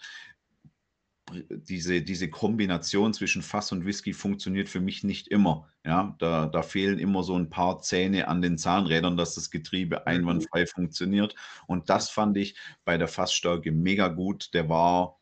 Diese, 1.49 2.03
diese 2.03 2.28
Kombination 2.28 3.14
zwischen 3.14 3.43
Fass 3.43 3.72
und 3.72 3.86
Whisky 3.86 4.12
funktioniert 4.12 4.68
für 4.68 4.80
mich 4.80 5.03
nicht 5.03 5.28
immer. 5.28 5.68
Ja, 5.84 6.14
da, 6.18 6.47
da 6.47 6.62
fehlen 6.62 6.99
immer 6.99 7.22
so 7.22 7.36
ein 7.36 7.49
paar 7.49 7.80
Zähne 7.80 8.28
an 8.28 8.43
den 8.43 8.59
Zahnrädern, 8.59 9.16
dass 9.16 9.34
das 9.34 9.51
Getriebe 9.51 10.07
einwandfrei 10.07 10.66
funktioniert. 10.66 11.34
Und 11.66 11.88
das 11.90 12.11
fand 12.11 12.36
ich 12.36 12.57
bei 12.84 12.99
der 12.99 13.09
Fassstärke 13.09 13.72
mega 13.72 14.09
gut. 14.09 14.53
Der 14.53 14.68
war 14.68 15.20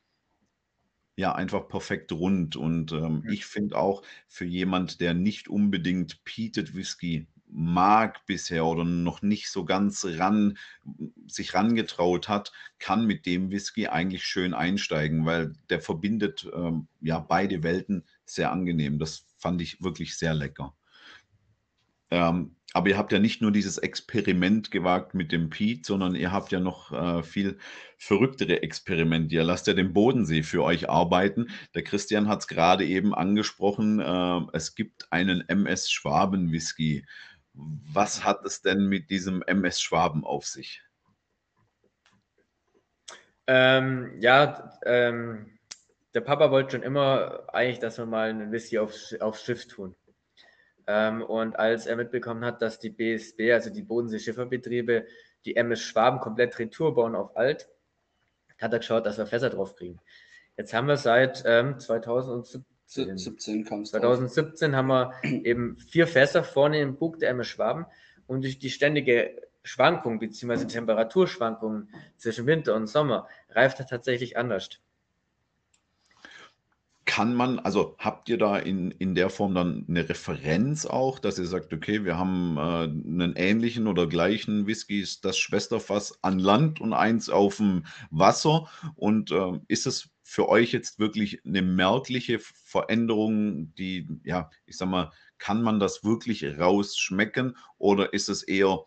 ja 1.16 1.34
einfach 1.34 1.68
perfekt 1.68 2.12
rund. 2.12 2.56
Und 2.56 2.92
ähm, 2.92 3.24
ich 3.30 3.46
finde 3.46 3.76
auch 3.76 4.02
für 4.26 4.46
jemand, 4.46 5.00
der 5.00 5.14
nicht 5.14 5.48
unbedingt 5.48 6.24
Peated 6.24 6.74
Whisky 6.74 7.28
mag 7.52 8.24
bisher 8.26 8.64
oder 8.64 8.84
noch 8.84 9.22
nicht 9.22 9.50
so 9.50 9.64
ganz 9.64 10.04
ran, 10.04 10.56
sich 11.26 11.54
rangetraut 11.54 12.28
hat, 12.28 12.52
kann 12.78 13.06
mit 13.06 13.26
dem 13.26 13.50
Whisky 13.50 13.88
eigentlich 13.88 14.24
schön 14.24 14.54
einsteigen, 14.54 15.26
weil 15.26 15.52
der 15.68 15.80
verbindet 15.80 16.48
ähm, 16.54 16.88
ja 17.00 17.18
beide 17.18 17.62
Welten 17.62 18.04
sehr 18.24 18.52
angenehm. 18.52 18.98
Das 18.98 19.26
fand 19.38 19.60
ich 19.62 19.82
wirklich 19.82 20.16
sehr 20.16 20.34
lecker. 20.34 20.74
Ähm, 22.10 22.56
aber 22.72 22.88
ihr 22.88 22.98
habt 22.98 23.10
ja 23.10 23.18
nicht 23.18 23.42
nur 23.42 23.50
dieses 23.50 23.78
Experiment 23.78 24.70
gewagt 24.70 25.14
mit 25.14 25.32
dem 25.32 25.50
Pete, 25.50 25.82
sondern 25.84 26.14
ihr 26.14 26.30
habt 26.30 26.52
ja 26.52 26.60
noch 26.60 26.92
äh, 26.92 27.22
viel 27.24 27.58
verrücktere 27.98 28.62
Experimente. 28.62 29.34
Ihr 29.34 29.42
lasst 29.42 29.66
ja 29.66 29.74
den 29.74 29.92
Bodensee 29.92 30.44
für 30.44 30.62
euch 30.62 30.88
arbeiten. 30.88 31.48
Der 31.74 31.82
Christian 31.82 32.28
hat 32.28 32.40
es 32.40 32.48
gerade 32.48 32.86
eben 32.86 33.12
angesprochen. 33.12 33.98
Äh, 33.98 34.40
es 34.52 34.76
gibt 34.76 35.12
einen 35.12 35.40
MS 35.48 35.90
Schwaben 35.90 36.52
Whisky. 36.52 37.04
Was 37.52 38.24
hat 38.24 38.44
es 38.44 38.62
denn 38.62 38.86
mit 38.86 39.10
diesem 39.10 39.42
MS 39.42 39.80
Schwaben 39.80 40.24
auf 40.24 40.46
sich? 40.46 40.82
Ähm, 43.46 44.16
ja, 44.20 44.78
ähm, 44.84 45.58
der 46.14 46.20
Papa 46.20 46.50
wollte 46.50 46.72
schon 46.72 46.82
immer 46.82 47.44
eigentlich, 47.52 47.80
dass 47.80 47.98
wir 47.98 48.06
mal 48.06 48.30
einen 48.30 48.52
Whisky 48.52 48.78
aufs, 48.78 49.14
aufs 49.20 49.44
Schiff 49.44 49.66
tun. 49.66 49.96
Ähm, 50.86 51.22
und 51.22 51.58
als 51.58 51.86
er 51.86 51.96
mitbekommen 51.96 52.44
hat, 52.44 52.62
dass 52.62 52.78
die 52.78 52.90
BSB, 52.90 53.52
also 53.52 53.70
die 53.70 53.82
Bodensee-Schifferbetriebe, 53.82 55.06
die 55.44 55.56
MS 55.56 55.80
Schwaben 55.80 56.20
komplett 56.20 56.58
Retour 56.58 56.94
bauen 56.94 57.14
auf 57.14 57.36
alt, 57.36 57.68
hat 58.60 58.72
er 58.72 58.78
geschaut, 58.78 59.06
dass 59.06 59.18
wir 59.18 59.26
Fässer 59.26 59.50
drauf 59.50 59.74
kriegen. 59.74 60.00
Jetzt 60.56 60.74
haben 60.74 60.88
wir 60.88 60.96
seit 60.96 61.42
ähm, 61.46 61.78
2017 61.78 62.64
17 62.90 63.64
kam 63.64 63.84
2017 63.84 64.74
haben 64.74 64.88
wir 64.88 65.14
eben 65.22 65.78
vier 65.78 66.08
Fässer 66.08 66.42
vorne 66.42 66.80
im 66.80 66.96
Bug 66.96 67.20
der 67.20 67.30
MS 67.30 67.46
Schwaben 67.46 67.86
und 68.26 68.42
durch 68.42 68.58
die 68.58 68.70
ständige 68.70 69.48
Schwankung 69.62 70.18
bzw. 70.18 70.66
Temperaturschwankungen 70.66 71.88
zwischen 72.16 72.46
Winter 72.46 72.74
und 72.74 72.88
Sommer 72.88 73.28
reift 73.50 73.78
er 73.78 73.86
tatsächlich 73.86 74.36
anders. 74.36 74.70
Kann 77.04 77.34
man, 77.34 77.58
also 77.60 77.96
habt 77.98 78.28
ihr 78.28 78.38
da 78.38 78.58
in, 78.58 78.90
in 78.92 79.14
der 79.14 79.30
Form 79.30 79.54
dann 79.54 79.84
eine 79.88 80.08
Referenz 80.08 80.86
auch, 80.86 81.18
dass 81.18 81.38
ihr 81.38 81.46
sagt, 81.46 81.72
okay, 81.72 82.04
wir 82.04 82.18
haben 82.18 82.56
äh, 82.56 82.60
einen 82.60 83.34
ähnlichen 83.36 83.86
oder 83.86 84.06
gleichen 84.06 84.66
Whisky, 84.66 85.06
das 85.22 85.38
Schwesterfass 85.38 86.18
an 86.22 86.38
Land 86.38 86.80
und 86.80 86.92
eins 86.92 87.28
auf 87.28 87.56
dem 87.56 87.84
Wasser 88.10 88.68
und 88.96 89.32
äh, 89.32 89.58
ist 89.66 89.86
es 89.86 90.10
für 90.30 90.48
euch 90.48 90.70
jetzt 90.70 91.00
wirklich 91.00 91.44
eine 91.44 91.60
merkliche 91.60 92.38
Veränderung, 92.38 93.74
die, 93.74 94.06
ja, 94.22 94.48
ich 94.64 94.76
sag 94.76 94.88
mal, 94.88 95.10
kann 95.38 95.60
man 95.60 95.80
das 95.80 96.04
wirklich 96.04 96.44
rausschmecken 96.56 97.56
oder 97.78 98.12
ist 98.12 98.28
es 98.28 98.44
eher 98.44 98.84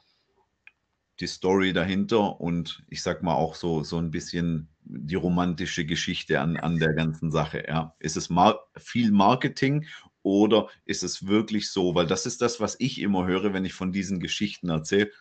die 1.20 1.28
Story 1.28 1.74
dahinter 1.74 2.40
und 2.40 2.86
ich 2.88 3.04
sag 3.04 3.24
mal 3.24 3.34
auch 3.34 3.56
so, 3.56 3.84
so 3.84 3.98
ein 3.98 4.10
bisschen 4.10 4.70
die 4.86 5.16
romantische 5.16 5.86
Geschichte 5.86 6.40
an, 6.40 6.56
an 6.56 6.80
der 6.80 6.94
ganzen 6.94 7.30
Sache. 7.30 7.66
Ja. 7.68 7.94
Ist 8.00 8.16
es 8.16 8.30
mar 8.30 8.62
viel 8.78 9.12
Marketing 9.12 9.86
oder 10.22 10.70
ist 10.86 11.04
es 11.04 11.28
wirklich 11.28 11.72
so? 11.72 11.94
Weil 11.94 12.08
das 12.08 12.26
ist 12.26 12.42
das, 12.42 12.62
was 12.62 12.78
ich 12.80 13.02
immer 13.02 13.28
höre, 13.28 13.52
wenn 13.52 13.66
ich 13.66 13.74
von 13.74 13.92
diesen 13.92 14.22
Geschichten 14.22 14.70
erzähle 14.70 15.12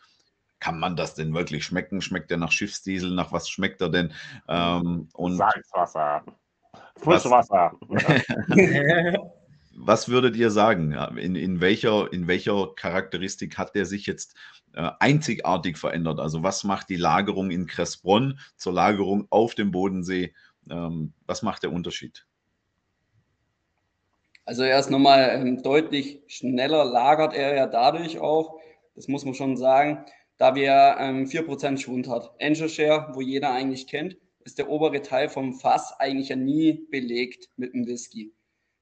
kann 0.63 0.79
man 0.79 0.95
das 0.95 1.15
denn 1.15 1.35
wirklich 1.35 1.65
schmecken? 1.65 2.01
Schmeckt 2.01 2.31
der 2.31 2.37
nach 2.37 2.53
Schiffsdiesel? 2.53 3.11
Nach 3.11 3.33
was 3.33 3.49
schmeckt 3.49 3.81
er 3.81 3.89
denn? 3.89 4.13
Ähm, 4.47 5.09
und 5.13 5.37
Salzwasser. 5.37 6.23
Frischwasser. 6.99 7.73
was 9.75 10.09
würdet 10.09 10.37
ihr 10.37 10.53
sagen? 10.53 10.93
In, 11.17 11.35
in, 11.35 11.61
welcher, 11.61 12.13
in 12.13 12.29
welcher 12.29 12.75
Charakteristik 12.77 13.59
hat 13.59 13.75
der 13.75 13.87
sich 13.87 14.07
jetzt 14.07 14.37
äh, 14.75 14.89
einzigartig 15.01 15.79
verändert? 15.79 16.21
Also 16.21 16.45
was 16.45 16.63
macht 16.63 16.91
die 16.91 16.97
Lagerung 16.97 17.51
in 17.51 17.67
Cressbronn 17.67 18.39
zur 18.57 18.73
Lagerung 18.73 19.27
auf 19.31 19.57
dem 19.57 19.73
Bodensee? 19.73 20.33
Ähm, 20.71 21.13
was 21.27 21.43
macht 21.43 21.65
der 21.65 21.73
Unterschied? 21.73 22.25
Also 24.45 24.63
er 24.63 24.79
ist 24.79 24.91
nochmal 24.91 25.29
ähm, 25.35 25.61
deutlich 25.61 26.21
schneller 26.29 26.85
lagert 26.85 27.35
er 27.35 27.57
ja 27.57 27.67
dadurch 27.67 28.21
auch, 28.21 28.61
das 28.95 29.09
muss 29.09 29.25
man 29.25 29.35
schon 29.35 29.57
sagen, 29.57 30.05
da 30.43 30.57
wir 30.57 30.97
ähm, 30.99 31.27
4% 31.27 31.79
Schwund 31.79 32.09
hat. 32.09 32.35
Angel 32.41 32.69
Share, 32.69 33.13
wo 33.15 33.21
jeder 33.21 33.53
eigentlich 33.53 33.87
kennt, 33.87 34.17
ist 34.41 34.59
der 34.59 34.69
obere 34.69 35.01
Teil 35.01 35.29
vom 35.29 35.55
Fass 35.55 35.95
eigentlich 36.01 36.31
ja 36.31 36.37
nie 36.37 36.85
belegt 36.91 37.49
mit 37.57 37.75
dem 37.75 37.87
Whisky. 37.87 38.35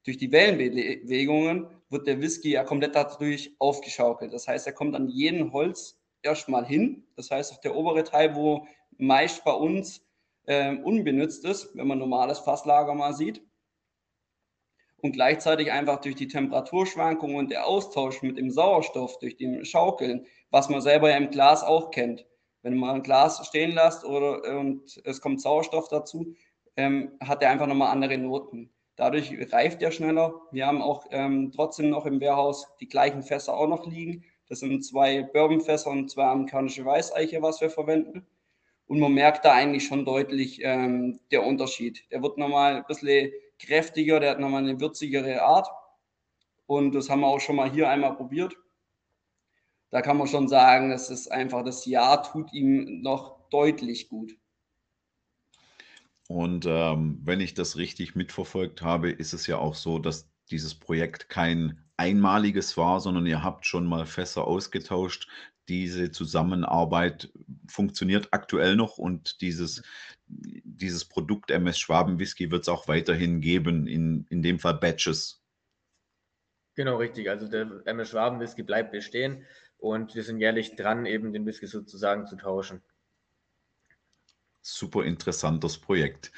Durch 0.07 0.17
die 0.17 0.33
Wellenbewegungen 0.33 1.67
wird 1.91 2.07
der 2.07 2.23
Whisky 2.23 2.53
ja 2.53 2.65
komplett 2.65 2.95
dadurch 2.95 3.55
aufgeschaukelt. 3.59 4.33
Das 4.33 4.49
heißt, 4.49 4.67
er 4.69 4.73
kommt 4.73 4.97
an 4.97 5.11
jeden 5.11 5.53
Holz 5.53 6.01
erstmal 6.23 6.65
hin. 6.65 7.05
Das 7.15 7.31
heißt, 7.31 7.53
auch 7.53 7.61
der 7.61 7.77
obere 7.77 8.05
Teil, 8.05 8.35
wo 8.35 8.67
meist 8.97 9.45
bei 9.45 9.53
uns 9.53 10.03
äh, 10.47 10.75
unbenutzt 10.77 11.45
ist, 11.45 11.77
wenn 11.77 11.89
man 11.89 11.99
normales 11.99 12.39
Fasslager 12.39 12.95
mal 12.95 13.13
sieht. 13.13 13.43
Und 15.03 15.13
gleichzeitig 15.13 15.73
einfach 15.73 16.01
durch 16.01 16.15
die 16.15 16.29
Temperaturschwankungen 16.29 17.37
und 17.37 17.51
der 17.51 17.67
Austausch 17.67 18.23
mit 18.23 18.39
dem 18.39 18.51
Sauerstoff, 18.51 19.19
durch 19.19 19.37
den 19.37 19.65
Schaukeln, 19.65 20.27
was 20.51 20.69
man 20.69 20.81
selber 20.81 21.11
ja 21.11 21.17
im 21.17 21.31
Glas 21.31 21.63
auch 21.63 21.91
kennt. 21.91 22.27
Wenn 22.63 22.77
man 22.77 22.97
ein 22.97 23.03
Glas 23.03 23.47
stehen 23.47 23.73
lässt 23.73 24.05
oder, 24.05 24.59
und 24.59 25.01
es 25.05 25.21
kommt 25.21 25.41
Sauerstoff 25.41 25.89
dazu, 25.89 26.35
ähm, 26.77 27.13
hat 27.21 27.43
er 27.43 27.51
einfach 27.51 27.67
nochmal 27.67 27.93
andere 27.93 28.19
Noten. 28.19 28.71
Dadurch 28.97 29.35
reift 29.53 29.83
er 29.83 29.93
schneller. 29.93 30.35
Wir 30.53 30.67
haben 30.67 30.83
auch 30.83 31.07
ähm, 31.11 31.53
trotzdem 31.55 31.89
noch 31.89 32.05
im 32.05 32.21
Wehrhaus 32.21 32.67
die 32.81 32.89
gleichen 32.89 33.23
Fässer 33.23 33.57
auch 33.57 33.67
noch 33.67 33.87
liegen. 33.87 34.25
Das 34.49 34.61
sind 34.61 34.85
zwei 34.85 35.23
Bourbonfässer 35.23 35.91
und 35.91 36.11
zwei 36.11 36.25
amerikanische 36.25 36.85
Weißeiche, 36.85 37.41
was 37.41 37.61
wir 37.61 37.71
verwenden. 37.71 38.27
Und 38.87 38.99
man 38.99 39.15
merkt 39.15 39.45
da 39.45 39.53
eigentlich 39.53 39.87
schon 39.87 40.05
deutlich 40.05 40.61
ähm, 40.63 41.21
der 41.31 41.47
Unterschied. 41.47 42.05
Der 42.11 42.23
wird 42.23 42.37
nochmal 42.37 42.77
ein 42.77 42.85
bisschen 42.87 43.31
kräftiger, 43.61 44.21
der 44.21 44.33
hat 44.33 44.41
nochmal 44.41 44.63
eine 44.63 44.81
würzigere 44.81 45.43
Art. 45.43 45.69
Und 46.67 46.95
das 46.95 47.11
haben 47.11 47.21
wir 47.21 47.29
auch 47.29 47.41
schon 47.41 47.57
mal 47.57 47.71
hier 47.71 47.89
einmal 47.89 48.17
probiert. 48.17 48.57
Da 49.91 50.03
kann 50.03 50.17
man 50.17 50.29
schon 50.29 50.49
sagen, 50.49 50.91
dass 50.91 51.11
es 51.11 51.29
einfach 51.29 51.65
das 51.65 51.85
Jahr 51.85 52.23
tut 52.23 52.53
ihm 52.53 53.03
noch 53.03 53.49
deutlich 53.51 54.09
gut. 54.09 54.37
Und 56.29 56.65
ähm, 56.65 57.19
wenn 57.25 57.41
ich 57.41 57.55
das 57.55 57.77
richtig 57.77 58.15
mitverfolgt 58.15 58.83
habe, 58.83 59.11
ist 59.11 59.33
es 59.33 59.49
ja 59.49 59.59
auch 59.59 59.75
so, 59.75 59.99
dass 59.99 60.31
dieses 60.51 60.77
Projekt 60.77 61.29
kein 61.29 61.85
einmaliges 61.97 62.77
war, 62.77 63.01
sondern 63.01 63.27
ihr 63.27 63.43
habt 63.43 63.67
schon 63.67 63.85
mal 63.85 64.07
Fässer 64.07 64.47
ausgetauscht. 64.47 65.29
Diese 65.71 66.11
Zusammenarbeit 66.11 67.33
funktioniert 67.69 68.29
aktuell 68.33 68.77
noch 68.77 68.99
und 68.99 69.41
dieses, 69.41 69.83
dieses 70.27 71.07
Produkt 71.07 71.51
MS 71.51 71.79
Schwaben 71.79 72.19
Whisky 72.19 72.51
wird 72.51 72.63
es 72.63 72.69
auch 72.69 72.89
weiterhin 72.89 73.41
geben, 73.41 73.87
in, 73.87 74.27
in 74.29 74.43
dem 74.43 74.59
Fall 74.59 74.75
Batches. 74.75 75.43
Genau, 76.75 76.97
richtig. 76.97 77.31
Also 77.31 77.49
der 77.49 77.83
MS 77.87 78.11
Schwaben 78.11 78.41
Whisky 78.41 78.65
bleibt 78.65 78.91
bestehen 78.91 79.47
und 79.79 80.15
wir 80.15 80.25
sind 80.25 80.41
jährlich 80.41 80.77
dran, 80.77 81.07
eben 81.07 81.33
den 81.33 81.47
Whisky 81.47 81.67
sozusagen 81.67 82.27
zu 82.27 82.37
tauschen 82.37 82.83
super 84.63 85.05
interessantes 85.05 85.79
Projekt. 85.79 86.33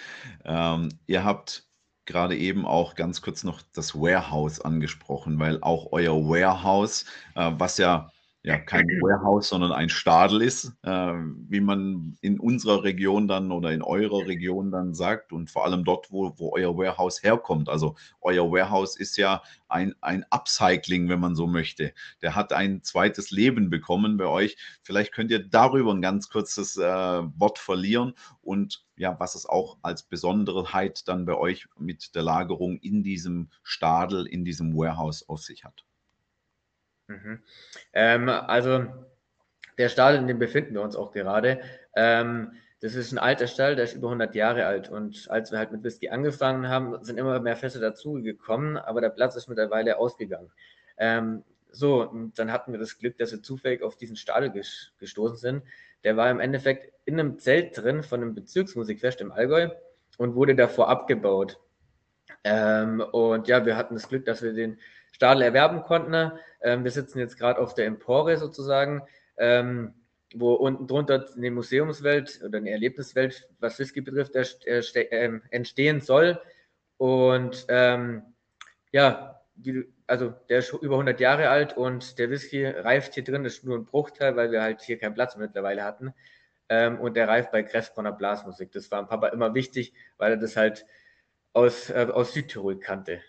Ähm, 0.44 0.90
ihr 1.06 1.24
habt 1.24 1.66
gerade 2.04 2.36
eben 2.36 2.66
auch 2.66 2.94
ganz 2.94 3.22
kurz 3.22 3.44
noch 3.44 3.62
das 3.74 3.94
Warehouse 3.94 4.60
angesprochen, 4.60 5.38
weil 5.38 5.62
auch 5.62 5.92
euer 5.92 6.16
Warehouse, 6.24 7.04
äh, 7.34 7.52
was 7.54 7.78
ja 7.78 8.10
ja 8.44 8.58
kein 8.58 8.86
Warehouse, 9.00 9.48
sondern 9.50 9.70
ein 9.70 9.88
Stadel 9.88 10.42
ist, 10.42 10.72
äh, 10.82 11.12
wie 11.48 11.60
man 11.60 12.16
in 12.22 12.40
unserer 12.40 12.82
Region 12.82 13.28
dann 13.28 13.52
oder 13.52 13.70
in 13.70 13.82
eurer 13.82 14.26
Region 14.26 14.72
dann 14.72 14.94
sagt 14.94 15.32
und 15.32 15.48
vor 15.48 15.64
allem 15.64 15.84
dort, 15.84 16.10
wo, 16.10 16.32
wo 16.38 16.52
euer 16.52 16.76
Warehouse 16.76 17.22
herkommt. 17.22 17.68
Also 17.68 17.94
euer 18.20 18.50
Warehouse 18.50 18.96
ist 18.96 19.16
ja 19.16 19.42
ein, 19.68 19.94
ein 20.00 20.24
Upcycling, 20.30 21.08
wenn 21.08 21.20
man 21.20 21.36
so 21.36 21.46
möchte. 21.46 21.94
Der 22.20 22.34
hat 22.34 22.52
ein 22.52 22.82
zweites 22.82 23.30
Leben 23.30 23.70
bekommen 23.70 24.16
bei 24.16 24.26
euch. 24.26 24.56
Vielleicht 24.82 25.12
könnt 25.12 25.30
ihr 25.30 25.48
darüber 25.48 25.92
ein 25.94 26.02
ganz 26.02 26.28
kurzes 26.28 26.76
äh, 26.76 26.82
Wort 26.82 27.60
verlieren 27.60 28.14
und 28.42 28.84
ja, 28.96 29.18
was 29.20 29.36
es 29.36 29.46
auch 29.46 29.78
als 29.82 30.02
Besonderheit 30.02 31.06
dann 31.06 31.26
bei 31.26 31.36
euch 31.36 31.68
mit 31.78 32.16
der 32.16 32.22
Lagerung 32.22 32.78
in 32.78 33.04
diesem 33.04 33.50
Stadel, 33.62 34.26
in 34.26 34.44
diesem 34.44 34.76
Warehouse 34.76 35.28
auf 35.28 35.42
sich 35.42 35.64
hat. 35.64 35.84
Mhm. 37.12 37.42
Ähm, 37.92 38.28
also 38.28 38.86
der 39.78 39.88
Stall, 39.88 40.16
in 40.16 40.26
dem 40.26 40.38
befinden 40.38 40.74
wir 40.74 40.82
uns 40.82 40.96
auch 40.96 41.12
gerade, 41.12 41.60
ähm, 41.94 42.52
das 42.80 42.96
ist 42.96 43.12
ein 43.12 43.18
alter 43.18 43.46
Stall, 43.46 43.76
der 43.76 43.84
ist 43.84 43.94
über 43.94 44.08
100 44.08 44.34
Jahre 44.34 44.66
alt. 44.66 44.90
Und 44.90 45.30
als 45.30 45.52
wir 45.52 45.58
halt 45.58 45.70
mit 45.70 45.84
Whisky 45.84 46.08
angefangen 46.08 46.68
haben, 46.68 47.02
sind 47.04 47.16
immer 47.16 47.38
mehr 47.38 47.56
Fässer 47.56 47.80
dazugekommen, 47.80 48.76
aber 48.76 49.00
der 49.00 49.10
Platz 49.10 49.36
ist 49.36 49.48
mittlerweile 49.48 49.98
ausgegangen. 49.98 50.50
Ähm, 50.96 51.44
so, 51.70 52.10
dann 52.34 52.52
hatten 52.52 52.72
wir 52.72 52.80
das 52.80 52.98
Glück, 52.98 53.16
dass 53.18 53.30
wir 53.30 53.42
zufällig 53.42 53.82
auf 53.82 53.96
diesen 53.96 54.16
Stadel 54.16 54.50
ges 54.50 54.92
gestoßen 54.98 55.36
sind. 55.36 55.62
Der 56.04 56.16
war 56.16 56.28
im 56.30 56.40
Endeffekt 56.40 56.92
in 57.04 57.18
einem 57.18 57.38
Zelt 57.38 57.76
drin 57.78 58.02
von 58.02 58.20
einem 58.20 58.34
Bezirksmusikfest 58.34 59.20
im 59.20 59.30
Allgäu 59.30 59.70
und 60.18 60.34
wurde 60.34 60.56
davor 60.56 60.88
abgebaut. 60.88 61.60
Ähm, 62.44 63.00
und 63.00 63.46
ja, 63.46 63.64
wir 63.64 63.76
hatten 63.76 63.94
das 63.94 64.08
Glück, 64.08 64.24
dass 64.24 64.42
wir 64.42 64.52
den 64.52 64.78
Stadel 65.22 65.42
erwerben 65.42 65.84
konnten. 65.84 66.32
Ähm, 66.62 66.82
wir 66.82 66.90
sitzen 66.90 67.20
jetzt 67.20 67.38
gerade 67.38 67.60
auf 67.60 67.74
der 67.74 67.86
Empore 67.86 68.36
sozusagen, 68.38 69.02
ähm, 69.36 69.94
wo 70.34 70.54
unten 70.54 70.88
drunter 70.88 71.28
eine 71.36 71.52
Museumswelt 71.52 72.40
oder 72.44 72.58
eine 72.58 72.70
Erlebniswelt, 72.70 73.48
was 73.60 73.78
Whisky 73.78 74.00
betrifft, 74.00 74.34
äh, 74.34 75.40
entstehen 75.50 76.00
soll. 76.00 76.40
Und 76.96 77.66
ähm, 77.68 78.22
ja, 78.90 79.40
die, 79.54 79.84
also 80.08 80.34
der 80.48 80.58
ist 80.58 80.72
über 80.72 80.94
100 80.96 81.20
Jahre 81.20 81.50
alt 81.50 81.76
und 81.76 82.18
der 82.18 82.28
Whisky 82.28 82.66
reift 82.66 83.14
hier 83.14 83.22
drin, 83.22 83.44
das 83.44 83.58
ist 83.58 83.64
nur 83.64 83.78
ein 83.78 83.84
Bruchteil, 83.84 84.34
weil 84.34 84.50
wir 84.50 84.60
halt 84.60 84.82
hier 84.82 84.98
keinen 84.98 85.14
Platz 85.14 85.36
mittlerweile 85.36 85.84
hatten. 85.84 86.12
Ähm, 86.68 86.98
und 86.98 87.14
der 87.16 87.28
reift 87.28 87.52
bei 87.52 87.62
Kräftbronner 87.62 88.10
Blasmusik. 88.10 88.72
Das 88.72 88.90
war 88.90 89.00
dem 89.00 89.06
Papa 89.06 89.28
immer 89.28 89.54
wichtig, 89.54 89.92
weil 90.18 90.32
er 90.32 90.36
das 90.38 90.56
halt 90.56 90.84
aus, 91.52 91.90
äh, 91.90 92.08
aus 92.12 92.32
Südtirol 92.32 92.80
kannte. 92.80 93.20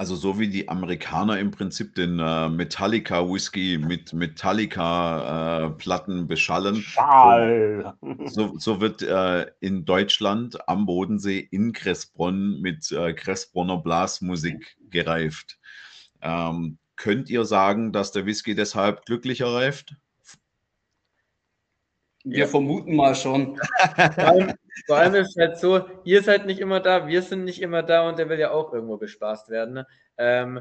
Also 0.00 0.16
so 0.16 0.38
wie 0.38 0.48
die 0.48 0.66
Amerikaner 0.66 1.38
im 1.38 1.50
Prinzip 1.50 1.94
den 1.94 2.18
äh, 2.20 2.48
Metallica 2.48 3.20
Whisky 3.28 3.76
mit 3.76 4.14
Metallica 4.14 5.66
äh, 5.66 5.70
Platten 5.72 6.26
beschallen, 6.26 6.76
Schall. 6.76 7.92
so, 8.24 8.56
so 8.56 8.80
wird 8.80 9.02
äh, 9.02 9.44
in 9.60 9.84
Deutschland 9.84 10.66
am 10.66 10.86
Bodensee 10.86 11.46
in 11.50 11.74
Kressbronn 11.74 12.62
mit 12.62 12.90
äh, 12.92 13.12
Kressbronner 13.12 13.76
Blasmusik 13.76 14.74
gereift. 14.88 15.58
Ähm, 16.22 16.78
könnt 16.96 17.28
ihr 17.28 17.44
sagen, 17.44 17.92
dass 17.92 18.10
der 18.10 18.24
Whisky 18.24 18.54
deshalb 18.54 19.04
glücklicher 19.04 19.52
reift? 19.52 19.96
Wir 22.24 22.38
ja. 22.38 22.46
vermuten 22.46 22.96
mal 22.96 23.14
schon. 23.14 23.60
Vor 24.86 24.96
allem, 24.96 25.14
ist 25.14 25.30
es 25.30 25.36
halt 25.36 25.58
so, 25.58 25.86
ihr 26.04 26.22
seid 26.22 26.46
nicht 26.46 26.60
immer 26.60 26.80
da, 26.80 27.06
wir 27.06 27.22
sind 27.22 27.44
nicht 27.44 27.60
immer 27.60 27.82
da 27.82 28.08
und 28.08 28.18
der 28.18 28.28
will 28.28 28.38
ja 28.38 28.50
auch 28.50 28.72
irgendwo 28.72 28.96
bespaßt 28.96 29.48
werden. 29.48 29.74
Ne? 29.74 29.86
Ähm, 30.16 30.60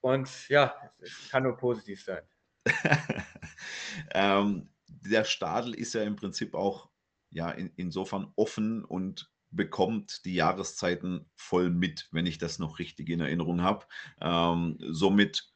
und 0.00 0.48
ja, 0.48 0.74
es 0.98 1.28
kann 1.30 1.42
nur 1.42 1.56
positiv 1.56 2.02
sein. 2.04 2.22
ähm, 4.14 4.68
der 4.86 5.24
Stadel 5.24 5.74
ist 5.74 5.94
ja 5.94 6.02
im 6.02 6.16
Prinzip 6.16 6.54
auch 6.54 6.90
ja, 7.30 7.50
in, 7.50 7.72
insofern 7.76 8.32
offen 8.36 8.84
und 8.84 9.30
bekommt 9.50 10.24
die 10.24 10.34
Jahreszeiten 10.34 11.28
voll 11.34 11.70
mit, 11.70 12.08
wenn 12.12 12.26
ich 12.26 12.38
das 12.38 12.58
noch 12.58 12.78
richtig 12.78 13.08
in 13.08 13.20
Erinnerung 13.20 13.62
habe. 13.62 13.86
Ähm, 14.20 14.78
somit 14.80 15.52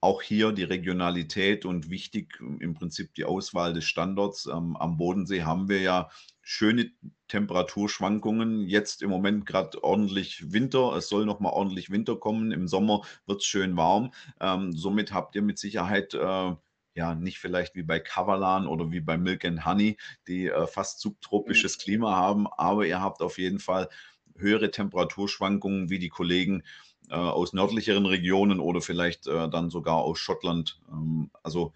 auch 0.00 0.20
hier 0.20 0.52
die 0.52 0.64
Regionalität 0.64 1.64
und 1.64 1.88
wichtig 1.88 2.40
im 2.40 2.74
Prinzip 2.74 3.14
die 3.14 3.24
Auswahl 3.24 3.72
des 3.72 3.84
Standorts. 3.84 4.46
Ähm, 4.46 4.76
am 4.76 4.96
Bodensee 4.96 5.44
haben 5.44 5.68
wir 5.68 5.80
ja 5.80 6.10
schöne 6.42 6.90
Temperaturschwankungen. 7.28 8.66
Jetzt 8.68 9.00
im 9.00 9.10
Moment 9.10 9.46
gerade 9.46 9.82
ordentlich 9.82 10.52
Winter. 10.52 10.94
Es 10.96 11.08
soll 11.08 11.24
noch 11.24 11.40
mal 11.40 11.50
ordentlich 11.50 11.90
Winter 11.90 12.16
kommen. 12.16 12.52
Im 12.52 12.68
Sommer 12.68 13.02
wird 13.26 13.40
es 13.40 13.46
schön 13.46 13.76
warm. 13.76 14.12
Ähm, 14.40 14.72
somit 14.72 15.12
habt 15.12 15.34
ihr 15.36 15.42
mit 15.42 15.58
Sicherheit 15.58 16.14
äh, 16.14 16.54
ja 16.94 17.14
nicht 17.14 17.38
vielleicht 17.38 17.74
wie 17.74 17.82
bei 17.82 18.00
Kavalan 18.00 18.66
oder 18.66 18.90
wie 18.90 19.00
bei 19.00 19.16
Milk 19.16 19.44
and 19.44 19.64
Honey, 19.64 19.96
die 20.28 20.48
äh, 20.48 20.66
fast 20.66 21.00
subtropisches 21.00 21.78
mhm. 21.78 21.80
Klima 21.80 22.16
haben, 22.16 22.46
aber 22.46 22.86
ihr 22.86 23.00
habt 23.00 23.22
auf 23.22 23.38
jeden 23.38 23.60
Fall 23.60 23.88
höhere 24.36 24.70
Temperaturschwankungen 24.70 25.90
wie 25.90 25.98
die 25.98 26.08
Kollegen 26.08 26.64
äh, 27.08 27.14
aus 27.14 27.52
nördlicheren 27.52 28.06
Regionen 28.06 28.60
oder 28.60 28.80
vielleicht 28.80 29.26
äh, 29.26 29.48
dann 29.48 29.70
sogar 29.70 29.96
aus 29.96 30.18
Schottland. 30.18 30.80
Ähm, 30.90 31.30
also 31.42 31.72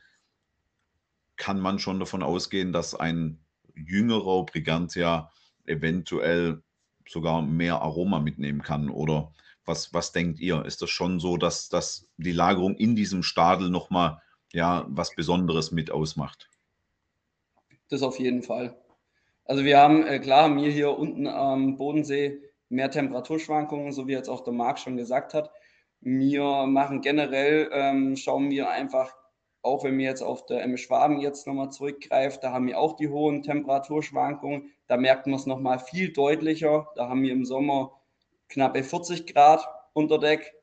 kann 1.36 1.60
man 1.60 1.78
schon 1.78 2.00
davon 2.00 2.22
ausgehen, 2.22 2.72
dass 2.72 2.94
ein 2.94 3.38
jüngerer 3.76 4.44
Brigantia 4.44 5.30
eventuell 5.66 6.62
sogar 7.08 7.42
mehr 7.42 7.82
Aroma 7.82 8.18
mitnehmen 8.18 8.62
kann? 8.62 8.90
Oder 8.90 9.32
was, 9.64 9.92
was 9.92 10.12
denkt 10.12 10.40
ihr? 10.40 10.64
Ist 10.64 10.82
das 10.82 10.90
schon 10.90 11.20
so, 11.20 11.36
dass, 11.36 11.68
dass 11.68 12.08
die 12.16 12.32
Lagerung 12.32 12.76
in 12.76 12.96
diesem 12.96 13.22
Stadel 13.22 13.70
nochmal 13.70 14.20
ja, 14.52 14.86
was 14.88 15.14
Besonderes 15.14 15.72
mit 15.72 15.90
ausmacht? 15.90 16.48
Das 17.88 18.02
auf 18.02 18.18
jeden 18.18 18.42
Fall. 18.42 18.76
Also 19.44 19.64
wir 19.64 19.78
haben, 19.78 20.04
äh, 20.06 20.18
klar, 20.18 20.44
haben 20.44 20.56
wir 20.56 20.70
hier 20.70 20.98
unten 20.98 21.26
am 21.26 21.76
Bodensee 21.76 22.40
mehr 22.68 22.90
Temperaturschwankungen, 22.90 23.92
so 23.92 24.08
wie 24.08 24.12
jetzt 24.12 24.28
auch 24.28 24.42
der 24.42 24.52
Marc 24.52 24.78
schon 24.78 24.96
gesagt 24.96 25.34
hat. 25.34 25.50
Wir 26.00 26.66
machen 26.66 27.00
generell, 27.00 27.68
ähm, 27.72 28.16
schauen 28.16 28.50
wir 28.50 28.70
einfach, 28.70 29.14
auch 29.66 29.84
wenn 29.84 29.98
wir 29.98 30.06
jetzt 30.06 30.22
auf 30.22 30.46
der 30.46 30.62
MS 30.62 30.80
Schwaben 30.80 31.20
jetzt 31.20 31.46
nochmal 31.46 31.70
zurückgreift, 31.70 32.42
da 32.42 32.52
haben 32.52 32.66
wir 32.66 32.78
auch 32.78 32.96
die 32.96 33.08
hohen 33.08 33.42
Temperaturschwankungen. 33.42 34.70
Da 34.86 34.96
merkt 34.96 35.26
man 35.26 35.34
es 35.34 35.46
nochmal 35.46 35.78
viel 35.78 36.12
deutlicher. 36.12 36.88
Da 36.94 37.08
haben 37.08 37.22
wir 37.22 37.32
im 37.32 37.44
Sommer 37.44 37.92
knappe 38.48 38.84
40 38.84 39.26
Grad 39.26 39.68
unter 39.92 40.18
Deck 40.18 40.54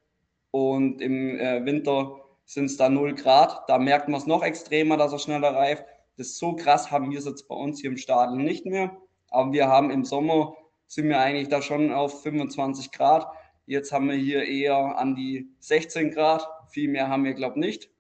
und 0.52 1.02
im 1.02 1.38
äh, 1.38 1.66
Winter 1.66 2.16
sind 2.46 2.66
es 2.66 2.78
da 2.78 2.90
0 2.90 3.16
Grad. 3.16 3.68
Da 3.68 3.78
merkt 3.78 4.08
man 4.08 4.20
es 4.20 4.28
noch 4.28 4.44
extremer, 4.44 4.98
dass 4.98 5.12
er 5.12 5.20
schneller 5.20 5.54
reift. 5.54 5.86
Das 6.18 6.28
ist 6.28 6.38
so 6.38 6.56
krass, 6.56 6.92
haben 6.92 7.12
wir 7.12 7.20
es 7.20 7.26
jetzt 7.26 7.48
bei 7.48 7.56
uns 7.56 7.82
hier 7.82 7.90
im 7.90 7.98
Stadion 7.98 8.44
nicht 8.44 8.66
mehr. 8.66 8.98
Aber 9.30 9.52
wir 9.52 9.68
haben 9.68 9.90
im 9.90 10.06
Sommer 10.06 10.56
sind 10.88 11.10
wir 11.10 11.20
eigentlich 11.20 11.50
da 11.50 11.62
schon 11.62 11.92
auf 11.92 12.22
25 12.22 12.92
Grad. 12.92 13.28
Jetzt 13.66 13.92
haben 13.92 14.10
wir 14.10 14.16
hier 14.16 14.44
eher 14.44 14.98
an 14.98 15.16
die 15.16 15.50
16 15.60 16.12
Grad. 16.12 16.48
Viel 16.70 16.90
mehr 16.90 17.10
haben 17.10 17.24
wir, 17.24 17.34
glaube 17.34 17.60
ich, 17.60 17.66
nicht. 17.66 17.93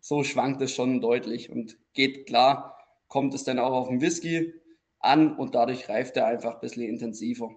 So 0.00 0.24
schwankt 0.24 0.62
es 0.62 0.74
schon 0.74 1.00
deutlich 1.00 1.50
und 1.50 1.76
geht 1.92 2.26
klar, 2.26 2.78
kommt 3.08 3.34
es 3.34 3.44
dann 3.44 3.58
auch 3.58 3.72
auf 3.72 3.88
den 3.88 4.00
Whisky 4.00 4.54
an 5.00 5.36
und 5.36 5.54
dadurch 5.54 5.88
reift 5.88 6.16
er 6.16 6.26
einfach 6.26 6.54
ein 6.54 6.60
bisschen 6.60 6.82
intensiver. 6.82 7.50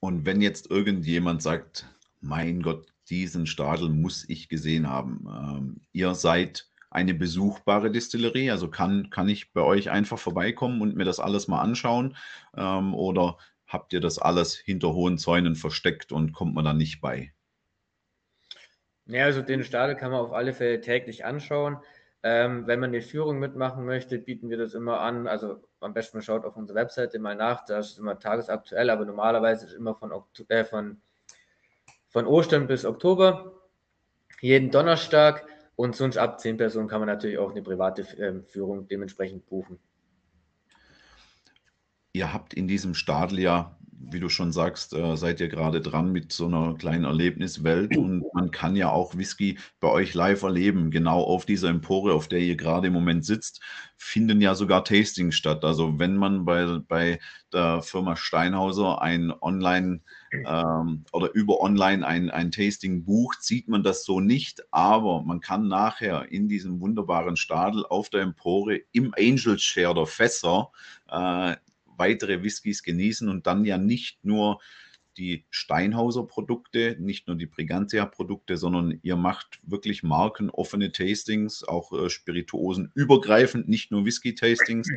Und 0.00 0.24
wenn 0.26 0.40
jetzt 0.40 0.70
irgendjemand 0.70 1.42
sagt, 1.42 1.86
mein 2.20 2.62
Gott, 2.62 2.86
diesen 3.08 3.46
Stadel 3.46 3.88
muss 3.88 4.28
ich 4.28 4.48
gesehen 4.48 4.88
haben. 4.88 5.26
Ähm, 5.28 5.80
ihr 5.92 6.14
seid 6.14 6.68
eine 6.90 7.14
besuchbare 7.14 7.90
Distillerie, 7.90 8.50
also 8.50 8.68
kann, 8.68 9.10
kann 9.10 9.28
ich 9.28 9.52
bei 9.52 9.62
euch 9.62 9.90
einfach 9.90 10.18
vorbeikommen 10.18 10.80
und 10.80 10.96
mir 10.96 11.04
das 11.04 11.20
alles 11.20 11.48
mal 11.48 11.60
anschauen? 11.60 12.16
Ähm, 12.56 12.94
oder 12.94 13.38
habt 13.66 13.92
ihr 13.92 14.00
das 14.00 14.18
alles 14.18 14.56
hinter 14.56 14.92
hohen 14.92 15.18
Zäunen 15.18 15.54
versteckt 15.54 16.12
und 16.12 16.32
kommt 16.32 16.54
man 16.54 16.64
da 16.64 16.72
nicht 16.72 17.00
bei? 17.00 17.32
Ja, 19.10 19.24
also 19.24 19.42
den 19.42 19.64
Stadel 19.64 19.96
kann 19.96 20.12
man 20.12 20.20
auf 20.20 20.32
alle 20.32 20.52
Fälle 20.52 20.80
täglich 20.80 21.24
anschauen. 21.24 21.78
Ähm, 22.22 22.66
wenn 22.66 22.80
man 22.80 22.92
die 22.92 23.00
Führung 23.00 23.38
mitmachen 23.38 23.84
möchte, 23.84 24.18
bieten 24.18 24.50
wir 24.50 24.58
das 24.58 24.74
immer 24.74 25.00
an. 25.00 25.26
Also 25.26 25.62
am 25.80 25.94
besten 25.94 26.18
man 26.18 26.22
schaut 26.22 26.44
auf 26.44 26.56
unserer 26.56 26.76
Webseite 26.76 27.18
mal 27.18 27.34
nach, 27.34 27.64
da 27.64 27.78
ist 27.78 27.98
immer 27.98 28.18
tagesaktuell, 28.18 28.90
aber 28.90 29.04
normalerweise 29.04 29.66
ist 29.66 29.72
immer 29.72 29.94
von, 29.94 30.12
äh, 30.48 30.64
von, 30.64 31.00
von 32.08 32.26
Ostern 32.26 32.66
bis 32.66 32.84
Oktober, 32.84 33.60
jeden 34.40 34.70
Donnerstag 34.70 35.46
und 35.76 35.96
sonst 35.96 36.18
ab 36.18 36.38
10 36.38 36.58
Personen 36.58 36.88
kann 36.88 37.00
man 37.00 37.08
natürlich 37.08 37.38
auch 37.38 37.50
eine 37.50 37.62
private 37.62 38.02
äh, 38.18 38.42
Führung 38.42 38.86
dementsprechend 38.86 39.46
buchen. 39.46 39.78
Ihr 42.12 42.32
habt 42.32 42.54
in 42.54 42.68
diesem 42.68 42.94
Stadel 42.94 43.40
ja 43.40 43.78
wie 44.02 44.20
du 44.20 44.28
schon 44.28 44.52
sagst, 44.52 44.94
äh, 44.94 45.16
seid 45.16 45.40
ihr 45.40 45.48
gerade 45.48 45.80
dran 45.80 46.10
mit 46.10 46.32
so 46.32 46.46
einer 46.46 46.74
kleinen 46.74 47.04
Erlebniswelt 47.04 47.96
und 47.96 48.24
man 48.32 48.50
kann 48.50 48.74
ja 48.74 48.90
auch 48.90 49.16
Whisky 49.16 49.58
bei 49.78 49.88
euch 49.88 50.14
live 50.14 50.42
erleben. 50.42 50.90
Genau 50.90 51.22
auf 51.22 51.44
dieser 51.44 51.68
Empore, 51.68 52.14
auf 52.14 52.26
der 52.26 52.40
ihr 52.40 52.56
gerade 52.56 52.86
im 52.86 52.94
Moment 52.94 53.24
sitzt, 53.24 53.60
finden 53.96 54.40
ja 54.40 54.54
sogar 54.54 54.84
Tastings 54.84 55.34
statt. 55.34 55.64
Also 55.64 55.98
wenn 55.98 56.16
man 56.16 56.46
bei, 56.46 56.80
bei 56.88 57.20
der 57.52 57.82
Firma 57.82 58.16
Steinhauser 58.16 59.02
ein 59.02 59.32
Online 59.42 60.00
ähm, 60.32 61.04
oder 61.12 61.32
über 61.34 61.60
Online 61.60 62.06
ein, 62.06 62.30
ein 62.30 62.50
Tasting 62.50 63.04
bucht, 63.04 63.42
sieht 63.42 63.68
man 63.68 63.82
das 63.82 64.04
so 64.04 64.20
nicht, 64.20 64.62
aber 64.70 65.22
man 65.22 65.40
kann 65.40 65.68
nachher 65.68 66.30
in 66.30 66.48
diesem 66.48 66.80
wunderbaren 66.80 67.36
Stadel 67.36 67.84
auf 67.84 68.08
der 68.08 68.22
Empore 68.22 68.80
im 68.92 69.12
Angel 69.18 69.58
Share 69.58 69.94
der 69.94 70.06
Fässer 70.06 70.70
äh, 71.10 71.56
weitere 72.00 72.42
Whiskys 72.42 72.82
genießen 72.82 73.28
und 73.28 73.46
dann 73.46 73.64
ja 73.64 73.78
nicht 73.78 74.24
nur 74.24 74.60
die 75.16 75.44
Steinhauser 75.50 76.24
Produkte, 76.24 76.96
nicht 76.98 77.28
nur 77.28 77.36
die 77.36 77.46
Brigantia 77.46 78.06
Produkte, 78.06 78.56
sondern 78.56 78.98
ihr 79.02 79.16
macht 79.16 79.60
wirklich 79.62 80.02
markenoffene 80.02 80.90
Tastings, 80.90 81.62
auch 81.62 81.92
äh, 81.92 82.08
Spirituosen 82.10 82.90
übergreifend, 82.94 83.68
nicht 83.68 83.92
nur 83.92 84.04
Whisky 84.04 84.34
Tastings. 84.34 84.88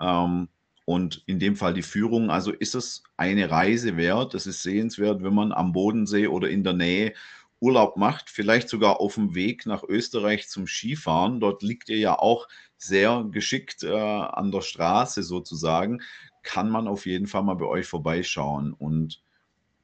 Ähm, 0.00 0.48
und 0.84 1.22
in 1.26 1.38
dem 1.38 1.54
Fall 1.54 1.74
die 1.74 1.82
Führung. 1.82 2.30
Also 2.30 2.50
ist 2.50 2.74
es 2.74 3.02
eine 3.18 3.50
Reise 3.50 3.98
wert. 3.98 4.34
Es 4.34 4.46
ist 4.46 4.62
sehenswert, 4.62 5.22
wenn 5.22 5.34
man 5.34 5.52
am 5.52 5.72
Bodensee 5.72 6.28
oder 6.28 6.48
in 6.48 6.64
der 6.64 6.72
Nähe 6.72 7.12
Urlaub 7.60 7.96
macht, 7.96 8.30
vielleicht 8.30 8.68
sogar 8.68 9.00
auf 9.00 9.16
dem 9.16 9.34
Weg 9.34 9.66
nach 9.66 9.82
Österreich 9.82 10.48
zum 10.48 10.66
Skifahren. 10.66 11.40
Dort 11.40 11.62
liegt 11.62 11.88
ihr 11.88 11.98
ja 11.98 12.18
auch 12.18 12.48
sehr 12.78 13.26
geschickt 13.30 13.82
äh, 13.82 13.92
an 13.92 14.50
der 14.50 14.62
Straße 14.62 15.22
sozusagen 15.22 16.00
kann 16.48 16.70
man 16.70 16.88
auf 16.88 17.04
jeden 17.04 17.26
Fall 17.26 17.42
mal 17.42 17.56
bei 17.56 17.66
euch 17.66 17.86
vorbeischauen. 17.86 18.72
Und 18.72 19.22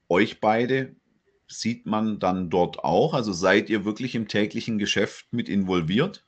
euch 0.08 0.40
beide 0.40 0.96
sieht 1.46 1.84
man 1.84 2.18
dann 2.18 2.48
dort 2.48 2.82
auch? 2.82 3.12
Also 3.12 3.34
seid 3.34 3.68
ihr 3.68 3.84
wirklich 3.84 4.14
im 4.14 4.28
täglichen 4.28 4.78
Geschäft 4.78 5.26
mit 5.30 5.50
involviert? 5.50 6.24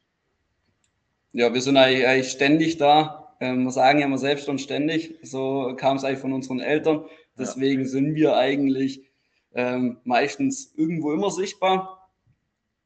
Ja, 1.32 1.54
wir 1.54 1.62
sind 1.62 1.78
eigentlich 1.78 2.30
ständig 2.30 2.76
da. 2.76 3.34
Ähm, 3.40 3.64
wir 3.64 3.70
sagen 3.70 3.98
ja 3.98 4.04
immer 4.04 4.18
selbst 4.18 4.46
und 4.50 4.60
ständig. 4.60 5.14
So 5.22 5.74
kam 5.74 5.96
es 5.96 6.04
eigentlich 6.04 6.20
von 6.20 6.34
unseren 6.34 6.60
Eltern. 6.60 7.06
Deswegen 7.38 7.82
ja. 7.82 7.88
sind 7.88 8.14
wir 8.14 8.36
eigentlich 8.36 9.08
ähm, 9.54 10.00
meistens 10.04 10.74
irgendwo 10.76 11.14
immer 11.14 11.30
sichtbar. 11.30 12.10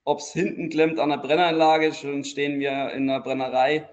Ob 0.04 0.20
es 0.20 0.32
hinten 0.32 0.70
klemmt 0.70 1.00
an 1.00 1.08
der 1.08 1.18
Brennanlage, 1.18 1.94
schon 1.94 2.22
stehen 2.22 2.60
wir 2.60 2.92
in 2.92 3.08
der 3.08 3.18
Brennerei. 3.18 3.88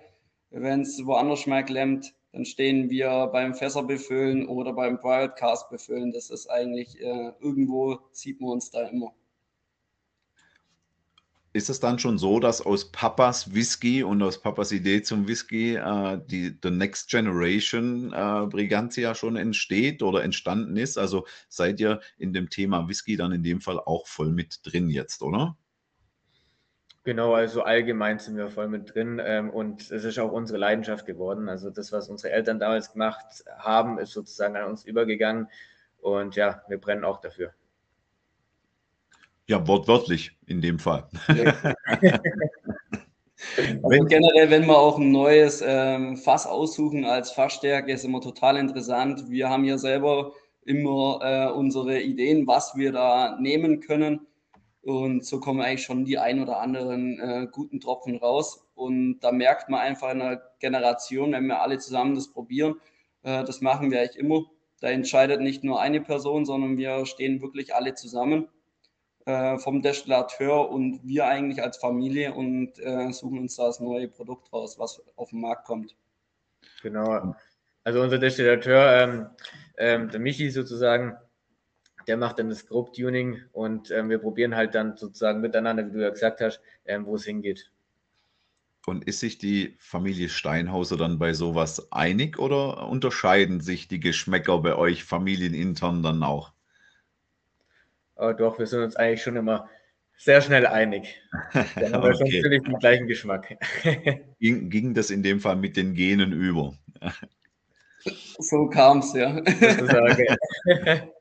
Wenn 0.52 0.82
es 0.82 1.04
woanders 1.04 1.48
mal 1.48 1.66
klemmt, 1.66 2.14
dann 2.38 2.46
stehen 2.46 2.92
wir 2.92 3.32
beim 3.34 3.56
Fässer 3.56 3.82
befüllen 3.82 4.48
oder 4.48 4.72
beim 4.72 5.00
Broadcast 5.00 5.72
befüllen. 5.72 6.12
Das 6.12 6.30
ist 6.30 6.46
eigentlich 6.46 7.02
äh, 7.02 7.32
irgendwo, 7.40 7.98
sieht 8.12 8.40
man 8.40 8.52
uns 8.52 8.70
da 8.70 8.88
immer. 8.88 9.12
Ist 11.54 11.72
es 11.72 11.80
dann 11.80 11.98
schon 11.98 12.20
so, 12.20 12.40
dass 12.40 12.62
aus 12.62 12.92
Papas 12.92 13.56
Whisky 13.56 14.04
und 14.04 14.22
aus 14.22 14.40
Papas 14.40 14.72
Idee 14.72 15.02
zum 15.02 15.28
Whisky 15.28 15.78
äh, 15.78 16.22
die 16.28 16.56
the 16.62 16.70
Next 16.70 17.10
Generation 17.10 18.14
äh, 18.14 18.46
Brigantia 18.46 19.16
schon 19.16 19.36
entsteht 19.36 20.04
oder 20.04 20.24
entstanden 20.24 20.78
ist? 20.78 21.00
Also 21.00 21.26
seid 21.50 21.80
ihr 21.80 22.02
in 22.20 22.34
dem 22.34 22.52
Thema 22.52 22.88
Whisky 22.88 23.18
dann 23.18 23.32
in 23.32 23.42
dem 23.42 23.62
Fall 23.62 23.80
auch 23.80 24.06
voll 24.06 24.32
mit 24.32 24.60
drin 24.62 24.92
jetzt, 24.92 25.24
oder? 25.24 25.58
Genau, 27.08 27.36
also 27.36 27.62
allgemein 27.62 28.20
sind 28.20 28.36
wir 28.36 28.50
voll 28.50 28.68
mit 28.68 28.94
drin 28.94 29.22
ähm, 29.24 29.50
und 29.50 29.92
es 29.92 30.04
ist 30.04 30.20
auch 30.20 30.34
unsere 30.34 30.60
Leidenschaft 30.60 31.06
geworden. 31.06 31.48
Also 31.48 31.70
das, 31.70 31.94
was 31.94 32.10
unsere 32.10 32.34
Eltern 32.34 32.60
damals 32.60 32.92
gemacht 32.92 33.46
haben, 33.60 33.98
ist 33.98 34.12
sozusagen 34.12 34.58
an 34.58 34.66
uns 34.66 34.84
übergegangen 34.84 35.48
und 36.02 36.36
ja, 36.36 36.64
wir 36.68 36.78
brennen 36.78 37.06
auch 37.06 37.22
dafür. 37.22 37.54
Ja, 39.46 39.66
wortwörtlich 39.66 40.38
in 40.48 40.60
dem 40.60 40.80
Fall. 40.80 41.08
Also 43.84 44.06
generell, 44.06 44.50
wenn 44.50 44.66
wir 44.66 44.78
auch 44.78 44.98
ein 44.98 45.12
neues 45.12 45.64
ähm, 45.64 46.18
Fass 46.18 46.48
aussuchen 46.48 47.06
als 47.06 47.32
Fassstärke, 47.32 47.92
ist 47.92 48.04
immer 48.04 48.20
total 48.20 48.58
interessant. 48.58 49.30
Wir 49.30 49.48
haben 49.48 49.64
ja 49.64 49.78
selber 49.78 50.34
immer 50.66 51.20
äh, 51.22 51.52
unsere 51.52 52.02
Ideen, 52.02 52.48
was 52.48 52.76
wir 52.76 52.92
da 52.92 53.38
nehmen 53.40 53.80
können. 53.80 54.27
Und 54.88 55.26
so 55.26 55.42
kommen 55.42 55.60
eigentlich 55.60 55.84
schon 55.84 56.06
die 56.06 56.18
ein 56.18 56.42
oder 56.42 56.62
anderen 56.62 57.20
äh, 57.20 57.48
guten 57.52 57.82
Tropfen 57.82 58.16
raus. 58.16 58.66
Und 58.74 59.20
da 59.20 59.34
merkt 59.34 59.68
man 59.68 59.82
einfach 59.82 60.14
in 60.14 60.22
einer 60.22 60.42
Generation, 60.60 61.34
wenn 61.34 61.48
wir 61.48 61.62
alle 61.62 61.78
zusammen 61.78 62.16
das 62.16 62.32
probieren, 62.32 62.76
äh, 63.24 63.44
das 63.44 63.60
machen 63.60 63.92
wir 63.92 64.00
eigentlich 64.00 64.16
immer. 64.16 64.46
Da 64.80 64.88
entscheidet 64.88 65.42
nicht 65.42 65.66
nur 65.66 65.82
eine 65.82 66.00
Person, 66.00 66.46
sondern 66.46 66.78
wir 66.78 67.06
stehen 67.06 67.42
wirklich 67.42 67.76
alle 67.76 67.96
zusammen 67.96 68.48
äh, 69.26 69.58
vom 69.58 69.82
Destillateur 69.82 70.70
und 70.70 71.02
wir 71.04 71.28
eigentlich 71.28 71.62
als 71.62 71.76
Familie 71.76 72.34
und 72.34 72.80
äh, 72.80 73.12
suchen 73.12 73.40
uns 73.40 73.58
da 73.58 73.66
das 73.66 73.82
neue 73.82 74.08
Produkt 74.08 74.54
raus, 74.54 74.80
was 74.80 75.04
auf 75.18 75.32
den 75.32 75.42
Markt 75.42 75.66
kommt. 75.66 75.98
Genau. 76.82 77.36
Also 77.84 78.02
unser 78.02 78.20
Destillateur, 78.20 79.02
ähm, 79.02 79.26
ähm, 79.78 80.10
der 80.12 80.22
Michi 80.22 80.50
sozusagen, 80.50 81.18
der 82.08 82.18
macht 82.18 82.40
dann 82.40 82.50
das 82.50 82.66
Grobtuning 82.66 83.42
und 83.52 83.92
ähm, 83.92 84.10
wir 84.10 84.18
probieren 84.20 84.56
halt 84.56 84.76
dann 84.76 84.96
sozusagen 84.96 85.42
miteinander, 85.42 85.86
wie 85.88 85.92
du 85.92 86.02
ja 86.02 86.10
gesagt 86.10 86.42
hast, 86.42 86.62
ähm, 86.86 87.06
wo 87.06 87.16
es 87.16 87.26
hingeht. 87.26 87.72
Und 88.86 89.04
ist 89.04 89.20
sich 89.20 89.38
die 89.38 89.76
Familie 89.80 90.30
Steinhauser 90.30 90.96
dann 90.96 91.20
bei 91.20 91.34
sowas 91.34 91.92
einig 91.92 92.40
oder 92.40 92.88
unterscheiden 92.88 93.60
sich 93.60 93.90
die 93.90 94.00
Geschmäcker 94.00 94.60
bei 94.60 94.76
euch 94.76 95.04
familienintern 95.04 96.02
dann 96.02 96.24
auch? 96.24 96.54
Oh, 98.16 98.32
doch, 98.32 98.58
wir 98.58 98.66
sind 98.66 98.82
uns 98.82 98.96
eigentlich 98.96 99.22
schon 99.22 99.36
immer 99.36 99.70
sehr 100.18 100.42
schnell 100.42 100.66
einig. 100.66 101.22
Dann 101.76 101.94
haben 101.94 102.04
wir 102.04 102.10
okay. 102.10 102.18
schon 102.18 102.42
ziemlich 102.42 102.64
den 102.64 102.80
gleichen 102.80 103.08
Geschmack. 103.08 103.56
ging, 104.40 104.70
ging 104.70 104.94
das 104.96 105.12
in 105.12 105.22
dem 105.22 105.40
Fall 105.40 105.56
mit 105.56 105.78
den 105.78 105.94
Genen 105.94 106.32
über? 106.32 106.74
so 108.40 108.68
kam 108.70 109.00
es, 109.00 109.14
ja. 109.14 109.40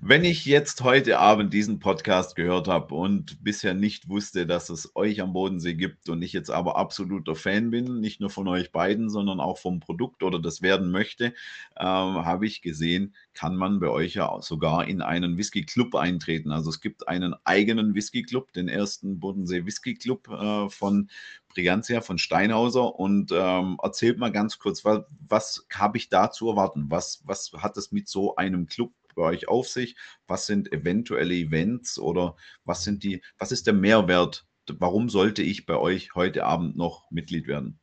Wenn 0.00 0.24
ich 0.24 0.44
jetzt 0.46 0.82
heute 0.84 1.18
Abend 1.18 1.52
diesen 1.52 1.80
Podcast 1.80 2.36
gehört 2.36 2.68
habe 2.68 2.94
und 2.94 3.42
bisher 3.42 3.74
nicht 3.74 4.08
wusste, 4.08 4.46
dass 4.46 4.70
es 4.70 4.94
euch 4.94 5.20
am 5.20 5.32
Bodensee 5.32 5.74
gibt 5.74 6.08
und 6.08 6.22
ich 6.22 6.32
jetzt 6.32 6.50
aber 6.50 6.76
absoluter 6.76 7.34
Fan 7.34 7.70
bin, 7.70 8.00
nicht 8.00 8.20
nur 8.20 8.30
von 8.30 8.46
euch 8.46 8.70
beiden, 8.70 9.10
sondern 9.10 9.40
auch 9.40 9.58
vom 9.58 9.80
Produkt 9.80 10.22
oder 10.22 10.38
das 10.38 10.62
werden 10.62 10.90
möchte, 10.92 11.34
ähm, 11.78 12.24
habe 12.24 12.46
ich 12.46 12.62
gesehen, 12.62 13.16
kann 13.34 13.56
man 13.56 13.80
bei 13.80 13.88
euch 13.88 14.14
ja 14.14 14.40
sogar 14.42 14.86
in 14.86 15.02
einen 15.02 15.36
Whisky 15.36 15.64
Club 15.64 15.96
eintreten. 15.96 16.52
Also 16.52 16.70
es 16.70 16.80
gibt 16.80 17.08
einen 17.08 17.34
eigenen 17.44 17.94
Whisky 17.94 18.22
Club, 18.22 18.52
den 18.52 18.68
ersten 18.68 19.18
Bodensee 19.18 19.66
Whisky 19.66 19.94
Club 19.94 20.28
äh, 20.28 20.68
von 20.68 21.10
Brigantia, 21.54 22.00
von 22.00 22.18
Steinhauser. 22.18 22.98
Und 22.98 23.32
ähm, 23.32 23.78
erzählt 23.82 24.18
mal 24.18 24.32
ganz 24.32 24.58
kurz, 24.58 24.84
was, 24.84 25.04
was 25.28 25.66
habe 25.72 25.98
ich 25.98 26.08
da 26.08 26.30
zu 26.30 26.48
erwarten? 26.50 26.86
Was, 26.88 27.22
was 27.24 27.52
hat 27.58 27.76
es 27.76 27.92
mit 27.92 28.08
so 28.08 28.36
einem 28.36 28.66
Club 28.66 28.92
bei 29.14 29.22
euch 29.22 29.48
auf 29.48 29.68
sich? 29.68 29.96
Was 30.26 30.46
sind 30.46 30.72
eventuelle 30.72 31.34
Events 31.34 31.98
oder 31.98 32.36
was 32.64 32.84
sind 32.84 33.02
die, 33.02 33.22
was 33.38 33.52
ist 33.52 33.66
der 33.66 33.74
Mehrwert? 33.74 34.46
Warum 34.78 35.08
sollte 35.08 35.42
ich 35.42 35.66
bei 35.66 35.76
euch 35.76 36.14
heute 36.14 36.44
Abend 36.44 36.76
noch 36.76 37.10
Mitglied 37.10 37.46
werden? 37.46 37.78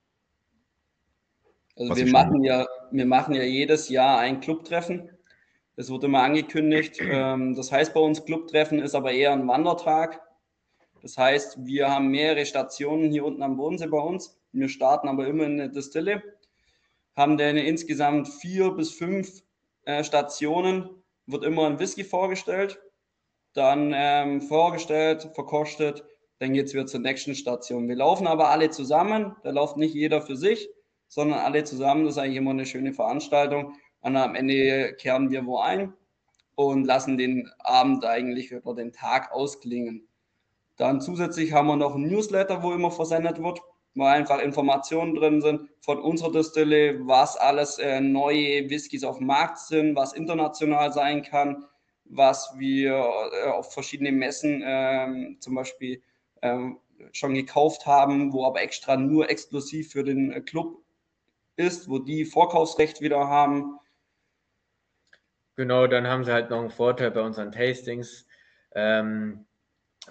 Also 1.76 1.95
wir 1.95 2.11
machen, 2.11 2.43
ja, 2.43 2.65
wir 2.91 3.05
machen 3.05 3.36
ja 3.36 3.43
jedes 3.43 3.89
Jahr 3.89 4.20
ein 4.20 4.39
Clubtreffen. 4.39 5.09
Das 5.76 5.89
wird 5.89 6.03
immer 6.03 6.24
angekündigt. 6.24 6.99
Ähm, 7.09 7.55
das 7.55 7.72
heißt 7.72 7.93
bei 7.93 7.99
uns 7.99 8.26
Clubtreffen 8.26 8.80
ist 8.80 8.95
aber 8.95 9.11
eher 9.11 9.32
ein 9.32 9.47
Wandertag. 9.47 10.22
Das 11.01 11.17
heißt, 11.17 11.65
wir 11.65 11.89
haben 11.89 12.07
mehrere 12.07 12.45
Stationen 12.45 13.11
hier 13.11 13.25
unten 13.25 13.43
am 13.43 13.57
Bodensee 13.57 13.87
bei 13.87 13.99
uns. 13.99 14.37
Wir 14.51 14.69
starten 14.69 15.07
aber 15.07 15.27
immer 15.27 15.45
in 15.45 15.57
der 15.57 15.67
Distille, 15.67 16.23
haben 17.15 17.37
dann 17.37 17.57
insgesamt 17.57 18.27
vier 18.27 18.71
bis 18.71 18.91
fünf 18.91 19.43
äh, 19.83 20.03
Stationen, 20.03 20.89
wird 21.25 21.43
immer 21.43 21.67
ein 21.67 21.79
Whisky 21.79 22.03
vorgestellt, 22.03 22.79
dann 23.53 23.91
ähm, 23.95 24.41
vorgestellt, 24.41 25.29
verkostet, 25.33 26.03
dann 26.39 26.53
geht 26.53 26.67
es 26.67 26.73
wieder 26.73 26.85
zur 26.85 26.99
nächsten 26.99 27.35
Station. 27.35 27.87
Wir 27.87 27.95
laufen 27.95 28.27
aber 28.27 28.49
alle 28.49 28.69
zusammen, 28.69 29.35
da 29.43 29.49
läuft 29.51 29.77
nicht 29.77 29.93
jeder 29.93 30.21
für 30.21 30.35
sich, 30.35 30.69
sondern 31.07 31.39
alle 31.39 31.63
zusammen. 31.63 32.05
Das 32.05 32.15
ist 32.15 32.19
eigentlich 32.19 32.37
immer 32.37 32.51
eine 32.51 32.65
schöne 32.65 32.93
Veranstaltung. 32.93 33.75
Und 34.01 34.15
am 34.15 34.35
Ende 34.35 34.93
kehren 34.95 35.31
wir 35.31 35.45
wo 35.45 35.57
ein 35.57 35.93
und 36.55 36.85
lassen 36.85 37.17
den 37.17 37.49
Abend 37.59 38.05
eigentlich 38.05 38.53
oder 38.53 38.83
den 38.83 38.93
Tag 38.93 39.31
ausklingen. 39.31 40.07
Dann 40.78 41.01
zusätzlich 41.01 41.53
haben 41.53 41.67
wir 41.67 41.75
noch 41.75 41.95
ein 41.95 42.03
Newsletter, 42.03 42.61
wo 42.61 42.71
immer 42.71 42.91
versendet 42.91 43.41
wird, 43.41 43.59
wo 43.95 44.05
einfach 44.05 44.39
Informationen 44.39 45.15
drin 45.15 45.41
sind 45.41 45.69
von 45.82 45.99
unserer 45.99 46.32
Distille, 46.32 46.99
was 47.07 47.36
alles 47.36 47.80
äh, 47.80 47.99
neue 47.99 48.69
Whiskys 48.69 49.03
auf 49.03 49.17
dem 49.17 49.28
Markt 49.28 49.57
sind, 49.57 49.95
was 49.95 50.13
international 50.13 50.93
sein 50.93 51.23
kann, 51.23 51.65
was 52.05 52.53
wir 52.57 52.91
äh, 52.91 53.49
auf 53.49 53.73
verschiedenen 53.73 54.17
Messen 54.17 54.61
äh, 54.61 55.38
zum 55.39 55.55
Beispiel 55.55 56.01
ähm, 56.43 56.80
schon 57.11 57.34
gekauft 57.34 57.86
haben, 57.88 58.32
wo 58.32 58.45
aber 58.45 58.61
extra 58.61 58.97
nur 58.97 59.30
exklusiv 59.30 59.91
für 59.91 60.03
den 60.03 60.45
Club 60.45 60.84
ist, 61.55 61.89
wo 61.89 61.97
die 61.97 62.23
Vorkaufsrecht 62.23 63.01
wieder 63.01 63.28
haben. 63.28 63.80
Genau, 65.55 65.88
dann 65.88 66.05
haben 66.05 66.23
sie 66.23 66.32
halt 66.32 66.51
noch 66.51 66.59
einen 66.59 66.69
Vorteil 66.69 67.09
bei 67.09 67.21
unseren 67.21 67.51
Tastings. 67.51 68.28
Ähm, 68.75 69.47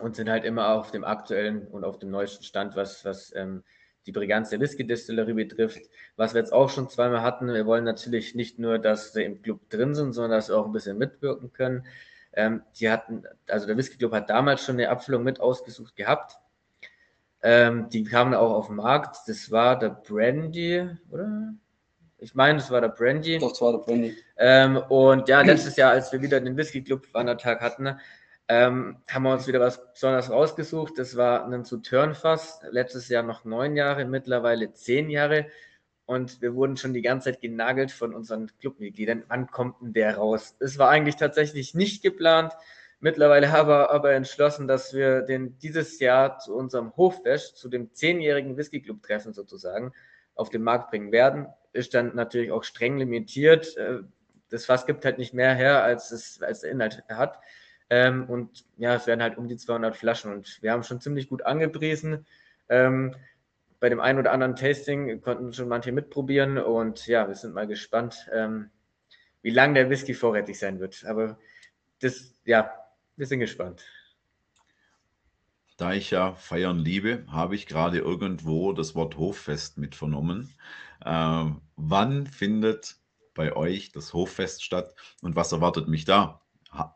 und 0.01 0.17
sind 0.17 0.29
halt 0.29 0.45
immer 0.45 0.71
auf 0.71 0.91
dem 0.91 1.05
aktuellen 1.05 1.67
und 1.69 1.85
auf 1.85 1.99
dem 1.99 2.11
neuesten 2.11 2.45
Stand, 2.45 2.77
was, 2.77 3.05
was 3.05 3.35
ähm, 3.35 3.63
die 4.07 4.13
Briganz 4.13 4.53
Whisky-Distillerie 4.53 5.33
betrifft. 5.33 5.83
Was 6.17 6.35
wir 6.35 6.41
jetzt 6.41 6.53
auch 6.53 6.71
schon 6.71 6.89
zweimal 6.89 7.23
hatten, 7.23 7.49
wir 7.49 7.67
wollen 7.67 7.85
natürlich 7.85 8.35
nicht 8.35 8.59
nur, 8.59 8.79
dass 8.79 9.13
sie 9.13 9.25
im 9.25 9.43
Club 9.43 9.69
drin 9.69 9.95
sind, 9.95 10.13
sondern 10.13 10.33
dass 10.33 10.49
wir 10.49 10.57
auch 10.57 10.67
ein 10.67 10.73
bisschen 10.73 10.99
mitwirken 10.99 11.53
können. 11.53 11.87
Ähm, 12.33 12.63
die 12.79 12.91
hatten, 12.91 13.25
also 13.49 13.67
der 13.67 13.77
Whisky 13.77 13.97
Club 13.97 14.13
hat 14.13 14.31
damals 14.31 14.65
schon 14.65 14.77
eine 14.77 14.91
Abfüllung 14.91 15.25
mit 15.25 15.41
ausgesucht 15.41 15.97
gehabt. 15.97 16.39
Ähm, 17.43 17.89
die 17.91 18.05
kamen 18.05 18.35
auch 18.35 18.53
auf 18.53 18.67
den 18.69 18.77
Markt. 18.77 19.17
Das 19.27 19.51
war 19.51 19.79
der 19.79 19.91
Brandy, 19.91 20.89
oder? 21.11 21.55
Ich 22.19 22.35
meine, 22.35 22.59
das 22.59 22.71
war 22.71 22.81
der 22.81 22.89
Brandy. 22.89 23.39
Doch, 23.39 23.51
das 23.51 23.61
war 23.61 23.73
der 23.73 23.79
Brandy. 23.79 24.17
Ähm, 24.37 24.77
und 24.89 25.29
ja, 25.29 25.43
letztes 25.43 25.77
Jahr, 25.77 25.93
als 25.93 26.13
wir 26.13 26.23
wieder 26.23 26.41
den 26.41 26.57
Whisky 26.57 26.83
Club 26.83 27.07
Wandertag 27.13 27.61
hatten, 27.61 27.99
ähm, 28.49 28.99
haben 29.09 29.23
wir 29.25 29.33
uns 29.33 29.47
wieder 29.47 29.61
was 29.61 29.93
besonders 29.93 30.31
rausgesucht. 30.31 30.99
Das 30.99 31.17
war 31.17 31.47
ein 31.47 31.65
Sauternfass, 31.65 32.61
letztes 32.71 33.09
Jahr 33.09 33.23
noch 33.23 33.45
neun 33.45 33.77
Jahre, 33.77 34.05
mittlerweile 34.05 34.73
zehn 34.73 35.11
Jahre. 35.11 35.47
Und 36.05 36.41
wir 36.41 36.55
wurden 36.55 36.77
schon 36.77 36.95
die 36.95 37.03
ganze 37.03 37.33
Zeit 37.33 37.41
genagelt 37.41 37.91
von 37.91 38.15
unseren 38.15 38.49
Clubmitgliedern. 38.61 39.25
Wann 39.27 39.49
kommt 39.49 39.81
denn 39.81 39.93
der 39.93 40.17
raus? 40.17 40.55
Es 40.61 40.79
war 40.79 40.89
eigentlich 40.89 41.17
tatsächlich 41.17 41.75
nicht 41.75 42.03
geplant. 42.03 42.53
Mittlerweile 43.01 43.51
haben 43.51 43.69
wir 43.69 43.91
aber 43.91 44.13
entschlossen, 44.13 44.69
dass 44.69 44.95
wir 44.95 45.23
den 45.23 45.59
dieses 45.59 45.99
Jahr 45.99 46.39
zu 46.39 46.55
unserem 46.55 46.97
Hoffest, 46.97 47.57
zu 47.57 47.69
dem 47.69 47.93
zehnjährigen 47.93 48.57
Whisky 48.57 48.81
Club 48.81 49.03
Treffen 49.03 49.33
sozusagen, 49.33 49.93
auf 50.37 50.51
den 50.51 50.63
Markt 50.63 50.91
bringen 50.91 51.11
werden. 51.11 51.49
Ist 51.73 51.93
dann 51.95 52.15
natürlich 52.15 52.53
auch 52.53 52.63
streng 52.63 52.99
limitiert. 52.99 53.77
Äh, 53.77 53.99
das 54.49 54.65
Fass 54.65 54.87
gibt 54.87 55.05
halt 55.05 55.19
nicht 55.19 55.35
mehr 55.35 55.55
her, 55.55 55.83
als 55.83 56.13
es 56.13 56.41
als 56.41 56.61
der 56.61 56.71
Inhalt 56.71 57.03
hat. 57.09 57.41
Ähm, 57.89 58.28
und 58.28 58.64
ja, 58.76 58.95
es 58.95 59.07
werden 59.07 59.22
halt 59.22 59.39
um 59.39 59.49
die 59.49 59.57
200 59.57 59.97
Flaschen 59.97 60.32
und 60.32 60.61
wir 60.62 60.72
haben 60.72 60.82
schon 60.82 61.01
ziemlich 61.01 61.28
gut 61.28 61.43
angepriesen. 61.43 62.26
Ähm, 62.68 63.14
bei 63.78 63.89
dem 63.89 64.01
einen 64.01 64.18
oder 64.18 64.32
anderen 64.32 64.57
Tasting 64.57 65.20
konnten 65.20 65.53
schon 65.53 65.68
manche 65.68 65.93
mitprobieren 65.93 66.59
und 66.59 67.07
ja, 67.07 67.28
wir 67.28 67.34
sind 67.34 67.55
mal 67.55 67.66
gespannt, 67.66 68.28
ähm, 68.32 68.70
wie 69.43 69.51
lange 69.51 69.74
der 69.74 69.91
Whisky 69.91 70.14
vorrätig 70.14 70.59
sein 70.59 70.80
wird. 70.80 71.05
Aber 71.05 71.39
das, 72.01 72.34
ja, 72.45 72.72
wir 73.16 73.26
sind 73.26 73.41
gespannt. 73.41 73.84
Da 75.76 75.93
ich 75.93 76.11
ja 76.11 76.34
feiern 76.34 76.78
liebe, 76.78 77.24
habe 77.28 77.55
ich 77.55 77.66
gerade 77.66 77.99
irgendwo 77.99 78.72
das 78.72 78.95
Wort 78.95 79.18
Hoffest 79.18 79.76
mit 79.76 79.95
vernommen. 79.95 80.55
Äh, 81.05 81.45
wann 81.76 82.26
findet 82.26 82.97
bei 83.34 83.55
euch 83.55 83.93
das 83.93 84.14
Hoffest 84.14 84.64
statt 84.64 84.95
und 85.20 85.37
was 85.37 85.53
erwartet 85.53 85.87
mich 85.87 86.07
da? 86.07 86.46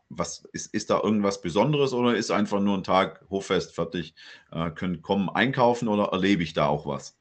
Was 0.09 0.43
ist, 0.53 0.73
ist 0.73 0.89
da 0.89 1.01
irgendwas 1.01 1.41
Besonderes 1.41 1.93
oder 1.93 2.15
ist 2.15 2.31
einfach 2.31 2.59
nur 2.59 2.77
ein 2.77 2.83
Tag 2.83 3.25
Hoffest 3.29 3.73
fertig, 3.73 4.13
äh, 4.51 4.71
können 4.71 5.01
kommen 5.01 5.29
einkaufen 5.29 5.87
oder 5.87 6.09
erlebe 6.11 6.43
ich 6.43 6.53
da 6.53 6.67
auch 6.67 6.85
was? 6.85 7.17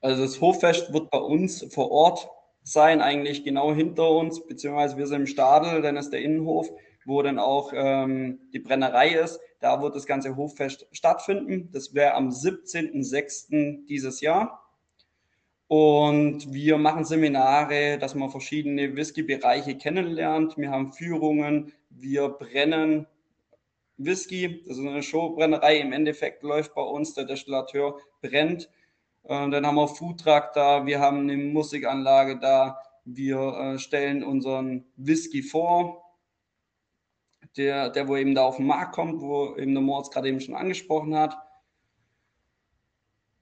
Also 0.00 0.22
das 0.22 0.40
Hoffest 0.40 0.92
wird 0.92 1.10
bei 1.10 1.18
uns 1.18 1.66
vor 1.72 1.90
Ort 1.90 2.28
sein, 2.62 3.00
eigentlich 3.00 3.44
genau 3.44 3.72
hinter 3.72 4.10
uns, 4.10 4.46
beziehungsweise 4.46 4.96
wir 4.96 5.06
sind 5.06 5.20
im 5.20 5.26
Stadel, 5.26 5.82
dann 5.82 5.96
ist 5.96 6.10
der 6.10 6.22
Innenhof, 6.22 6.70
wo 7.04 7.22
dann 7.22 7.38
auch 7.38 7.72
ähm, 7.74 8.40
die 8.52 8.58
Brennerei 8.58 9.08
ist. 9.10 9.40
Da 9.60 9.82
wird 9.82 9.94
das 9.94 10.06
ganze 10.06 10.36
Hoffest 10.36 10.86
stattfinden. 10.92 11.70
Das 11.72 11.94
wäre 11.94 12.14
am 12.14 12.28
17.06. 12.28 13.86
dieses 13.86 14.20
Jahr. 14.20 14.59
Und 15.70 16.52
wir 16.52 16.78
machen 16.78 17.04
Seminare, 17.04 17.96
dass 17.96 18.16
man 18.16 18.28
verschiedene 18.28 18.96
Whisky-Bereiche 18.96 19.78
kennenlernt. 19.78 20.58
Wir 20.58 20.72
haben 20.72 20.92
Führungen, 20.92 21.72
wir 21.90 22.28
brennen 22.28 23.06
Whisky. 23.96 24.64
Das 24.66 24.78
ist 24.78 24.84
eine 24.84 25.00
Showbrennerei. 25.00 25.78
Im 25.78 25.92
Endeffekt 25.92 26.42
läuft 26.42 26.74
bei 26.74 26.82
uns, 26.82 27.14
der 27.14 27.22
Destillateur 27.22 28.00
brennt. 28.20 28.68
Und 29.22 29.52
dann 29.52 29.64
haben 29.64 29.76
wir 29.76 29.86
Foodtruck 29.86 30.50
da, 30.54 30.86
wir 30.86 30.98
haben 30.98 31.20
eine 31.20 31.36
Musikanlage 31.36 32.40
da, 32.40 32.80
wir 33.04 33.38
äh, 33.38 33.78
stellen 33.78 34.24
unseren 34.24 34.86
Whisky 34.96 35.40
vor, 35.40 36.16
der, 37.56 37.90
der 37.90 38.08
wo 38.08 38.16
eben 38.16 38.34
da 38.34 38.42
auf 38.42 38.56
den 38.56 38.66
Markt 38.66 38.96
kommt, 38.96 39.20
wo 39.20 39.54
eben 39.56 39.74
der 39.74 39.84
Moritz 39.84 40.10
gerade 40.10 40.30
eben 40.30 40.40
schon 40.40 40.56
angesprochen 40.56 41.14
hat. 41.14 41.36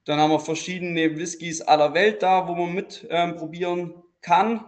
Dann 0.09 0.19
haben 0.19 0.31
wir 0.31 0.39
verschiedene 0.39 1.15
Whiskys 1.15 1.61
aller 1.61 1.93
Welt 1.93 2.23
da, 2.23 2.47
wo 2.47 2.55
man 2.55 2.73
mit 2.73 3.05
ähm, 3.11 3.35
probieren 3.35 3.93
kann. 4.21 4.65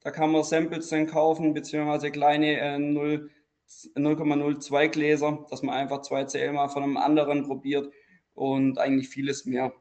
Da 0.00 0.10
kann 0.10 0.32
man 0.32 0.42
Samples 0.42 0.88
dann 0.88 1.06
kaufen, 1.06 1.52
beziehungsweise 1.52 2.10
kleine 2.10 2.58
äh, 2.58 2.78
0,02 2.78 4.88
Gläser, 4.88 5.46
dass 5.50 5.62
man 5.62 5.74
einfach 5.74 6.00
2 6.00 6.24
CL 6.24 6.52
mal 6.52 6.70
von 6.70 6.82
einem 6.82 6.96
anderen 6.96 7.42
probiert 7.42 7.92
und 8.32 8.78
eigentlich 8.78 9.10
vieles 9.10 9.44
mehr. 9.44 9.74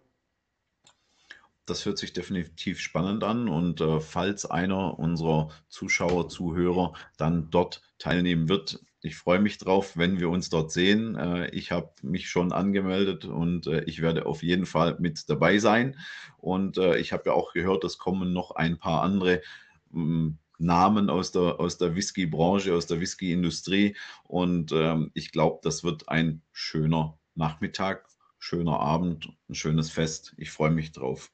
Das 1.65 1.85
hört 1.85 1.97
sich 1.97 2.11
definitiv 2.11 2.81
spannend 2.81 3.23
an 3.23 3.47
und 3.47 3.79
äh, 3.79 4.01
falls 4.01 4.51
einer 4.51 4.99
unserer 4.99 5.47
Zuschauer, 5.69 6.27
Zuhörer 6.27 6.91
dann 7.15 7.49
dort 7.51 7.81
teilnehmen 7.99 8.49
wird, 8.49 8.81
ich 9.01 9.15
freue 9.15 9.39
mich 9.39 9.57
drauf, 9.57 9.97
wenn 9.97 10.19
wir 10.19 10.29
uns 10.29 10.49
dort 10.49 10.71
sehen. 10.71 11.15
Äh, 11.15 11.49
ich 11.51 11.71
habe 11.71 11.91
mich 12.01 12.29
schon 12.29 12.51
angemeldet 12.51 13.25
und 13.25 13.67
äh, 13.67 13.83
ich 13.85 14.01
werde 14.01 14.25
auf 14.25 14.43
jeden 14.43 14.65
Fall 14.65 14.97
mit 14.99 15.29
dabei 15.29 15.57
sein. 15.59 15.97
Und 16.37 16.77
äh, 16.77 16.97
ich 16.97 17.13
habe 17.13 17.23
ja 17.27 17.33
auch 17.33 17.53
gehört, 17.53 17.83
es 17.83 17.97
kommen 17.97 18.33
noch 18.33 18.51
ein 18.51 18.77
paar 18.77 19.01
andere 19.01 19.41
hm, 19.91 20.37
Namen 20.57 21.09
aus 21.09 21.31
der, 21.31 21.59
aus 21.59 21.77
der 21.77 21.95
Whisky-Branche, 21.95 22.73
aus 22.73 22.87
der 22.87 22.99
Whisky-Industrie. 22.99 23.95
Und 24.25 24.71
ähm, 24.73 25.11
ich 25.13 25.31
glaube, 25.31 25.59
das 25.63 25.83
wird 25.83 26.09
ein 26.09 26.41
schöner 26.51 27.17
Nachmittag, 27.35 28.08
schöner 28.39 28.79
Abend, 28.79 29.29
ein 29.49 29.55
schönes 29.55 29.91
Fest. 29.91 30.33
Ich 30.37 30.49
freue 30.49 30.71
mich 30.71 30.91
drauf. 30.91 31.31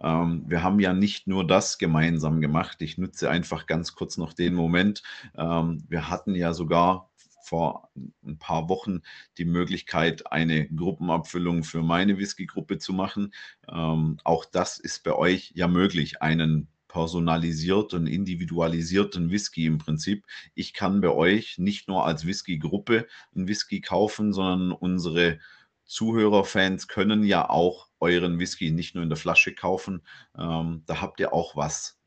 Ähm, 0.00 0.44
wir 0.46 0.62
haben 0.62 0.80
ja 0.80 0.92
nicht 0.92 1.26
nur 1.26 1.46
das 1.46 1.78
gemeinsam 1.78 2.40
gemacht. 2.40 2.80
Ich 2.80 2.98
nutze 2.98 3.30
einfach 3.30 3.66
ganz 3.66 3.94
kurz 3.94 4.16
noch 4.16 4.32
den 4.32 4.54
Moment. 4.54 5.02
Ähm, 5.36 5.84
wir 5.88 6.08
hatten 6.08 6.34
ja 6.34 6.54
sogar 6.54 7.10
vor 7.42 7.90
ein 8.24 8.38
paar 8.38 8.68
Wochen 8.68 9.02
die 9.38 9.44
Möglichkeit, 9.44 10.32
eine 10.32 10.66
Gruppenabfüllung 10.66 11.62
für 11.62 11.82
meine 11.82 12.18
Whisky-Gruppe 12.18 12.78
zu 12.78 12.92
machen. 12.92 13.32
Ähm, 13.68 14.18
auch 14.24 14.44
das 14.44 14.78
ist 14.78 15.04
bei 15.04 15.12
euch 15.12 15.52
ja 15.54 15.68
möglich, 15.68 16.22
einen 16.22 16.68
personalisierten, 16.88 18.06
individualisierten 18.06 19.30
Whisky 19.30 19.66
im 19.66 19.78
Prinzip. 19.78 20.24
Ich 20.54 20.72
kann 20.72 21.00
bei 21.02 21.10
euch 21.10 21.58
nicht 21.58 21.88
nur 21.88 22.06
als 22.06 22.26
Whisky-Gruppe 22.26 23.06
einen 23.34 23.46
Whisky 23.46 23.80
kaufen, 23.80 24.32
sondern 24.32 24.72
unsere 24.72 25.38
Zuhörerfans 25.86 26.88
können 26.88 27.24
ja 27.24 27.48
auch 27.48 27.88
euren 28.00 28.38
Whisky 28.38 28.70
nicht 28.70 28.94
nur 28.94 29.02
in 29.02 29.08
der 29.08 29.16
Flasche 29.16 29.54
kaufen. 29.54 30.02
Ähm, 30.38 30.82
da 30.86 31.00
habt 31.00 31.20
ihr 31.20 31.32
auch 31.32 31.56
was, 31.56 31.98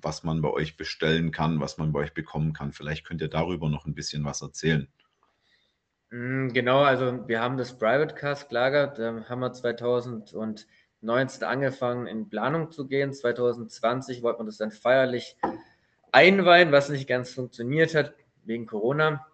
was 0.00 0.24
man 0.24 0.42
bei 0.42 0.50
euch 0.50 0.76
bestellen 0.76 1.30
kann, 1.30 1.60
was 1.60 1.78
man 1.78 1.92
bei 1.92 2.00
euch 2.00 2.14
bekommen 2.14 2.52
kann. 2.52 2.72
Vielleicht 2.72 3.06
könnt 3.06 3.20
ihr 3.20 3.28
darüber 3.28 3.68
noch 3.68 3.86
ein 3.86 3.94
bisschen 3.94 4.24
was 4.24 4.42
erzählen. 4.42 4.88
Mm, 6.10 6.48
genau, 6.48 6.82
also 6.82 7.28
wir 7.28 7.40
haben 7.40 7.58
das 7.58 7.76
Private 7.76 8.14
Cask 8.14 8.50
Lager, 8.50 8.88
da 8.88 9.24
haben 9.28 9.40
wir 9.40 9.52
2010 9.52 10.66
2019 11.00 11.44
angefangen, 11.44 12.06
in 12.06 12.28
Planung 12.28 12.70
zu 12.70 12.86
gehen. 12.86 13.12
2020 13.12 14.22
wollte 14.22 14.38
man 14.38 14.46
das 14.46 14.56
dann 14.56 14.70
feierlich 14.70 15.36
einweihen, 16.12 16.72
was 16.72 16.88
nicht 16.88 17.08
ganz 17.08 17.32
funktioniert 17.32 17.94
hat, 17.94 18.14
wegen 18.44 18.66
Corona. 18.66 19.26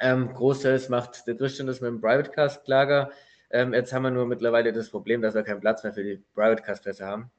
Ähm, 0.00 0.32
Großteils 0.32 0.88
macht 0.88 1.26
der 1.26 1.36
Christian 1.36 1.66
das 1.66 1.80
mit 1.80 1.88
dem 1.88 2.00
Private 2.00 2.30
Cast 2.30 2.66
Lager. 2.66 3.10
Ähm, 3.50 3.74
jetzt 3.74 3.92
haben 3.92 4.02
wir 4.02 4.10
nur 4.10 4.26
mittlerweile 4.26 4.72
das 4.72 4.90
Problem, 4.90 5.22
dass 5.22 5.34
wir 5.34 5.42
keinen 5.42 5.60
Platz 5.60 5.82
mehr 5.82 5.92
für 5.92 6.02
die 6.02 6.22
Private 6.34 6.62
Cast 6.62 6.82
Plätze 6.82 7.06
haben. 7.06 7.30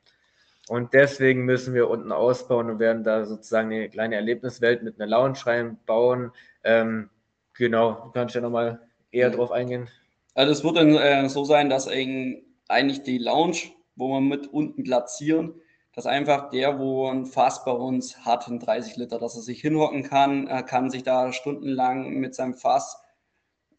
Und 0.70 0.94
deswegen 0.94 1.46
müssen 1.46 1.74
wir 1.74 1.90
unten 1.90 2.12
ausbauen 2.12 2.70
und 2.70 2.80
werden 2.80 3.04
da 3.04 3.26
sozusagen 3.26 3.72
eine 3.72 3.90
kleine 3.90 4.16
Erlebniswelt 4.16 4.84
mit 4.84 5.00
einer 5.00 5.10
Lounge 5.10 5.46
reinbauen. 5.46 6.32
Ähm, 6.64 7.10
genau, 7.54 7.94
du 8.06 8.12
kannst 8.12 8.36
ja 8.36 8.42
nochmal 8.42 8.82
eher 9.12 9.30
drauf 9.30 9.52
eingehen. 9.52 9.90
Also 10.34 10.52
es 10.52 10.64
wird 10.64 10.78
dann 10.78 10.96
äh, 10.96 11.28
so 11.30 11.46
sein, 11.46 11.70
dass 11.70 11.88
eigentlich 11.88 13.04
die 13.04 13.18
Lounge, 13.18 13.58
wo 13.96 14.10
wir 14.10 14.22
mit 14.22 14.48
unten 14.48 14.84
platzieren, 14.84 15.56
dass 15.94 16.06
einfach 16.06 16.50
der, 16.52 16.78
wo 16.78 17.10
ein 17.10 17.26
Fass 17.26 17.64
bei 17.64 17.72
uns 17.72 18.24
hat, 18.24 18.48
ein 18.48 18.60
30 18.60 18.98
Liter, 18.98 19.18
dass 19.18 19.36
er 19.36 19.42
sich 19.42 19.62
hinhocken 19.62 20.04
kann, 20.04 20.48
er 20.48 20.64
kann 20.64 20.92
sich 20.92 21.04
da 21.04 21.34
stundenlang 21.34 22.20
mit 22.20 22.36
seinem 22.36 22.54
Fass 22.54 23.02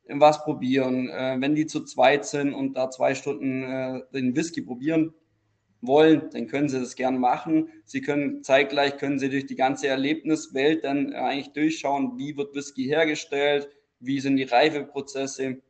was 0.09 0.45
probieren. 0.45 1.09
Äh, 1.09 1.37
wenn 1.41 1.55
die 1.55 1.67
zu 1.67 1.85
zweit 1.85 2.25
sind 2.25 2.55
und 2.55 2.77
da 2.77 2.91
zwei 2.91 3.15
Stunden 3.15 3.63
äh, 3.63 4.03
den 4.13 4.35
Whisky 4.35 4.63
probieren 4.63 5.15
wollen, 5.81 6.31
dann 6.33 6.49
können 6.49 6.69
sie 6.69 6.81
das 6.81 6.97
gern 6.97 7.19
machen. 7.19 7.69
Sie 7.85 8.01
können 8.01 8.43
zeitgleich 8.43 8.97
können 8.97 9.19
sie 9.19 9.29
durch 9.29 9.47
die 9.47 9.57
ganze 9.57 9.89
Erlebniswelt 9.89 10.85
dann 10.85 11.13
eigentlich 11.15 11.53
durchschauen, 11.53 12.19
wie 12.19 12.37
wird 12.37 12.55
Whisky 12.55 12.85
hergestellt, 12.85 13.69
wie 14.01 14.21
sind 14.21 14.37
die 14.37 14.45
Reifeprozesse, 14.45 15.61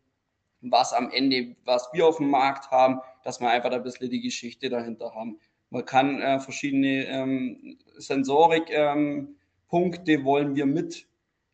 was 0.61 0.93
am 0.93 1.11
Ende, 1.11 1.57
was 1.65 1.89
wir 1.93 2.07
auf 2.07 2.19
dem 2.19 2.31
Markt 2.31 2.71
haben, 2.71 3.01
dass 3.25 3.41
wir 3.41 3.51
einfach 3.51 3.71
ein 3.71 3.83
bisschen 3.83 4.11
die 4.11 4.21
Geschichte 4.21 4.69
dahinter 4.69 5.15
haben. 5.15 5.39
Man 5.71 5.85
kann 5.85 6.21
äh, 6.21 6.41
verschiedene 6.41 7.07
ähm, 7.07 7.79
Sensorik-Punkte 7.97 10.13
ähm, 10.13 10.25
wollen 10.25 10.57
wir 10.57 10.67
mit 10.67 11.07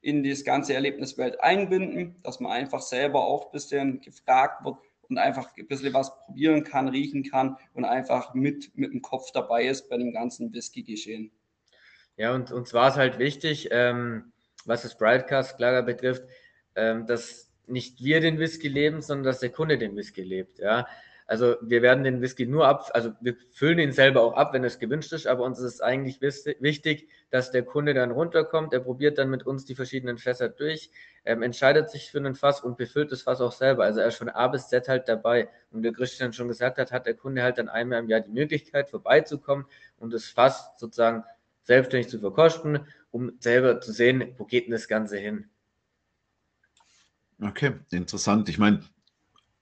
in 0.05 0.23
das 0.23 0.45
ganze 0.45 0.75
Erlebniswelt 0.75 1.41
einbinden, 1.41 2.17
dass 2.23 2.39
man 2.39 2.53
einfach 2.53 2.83
selber 2.83 3.25
auch 3.25 3.47
ein 3.47 3.53
bisschen 3.53 4.01
gefragt 4.03 4.63
wird 4.63 4.77
und 5.09 5.17
einfach 5.17 5.57
ein 5.57 5.67
bisschen 5.67 5.95
was 5.95 6.15
probieren 6.27 6.63
kann, 6.63 6.89
riechen 6.89 7.25
kann 7.25 7.57
und 7.73 7.87
einfach 7.87 8.35
mit, 8.35 8.77
mit 8.77 8.93
dem 8.93 9.01
Kopf 9.01 9.33
dabei 9.33 9.65
ist 9.65 9.89
bei 9.89 9.97
dem 9.97 10.13
ganzen 10.13 10.53
Whisky-Geschehen. 10.53 11.31
Ja, 12.17 12.35
und 12.35 12.53
uns 12.53 12.75
war 12.75 12.91
es 12.91 12.97
halt 12.97 13.19
wichtig, 13.19 13.69
ähm, 13.71 14.33
was 14.67 14.83
das 14.83 14.99
Brightcast-Lager 14.99 15.83
betrifft, 15.83 16.25
ähm, 16.77 17.07
dass 17.07 17.51
nicht 17.67 18.05
wir 18.05 18.21
den 18.21 18.39
Whisky 18.39 18.69
leben, 18.69 19.01
sondern 19.01 19.25
dass 19.25 19.41
der 19.41 19.51
Kunde 19.51 19.79
den 19.79 19.97
Whisky 19.97 20.23
lebt. 20.23 20.59
Ja, 20.59 20.87
also 21.27 21.57
wir 21.63 21.81
werden 21.81 22.05
den 22.05 22.21
Whisky 22.21 22.47
nur 22.47 22.69
ab, 22.69 22.91
also 22.93 23.13
wir 23.21 23.37
füllen 23.51 23.79
ihn 23.79 23.93
selber 23.93 24.23
auch 24.23 24.35
ab, 24.35 24.53
wenn 24.53 24.63
es 24.63 24.79
gewünscht 24.79 25.13
ist, 25.13 25.27
aber 25.27 25.45
uns 25.45 25.59
ist 25.59 25.83
eigentlich 25.83 26.21
wichtig, 26.21 27.09
dass 27.31 27.51
der 27.51 27.65
Kunde 27.65 27.95
dann 27.95 28.11
runterkommt, 28.11 28.75
er 28.75 28.81
probiert 28.81 29.17
dann 29.17 29.31
mit 29.31 29.47
uns 29.47 29.65
die 29.65 29.75
verschiedenen 29.75 30.19
Fässer 30.19 30.51
durch, 30.51 30.91
ähm, 31.25 31.43
entscheidet 31.43 31.89
sich 31.89 32.11
für 32.11 32.19
einen 32.19 32.35
Fass 32.35 32.61
und 32.61 32.77
befüllt 32.77 33.11
das 33.11 33.23
Fass 33.23 33.41
auch 33.41 33.53
selber. 33.53 33.85
Also 33.85 34.01
er 34.01 34.09
ist 34.09 34.17
von 34.17 34.29
A 34.29 34.49
bis 34.49 34.69
Z 34.69 34.89
halt 34.89 35.09
dabei. 35.09 35.49
Und 35.71 35.83
wie 35.83 35.93
Christian 35.93 36.35
schon 36.35 36.49
gesagt 36.49 36.77
hat, 36.77 36.93
hat 36.93 37.07
der 37.07 37.15
Kunde 37.15 37.43
halt 37.43 37.57
dann 37.57 37.71
einmal 37.71 38.01
im 38.01 38.09
Jahr 38.09 38.21
die 38.21 38.31
Möglichkeit 38.31 38.91
vorbeizukommen 38.91 39.65
und 39.97 40.13
das 40.13 40.27
Fass 40.27 40.73
sozusagen 40.77 41.25
selbstständig 41.63 42.11
zu 42.11 42.19
verkosten, 42.19 42.87
um 43.11 43.33
selber 43.41 43.81
zu 43.81 43.93
sehen, 43.93 44.35
wo 44.37 44.45
geht 44.45 44.67
denn 44.67 44.73
das 44.73 44.89
Ganze 44.89 45.17
hin. 45.17 45.49
Okay, 47.41 47.73
interessant. 47.91 48.51
Ich 48.51 48.59
meine, 48.59 48.85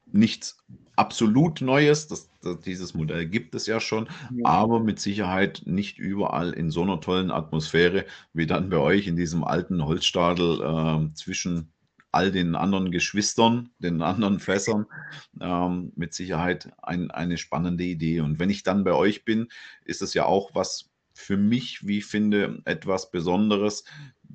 nichts 0.06 0.62
absolut 0.96 1.60
Neues. 1.60 2.08
Das, 2.08 2.28
das, 2.42 2.60
dieses 2.60 2.94
Modell 2.94 3.26
gibt 3.26 3.54
es 3.54 3.66
ja 3.66 3.80
schon, 3.80 4.08
ja. 4.34 4.46
aber 4.46 4.80
mit 4.80 5.00
Sicherheit 5.00 5.62
nicht 5.64 5.98
überall 5.98 6.52
in 6.52 6.70
so 6.70 6.82
einer 6.82 7.00
tollen 7.00 7.30
Atmosphäre 7.30 8.04
wie 8.32 8.46
dann 8.46 8.70
bei 8.70 8.78
euch 8.78 9.06
in 9.06 9.16
diesem 9.16 9.44
alten 9.44 9.84
Holzstadel 9.84 10.60
äh, 10.60 11.14
zwischen 11.14 11.72
all 12.12 12.30
den 12.30 12.54
anderen 12.54 12.90
Geschwistern, 12.90 13.70
den 13.78 14.02
anderen 14.02 14.38
Fässern, 14.38 14.86
ähm, 15.40 15.92
mit 15.96 16.12
Sicherheit 16.12 16.70
ein, 16.82 17.10
eine 17.10 17.38
spannende 17.38 17.84
Idee. 17.84 18.20
Und 18.20 18.38
wenn 18.38 18.50
ich 18.50 18.62
dann 18.62 18.84
bei 18.84 18.92
euch 18.92 19.24
bin, 19.24 19.48
ist 19.84 20.02
es 20.02 20.12
ja 20.12 20.26
auch 20.26 20.54
was 20.54 20.90
für 21.14 21.38
mich, 21.38 21.86
wie 21.86 21.98
ich 21.98 22.06
finde, 22.06 22.60
etwas 22.64 23.10
Besonderes, 23.10 23.84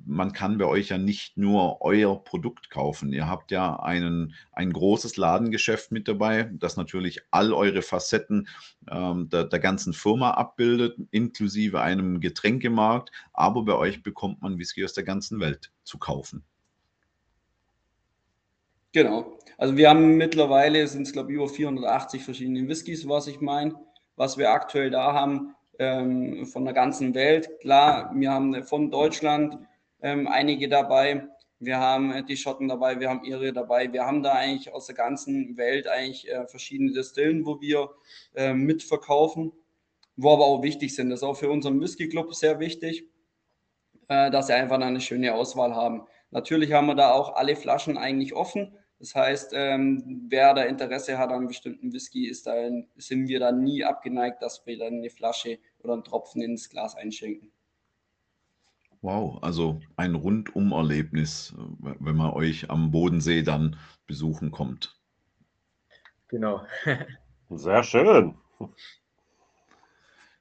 man 0.08 0.32
kann 0.32 0.56
bei 0.56 0.64
euch 0.64 0.88
ja 0.88 0.98
nicht 0.98 1.36
nur 1.36 1.82
euer 1.82 2.24
Produkt 2.24 2.70
kaufen. 2.70 3.12
Ihr 3.12 3.28
habt 3.28 3.50
ja 3.50 3.78
einen, 3.78 4.34
ein 4.52 4.72
großes 4.72 5.18
Ladengeschäft 5.18 5.92
mit 5.92 6.08
dabei, 6.08 6.50
das 6.54 6.76
natürlich 6.76 7.20
all 7.30 7.52
eure 7.52 7.82
Facetten 7.82 8.48
ähm, 8.90 9.28
der, 9.28 9.44
der 9.44 9.58
ganzen 9.58 9.92
Firma 9.92 10.30
abbildet, 10.30 10.96
inklusive 11.10 11.82
einem 11.82 12.20
Getränkemarkt. 12.20 13.12
Aber 13.34 13.62
bei 13.64 13.74
euch 13.74 14.02
bekommt 14.02 14.40
man 14.40 14.58
Whisky 14.58 14.82
aus 14.82 14.94
der 14.94 15.04
ganzen 15.04 15.40
Welt 15.40 15.70
zu 15.84 15.98
kaufen. 15.98 16.42
Genau. 18.92 19.38
Also 19.58 19.76
wir 19.76 19.90
haben 19.90 20.16
mittlerweile, 20.16 20.88
sind 20.88 21.02
es 21.02 21.12
glaube 21.12 21.30
ich 21.30 21.36
über 21.36 21.48
480 21.48 22.24
verschiedene 22.24 22.66
Whiskys, 22.66 23.06
was 23.06 23.26
ich 23.26 23.42
meine, 23.42 23.74
was 24.16 24.38
wir 24.38 24.50
aktuell 24.52 24.90
da 24.90 25.12
haben 25.12 25.54
ähm, 25.78 26.46
von 26.46 26.64
der 26.64 26.72
ganzen 26.72 27.14
Welt. 27.14 27.60
Klar, 27.60 28.10
wir 28.14 28.30
haben 28.30 28.64
von 28.64 28.90
Deutschland 28.90 29.58
ähm, 30.02 30.28
einige 30.28 30.68
dabei. 30.68 31.28
Wir 31.60 31.78
haben 31.78 32.12
äh, 32.12 32.24
die 32.24 32.36
Schotten 32.36 32.68
dabei, 32.68 33.00
wir 33.00 33.08
haben 33.08 33.24
Ihre 33.24 33.52
dabei. 33.52 33.92
Wir 33.92 34.04
haben 34.04 34.22
da 34.22 34.32
eigentlich 34.32 34.72
aus 34.72 34.86
der 34.86 34.94
ganzen 34.94 35.56
Welt 35.56 35.88
eigentlich 35.88 36.28
äh, 36.30 36.46
verschiedene 36.46 36.92
Destillen, 36.92 37.44
wo 37.44 37.60
wir 37.60 37.90
äh, 38.34 38.54
mitverkaufen, 38.54 39.52
wo 40.16 40.32
aber 40.32 40.46
auch 40.46 40.62
wichtig 40.62 40.94
sind. 40.94 41.10
Das 41.10 41.20
ist 41.20 41.24
auch 41.24 41.36
für 41.36 41.50
unseren 41.50 41.80
Whisky 41.80 42.08
Club 42.08 42.34
sehr 42.34 42.60
wichtig, 42.60 43.06
äh, 44.08 44.30
dass 44.30 44.46
sie 44.46 44.54
einfach 44.54 44.80
eine 44.80 45.00
schöne 45.00 45.34
Auswahl 45.34 45.74
haben. 45.74 46.06
Natürlich 46.30 46.72
haben 46.72 46.86
wir 46.86 46.94
da 46.94 47.12
auch 47.12 47.34
alle 47.34 47.56
Flaschen 47.56 47.96
eigentlich 47.96 48.34
offen. 48.34 48.76
Das 49.00 49.14
heißt, 49.14 49.52
ähm, 49.54 50.26
wer 50.28 50.54
da 50.54 50.62
Interesse 50.62 51.18
hat 51.18 51.30
an 51.30 51.46
bestimmten 51.46 51.92
Whisky, 51.92 52.26
ist 52.26 52.46
da, 52.46 52.54
sind 52.96 53.28
wir 53.28 53.38
da 53.38 53.52
nie 53.52 53.84
abgeneigt, 53.84 54.42
dass 54.42 54.66
wir 54.66 54.76
dann 54.76 54.94
eine 54.94 55.10
Flasche 55.10 55.58
oder 55.78 55.94
einen 55.94 56.04
Tropfen 56.04 56.42
ins 56.42 56.68
Glas 56.68 56.96
einschenken. 56.96 57.52
Wow, 59.00 59.38
also 59.42 59.80
ein 59.96 60.14
Rundum-Erlebnis, 60.14 61.54
wenn 61.78 62.16
man 62.16 62.32
euch 62.32 62.68
am 62.70 62.90
Bodensee 62.90 63.42
dann 63.42 63.76
besuchen 64.06 64.50
kommt. 64.50 64.98
Genau. 66.28 66.62
Sehr 67.50 67.82
schön. 67.82 68.36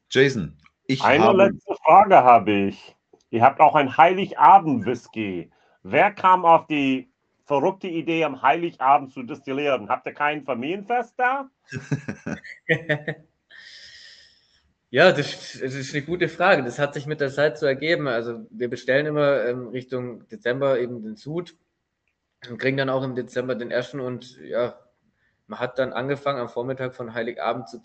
Jason, 0.10 0.58
ich 0.88 1.03
Eine 1.03 1.26
habe. 1.26 1.38
letzte 1.45 1.76
Frage 1.86 2.16
habe 2.16 2.51
ich. 2.51 2.95
Ihr 3.30 3.43
habt 3.43 3.60
auch 3.60 3.76
ein 3.76 3.95
Heiligabend-Whisky. 3.95 5.51
Wer 5.84 6.12
kam 6.12 6.45
auf 6.45 6.66
die 6.68 7.12
verrückte 7.45 7.88
Idee, 7.88 8.24
am 8.24 8.41
Heiligabend 8.41 9.14
zu 9.14 9.24
destillieren? 9.24 9.89
Habt 9.89 10.08
ihr 10.08 10.14
kein 10.14 10.43
Familienfest 10.43 11.14
da? 11.18 11.49
Ja, 14.89 15.11
das, 15.11 15.59
das, 15.59 15.73
ist 15.73 15.93
eine 15.93 16.05
gute 16.05 16.29
Frage. 16.29 16.63
Das 16.63 16.79
hat 16.79 16.93
sich 16.93 17.07
mit 17.07 17.19
der 17.19 17.29
Zeit 17.29 17.57
so 17.57 17.65
ergeben. 17.65 18.07
Also 18.07 18.47
wir 18.49 18.69
bestellen 18.69 19.05
immer 19.05 19.45
ähm, 19.45 19.67
Richtung 19.67 20.27
Dezember 20.29 20.79
eben 20.79 21.03
den 21.03 21.17
Sud 21.17 21.55
und 22.49 22.57
kriegen 22.57 22.77
dann 22.77 22.89
auch 22.89 23.03
im 23.03 23.15
Dezember 23.15 23.55
den 23.55 23.71
ersten 23.71 23.99
und 23.99 24.38
ja, 24.39 24.79
man 25.47 25.59
hat 25.59 25.79
dann 25.79 25.93
angefangen 25.93 26.39
am 26.39 26.49
Vormittag 26.49 26.93
von 26.93 27.13
Heiligabend 27.13 27.69
zu 27.69 27.81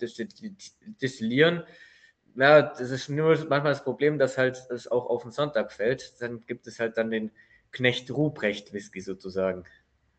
destillieren. 1.01 1.65
Ja, 2.35 2.63
das 2.63 2.91
ist 2.91 3.09
nur 3.09 3.37
manchmal 3.49 3.73
das 3.73 3.85
Problem, 3.85 4.19
dass 4.19 4.39
halt 4.39 4.63
es 4.71 4.89
auch 4.89 5.07
auf 5.07 5.23
den 5.23 5.33
Sonntag 5.33 5.73
fällt. 5.73 6.21
Dann 6.21 6.41
gibt 6.41 6.67
es 6.67 6.81
halt 6.81 6.97
dann 6.97 7.11
den 7.11 7.31
Knecht 7.73 8.11
Ruprecht 8.11 8.73
Whisky 8.73 9.01
sozusagen. 9.01 9.65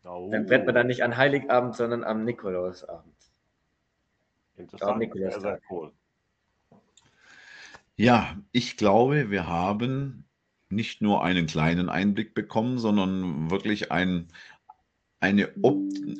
Oh. 0.04 0.28
Dann 0.30 0.46
brennt 0.46 0.66
man 0.66 0.74
dann 0.74 0.86
nicht 0.86 1.02
an 1.02 1.16
Heiligabend, 1.16 1.76
sondern 1.76 2.04
am 2.04 2.24
Nikolausabend. 2.24 3.14
Interessant, 4.56 5.12
sehr, 5.14 5.40
sehr 5.40 5.60
cool. 5.70 5.92
Ja, 7.96 8.36
ich 8.52 8.76
glaube, 8.76 9.30
wir 9.30 9.46
haben 9.46 10.28
nicht 10.68 11.00
nur 11.00 11.22
einen 11.24 11.46
kleinen 11.46 11.88
Einblick 11.88 12.34
bekommen, 12.34 12.78
sondern 12.78 13.50
wirklich 13.50 13.92
ein, 13.92 14.28
eine, 15.20 15.50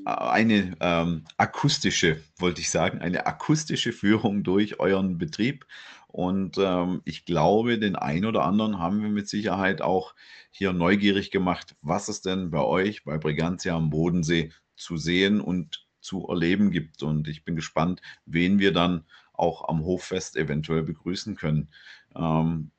eine 0.07 0.77
ähm, 0.81 1.25
akustische, 1.37 2.23
wollte 2.39 2.61
ich 2.61 2.71
sagen, 2.71 3.01
eine 3.01 3.27
akustische 3.27 3.93
Führung 3.93 4.45
durch 4.45 4.79
euren 4.81 5.19
Betrieb. 5.19 5.67
Und 6.09 6.59
ähm, 6.59 7.03
ich 7.05 7.25
glaube, 7.25 7.79
den 7.79 7.97
einen 7.97 8.27
oder 8.27 8.45
anderen 8.45 8.79
haben 8.79 9.03
wir 9.03 9.09
mit 9.09 9.29
Sicherheit 9.29 9.83
auch 9.83 10.15
hier 10.53 10.73
neugierig 10.73 11.33
gemacht, 11.33 11.77
was 11.83 12.09
es 12.09 12.23
denn 12.23 12.51
bei 12.51 12.63
euch, 12.63 13.05
bei 13.05 13.19
Brigantia 13.19 13.75
am 13.77 13.91
Bodensee 13.91 14.53
zu 14.77 14.97
sehen 14.97 15.41
und 15.41 15.89
zu 16.01 16.29
erleben 16.29 16.71
gibt. 16.71 17.03
Und 17.03 17.27
ich 17.27 17.45
bin 17.45 17.57
gespannt, 17.57 18.01
wen 18.27 18.61
wir 18.61 18.73
dann 18.73 19.05
auch 19.35 19.69
am 19.69 19.85
Hoffest 19.85 20.37
eventuell 20.37 20.83
begrüßen 20.83 21.37
können. 21.37 21.69
Ähm, 22.17 22.71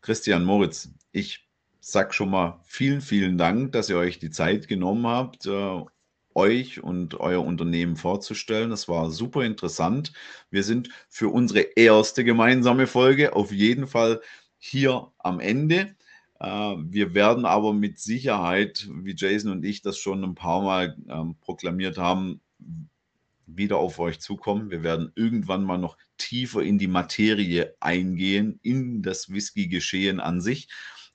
Christian 0.00 0.44
Moritz, 0.44 0.90
ich 1.12 1.48
sage 1.80 2.12
schon 2.12 2.30
mal 2.30 2.60
vielen, 2.64 3.00
vielen 3.00 3.38
Dank, 3.38 3.72
dass 3.72 3.88
ihr 3.88 3.96
euch 3.96 4.18
die 4.18 4.30
Zeit 4.30 4.68
genommen 4.68 5.06
habt, 5.06 5.46
äh, 5.46 5.80
euch 6.34 6.82
und 6.82 7.18
euer 7.18 7.44
Unternehmen 7.44 7.96
vorzustellen. 7.96 8.70
Das 8.70 8.88
war 8.88 9.10
super 9.10 9.44
interessant. 9.44 10.12
Wir 10.50 10.62
sind 10.62 10.90
für 11.08 11.28
unsere 11.28 11.60
erste 11.60 12.24
gemeinsame 12.24 12.86
Folge 12.86 13.34
auf 13.34 13.52
jeden 13.52 13.86
Fall 13.86 14.20
hier 14.58 15.10
am 15.18 15.40
Ende. 15.40 15.96
Äh, 16.38 16.46
wir 16.78 17.14
werden 17.14 17.44
aber 17.44 17.72
mit 17.72 17.98
Sicherheit, 17.98 18.88
wie 18.90 19.14
Jason 19.16 19.52
und 19.52 19.64
ich 19.64 19.82
das 19.82 19.98
schon 19.98 20.22
ein 20.24 20.34
paar 20.34 20.62
Mal 20.62 20.96
ähm, 21.08 21.36
proklamiert 21.40 21.98
haben, 21.98 22.40
wieder 23.56 23.78
auf 23.78 23.98
euch 23.98 24.20
zukommen. 24.20 24.70
Wir 24.70 24.82
werden 24.82 25.12
irgendwann 25.14 25.64
mal 25.64 25.78
noch 25.78 25.96
tiefer 26.18 26.62
in 26.62 26.78
die 26.78 26.86
Materie 26.86 27.74
eingehen, 27.80 28.58
in 28.62 29.02
das 29.02 29.30
Whisky-Geschehen 29.30 30.20
an 30.20 30.40
sich. 30.40 30.68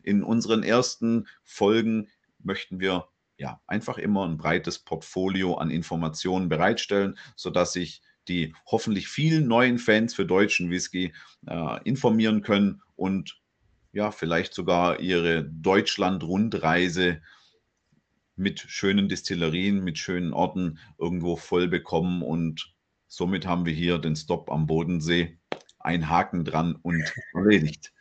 In 0.04 0.24
unseren 0.24 0.64
ersten 0.64 1.28
Folgen 1.44 2.10
möchten 2.40 2.80
wir 2.80 3.08
ja 3.38 3.60
einfach 3.68 3.98
immer 3.98 4.28
ein 4.28 4.38
breites 4.38 4.80
Portfolio 4.80 5.56
an 5.56 5.70
Informationen 5.70 6.50
bereitstellen, 6.50 7.18
sodass 7.36 7.74
sich 7.74 8.02
die 8.28 8.56
hoffentlich 8.66 9.08
vielen 9.08 9.48
neuen 9.48 9.78
Fans 9.78 10.16
für 10.16 10.26
deutschen 10.26 10.70
Whisky 10.72 11.14
äh, 11.48 11.84
informieren 11.84 12.42
können 12.42 12.82
und 12.96 13.40
ja, 13.92 14.12
vielleicht 14.12 14.54
sogar 14.54 15.00
ihre 15.00 15.46
Deutschland-Rundreise 15.46 17.22
mit 18.36 18.60
schönen 18.60 19.10
Destillerien, 19.10 19.84
mit 19.84 19.98
schönen 19.98 20.34
Orten 20.34 20.80
irgendwo 20.98 21.36
voll 21.36 21.68
bekommen. 21.68 22.22
Und 22.22 22.74
somit 23.08 23.46
haben 23.46 23.66
wir 23.66 23.74
hier 23.74 23.98
den 23.98 24.16
Stop 24.16 24.52
am 24.52 24.68
Bodensee. 24.68 25.40
Ein 25.80 26.10
Haken 26.10 26.44
dran 26.46 26.78
und 26.82 27.14
erledigt. 27.34 27.94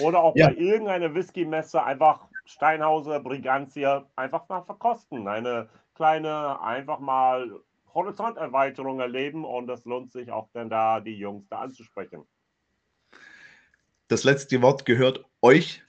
Oder 0.00 0.20
auch 0.20 0.36
ja. 0.36 0.48
bei 0.48 0.56
irgendeiner 0.56 1.14
Whisky-Messe 1.14 1.82
einfach 1.82 2.28
Steinhauser, 2.44 3.20
Brigantia 3.20 4.08
einfach 4.16 4.48
mal 4.48 4.62
verkosten. 4.62 5.28
Eine 5.28 5.68
kleine, 5.94 6.60
einfach 6.60 6.98
mal 6.98 7.60
Horizonterweiterung 7.94 9.00
erleben 9.00 9.44
und 9.44 9.68
das 9.68 9.84
lohnt 9.84 10.12
sich 10.12 10.30
auch 10.30 10.48
dann 10.52 10.68
da, 10.68 11.00
die 11.00 11.16
Jungs 11.16 11.46
da 11.48 11.60
anzusprechen. 11.60 12.24
Das 14.08 14.24
letzte 14.24 14.60
Wort 14.62 14.84
gehört 14.84 15.24
euch. 15.40 15.82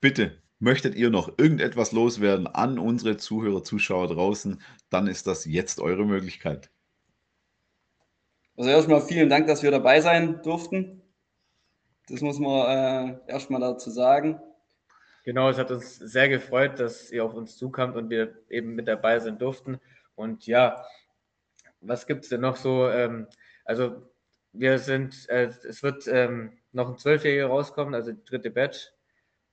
Bitte 0.00 0.40
Möchtet 0.60 0.94
ihr 0.94 1.08
noch 1.08 1.38
irgendetwas 1.38 1.90
loswerden 1.90 2.46
an 2.46 2.78
unsere 2.78 3.16
Zuhörer, 3.16 3.64
Zuschauer 3.64 4.08
draußen, 4.08 4.60
dann 4.90 5.06
ist 5.06 5.26
das 5.26 5.46
jetzt 5.46 5.80
eure 5.80 6.04
Möglichkeit. 6.04 6.70
Also 8.58 8.70
erstmal 8.70 9.00
vielen 9.00 9.30
Dank, 9.30 9.46
dass 9.46 9.62
wir 9.62 9.70
dabei 9.70 10.02
sein 10.02 10.42
durften. 10.42 11.00
Das 12.08 12.20
muss 12.20 12.38
man 12.38 13.16
äh, 13.26 13.32
erstmal 13.32 13.60
dazu 13.60 13.90
sagen. 13.90 14.38
Genau, 15.24 15.48
es 15.48 15.56
hat 15.56 15.70
uns 15.70 15.96
sehr 15.96 16.28
gefreut, 16.28 16.78
dass 16.78 17.10
ihr 17.10 17.24
auf 17.24 17.32
uns 17.32 17.56
zukommt 17.56 17.96
und 17.96 18.10
wir 18.10 18.36
eben 18.50 18.74
mit 18.74 18.86
dabei 18.86 19.18
sein 19.18 19.38
durften. 19.38 19.80
Und 20.14 20.46
ja, 20.46 20.84
was 21.80 22.06
gibt 22.06 22.24
es 22.24 22.28
denn 22.28 22.42
noch 22.42 22.56
so? 22.56 22.86
Ähm, 22.90 23.28
also 23.64 24.02
wir 24.52 24.78
sind, 24.78 25.26
äh, 25.30 25.50
es 25.66 25.82
wird 25.82 26.06
ähm, 26.06 26.58
noch 26.72 26.90
ein 26.90 26.98
Zwölfjähriger 26.98 27.46
rauskommen, 27.46 27.94
also 27.94 28.12
die 28.12 28.24
dritte 28.24 28.50
Batch. 28.50 28.90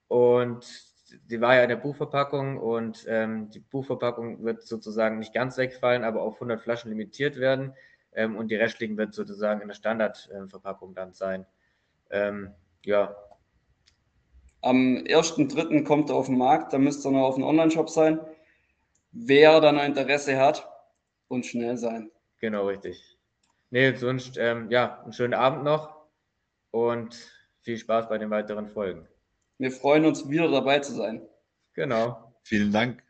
Und 0.07 0.86
die 1.29 1.41
war 1.41 1.55
ja 1.55 1.63
in 1.63 1.69
der 1.69 1.75
Buchverpackung 1.77 2.57
und 2.57 3.05
ähm, 3.07 3.49
die 3.49 3.59
Buchverpackung 3.59 4.43
wird 4.43 4.63
sozusagen 4.63 5.19
nicht 5.19 5.33
ganz 5.33 5.57
wegfallen, 5.57 6.03
aber 6.03 6.21
auf 6.21 6.35
100 6.35 6.61
Flaschen 6.61 6.89
limitiert 6.89 7.37
werden 7.37 7.73
ähm, 8.13 8.35
und 8.35 8.49
die 8.49 8.55
restlichen 8.55 8.97
wird 8.97 9.13
sozusagen 9.13 9.61
in 9.61 9.67
der 9.67 9.75
Standardverpackung 9.75 10.93
dann 10.93 11.13
sein. 11.13 11.45
Ähm, 12.09 12.51
ja. 12.83 13.15
Am 14.61 14.97
1.3. 14.97 15.83
kommt 15.83 16.09
er 16.09 16.15
auf 16.15 16.25
den 16.25 16.37
Markt, 16.37 16.73
da 16.73 16.77
müsste 16.77 17.09
er 17.09 17.11
noch 17.11 17.27
auf 17.27 17.35
dem 17.35 17.43
Online-Shop 17.43 17.89
sein. 17.89 18.19
Wer 19.11 19.61
dann 19.61 19.77
Interesse 19.77 20.37
hat 20.37 20.67
und 21.27 21.45
schnell 21.45 21.77
sein. 21.77 22.11
Genau, 22.39 22.67
richtig. 22.67 23.17
Nee, 23.69 23.93
sonst, 23.95 24.37
ähm, 24.37 24.69
ja, 24.69 25.01
einen 25.03 25.13
schönen 25.13 25.33
Abend 25.33 25.63
noch 25.63 25.95
und 26.71 27.15
viel 27.61 27.77
Spaß 27.77 28.09
bei 28.09 28.17
den 28.17 28.29
weiteren 28.29 28.67
Folgen. 28.67 29.07
Wir 29.57 29.71
freuen 29.71 30.05
uns, 30.05 30.29
wieder 30.29 30.49
dabei 30.49 30.79
zu 30.79 30.93
sein. 30.93 31.27
Genau. 31.73 32.33
Vielen 32.43 32.71
Dank. 32.71 33.03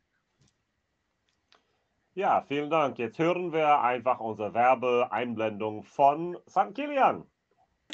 Ja, 2.13 2.41
vielen 2.47 2.69
Dank. 2.69 2.97
Jetzt 2.97 3.19
hören 3.19 3.53
wir 3.53 3.81
einfach 3.81 4.19
unsere 4.19 4.53
Werbeeinblendung 4.53 5.83
von 5.83 6.37
St. 6.49 6.73
Kilian. 6.73 7.25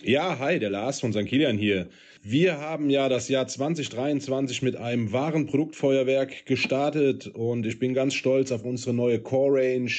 Ja, 0.05 0.37
hi, 0.37 0.59
der 0.59 0.69
Lars 0.69 0.99
von 0.99 1.13
St. 1.13 1.25
Kilian 1.27 1.57
hier. 1.57 1.87
Wir 2.21 2.59
haben 2.59 2.89
ja 2.89 3.07
das 3.07 3.29
Jahr 3.29 3.47
2023 3.47 4.61
mit 4.61 4.75
einem 4.75 5.13
wahren 5.13 5.45
Produktfeuerwerk 5.45 6.45
gestartet 6.45 7.27
und 7.27 7.65
ich 7.65 7.79
bin 7.79 7.93
ganz 7.93 8.13
stolz 8.13 8.51
auf 8.51 8.65
unsere 8.65 8.93
neue 8.93 9.21
Core 9.21 9.61
Range 9.61 9.91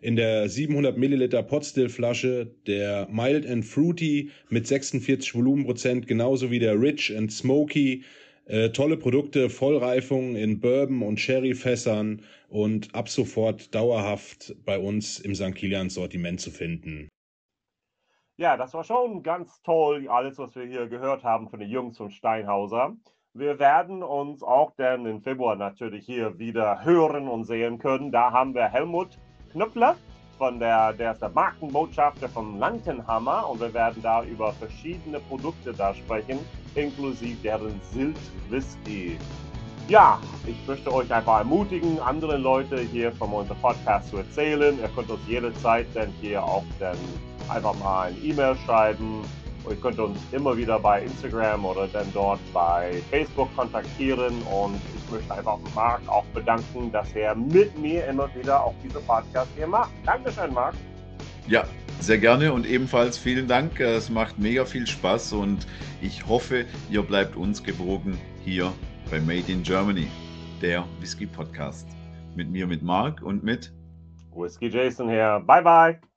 in 0.00 0.16
der 0.16 0.48
700 0.48 0.96
Milliliter 0.96 1.42
Potstill-Flasche, 1.42 2.54
der 2.66 3.06
Mild 3.10 3.46
and 3.46 3.66
Fruity 3.66 4.30
mit 4.48 4.66
46 4.66 5.34
Volumenprozent, 5.34 6.06
genauso 6.06 6.50
wie 6.50 6.58
der 6.58 6.80
Rich 6.80 7.14
and 7.14 7.30
Smoky. 7.30 8.04
Äh, 8.46 8.70
tolle 8.70 8.96
Produkte, 8.96 9.50
Vollreifung 9.50 10.36
in 10.36 10.60
Bourbon 10.60 11.02
und 11.02 11.20
Sherry-Fässern 11.20 12.22
und 12.48 12.94
ab 12.94 13.10
sofort 13.10 13.74
dauerhaft 13.74 14.54
bei 14.64 14.78
uns 14.78 15.18
im 15.18 15.34
St. 15.34 15.54
Kilian 15.54 15.90
Sortiment 15.90 16.40
zu 16.40 16.50
finden. 16.50 17.10
Ja, 18.40 18.56
das 18.56 18.72
war 18.72 18.84
schon 18.84 19.22
ganz 19.22 19.60
toll, 19.60 20.08
alles, 20.08 20.38
was 20.38 20.54
wir 20.56 20.64
hier 20.64 20.86
gehört 20.86 21.22
haben 21.24 21.50
von 21.50 21.60
den 21.60 21.68
Jungs 21.68 21.98
von 21.98 22.10
Steinhauser. 22.10 22.96
Wir 23.34 23.58
werden 23.58 24.02
uns 24.02 24.42
auch 24.42 24.72
dann 24.78 25.04
im 25.04 25.20
Februar 25.20 25.56
natürlich 25.56 26.06
hier 26.06 26.38
wieder 26.38 26.82
hören 26.82 27.28
und 27.28 27.44
sehen 27.44 27.78
können. 27.78 28.10
Da 28.10 28.32
haben 28.32 28.54
wir 28.54 28.64
Helmut 28.64 29.18
Knüppler, 29.52 29.94
von 30.38 30.58
der, 30.58 30.94
der 30.94 31.12
ist 31.12 31.20
der 31.20 31.28
Markenbotschafter 31.28 32.30
von 32.30 32.58
Langenhammer 32.58 33.46
und 33.46 33.60
wir 33.60 33.74
werden 33.74 34.02
da 34.02 34.24
über 34.24 34.54
verschiedene 34.54 35.20
Produkte 35.20 35.74
da 35.74 35.92
sprechen, 35.92 36.38
inklusive 36.76 37.36
deren 37.42 37.78
Silt 37.92 38.16
Whisky. 38.48 39.18
Ja, 39.86 40.18
ich 40.46 40.66
möchte 40.66 40.90
euch 40.90 41.12
einfach 41.12 41.40
ermutigen, 41.40 42.00
andere 42.00 42.38
Leute 42.38 42.78
hier 42.78 43.12
von 43.12 43.34
unserem 43.34 43.60
Podcast 43.60 44.08
zu 44.08 44.16
erzählen. 44.16 44.78
Ihr 44.80 44.88
könnt 44.96 45.10
uns 45.10 45.28
jederzeit 45.28 45.88
dann 45.92 46.08
hier 46.22 46.42
auch 46.42 46.64
dann 46.78 46.96
einfach 47.50 47.74
mal 47.78 48.08
ein 48.08 48.16
E-Mail 48.22 48.56
schreiben 48.64 49.24
Ihr 49.68 49.76
könnt 49.76 49.98
uns 49.98 50.18
immer 50.32 50.56
wieder 50.56 50.78
bei 50.78 51.02
Instagram 51.02 51.64
oder 51.64 51.86
dann 51.88 52.06
dort 52.14 52.40
bei 52.52 53.02
Facebook 53.10 53.54
kontaktieren 53.54 54.40
und 54.42 54.80
ich 54.96 55.12
möchte 55.12 55.34
einfach 55.34 55.58
Marc 55.74 56.00
auch 56.08 56.24
bedanken, 56.26 56.90
dass 56.92 57.12
er 57.12 57.34
mit 57.34 57.78
mir 57.78 58.06
immer 58.06 58.28
wieder 58.34 58.64
auch 58.64 58.74
diese 58.82 59.00
Podcast 59.00 59.50
hier 59.56 59.66
macht. 59.66 59.90
Dankeschön, 60.06 60.52
Marc. 60.54 60.74
Ja, 61.46 61.64
sehr 62.00 62.18
gerne 62.18 62.52
und 62.52 62.66
ebenfalls 62.66 63.18
vielen 63.18 63.46
Dank. 63.46 63.78
Es 63.80 64.08
macht 64.08 64.38
mega 64.38 64.64
viel 64.64 64.86
Spaß 64.86 65.34
und 65.34 65.66
ich 66.00 66.26
hoffe, 66.26 66.64
ihr 66.90 67.02
bleibt 67.02 67.36
uns 67.36 67.62
gewogen 67.62 68.18
hier 68.42 68.72
bei 69.10 69.20
Made 69.20 69.52
in 69.52 69.62
Germany, 69.62 70.08
der 70.62 70.84
Whisky 71.00 71.26
Podcast. 71.26 71.86
Mit 72.34 72.50
mir, 72.50 72.66
mit 72.66 72.82
Marc 72.82 73.20
und 73.22 73.44
mit 73.44 73.72
Whisky 74.34 74.68
Jason 74.68 75.10
hier. 75.10 75.42
Bye, 75.46 75.62
bye. 75.62 76.09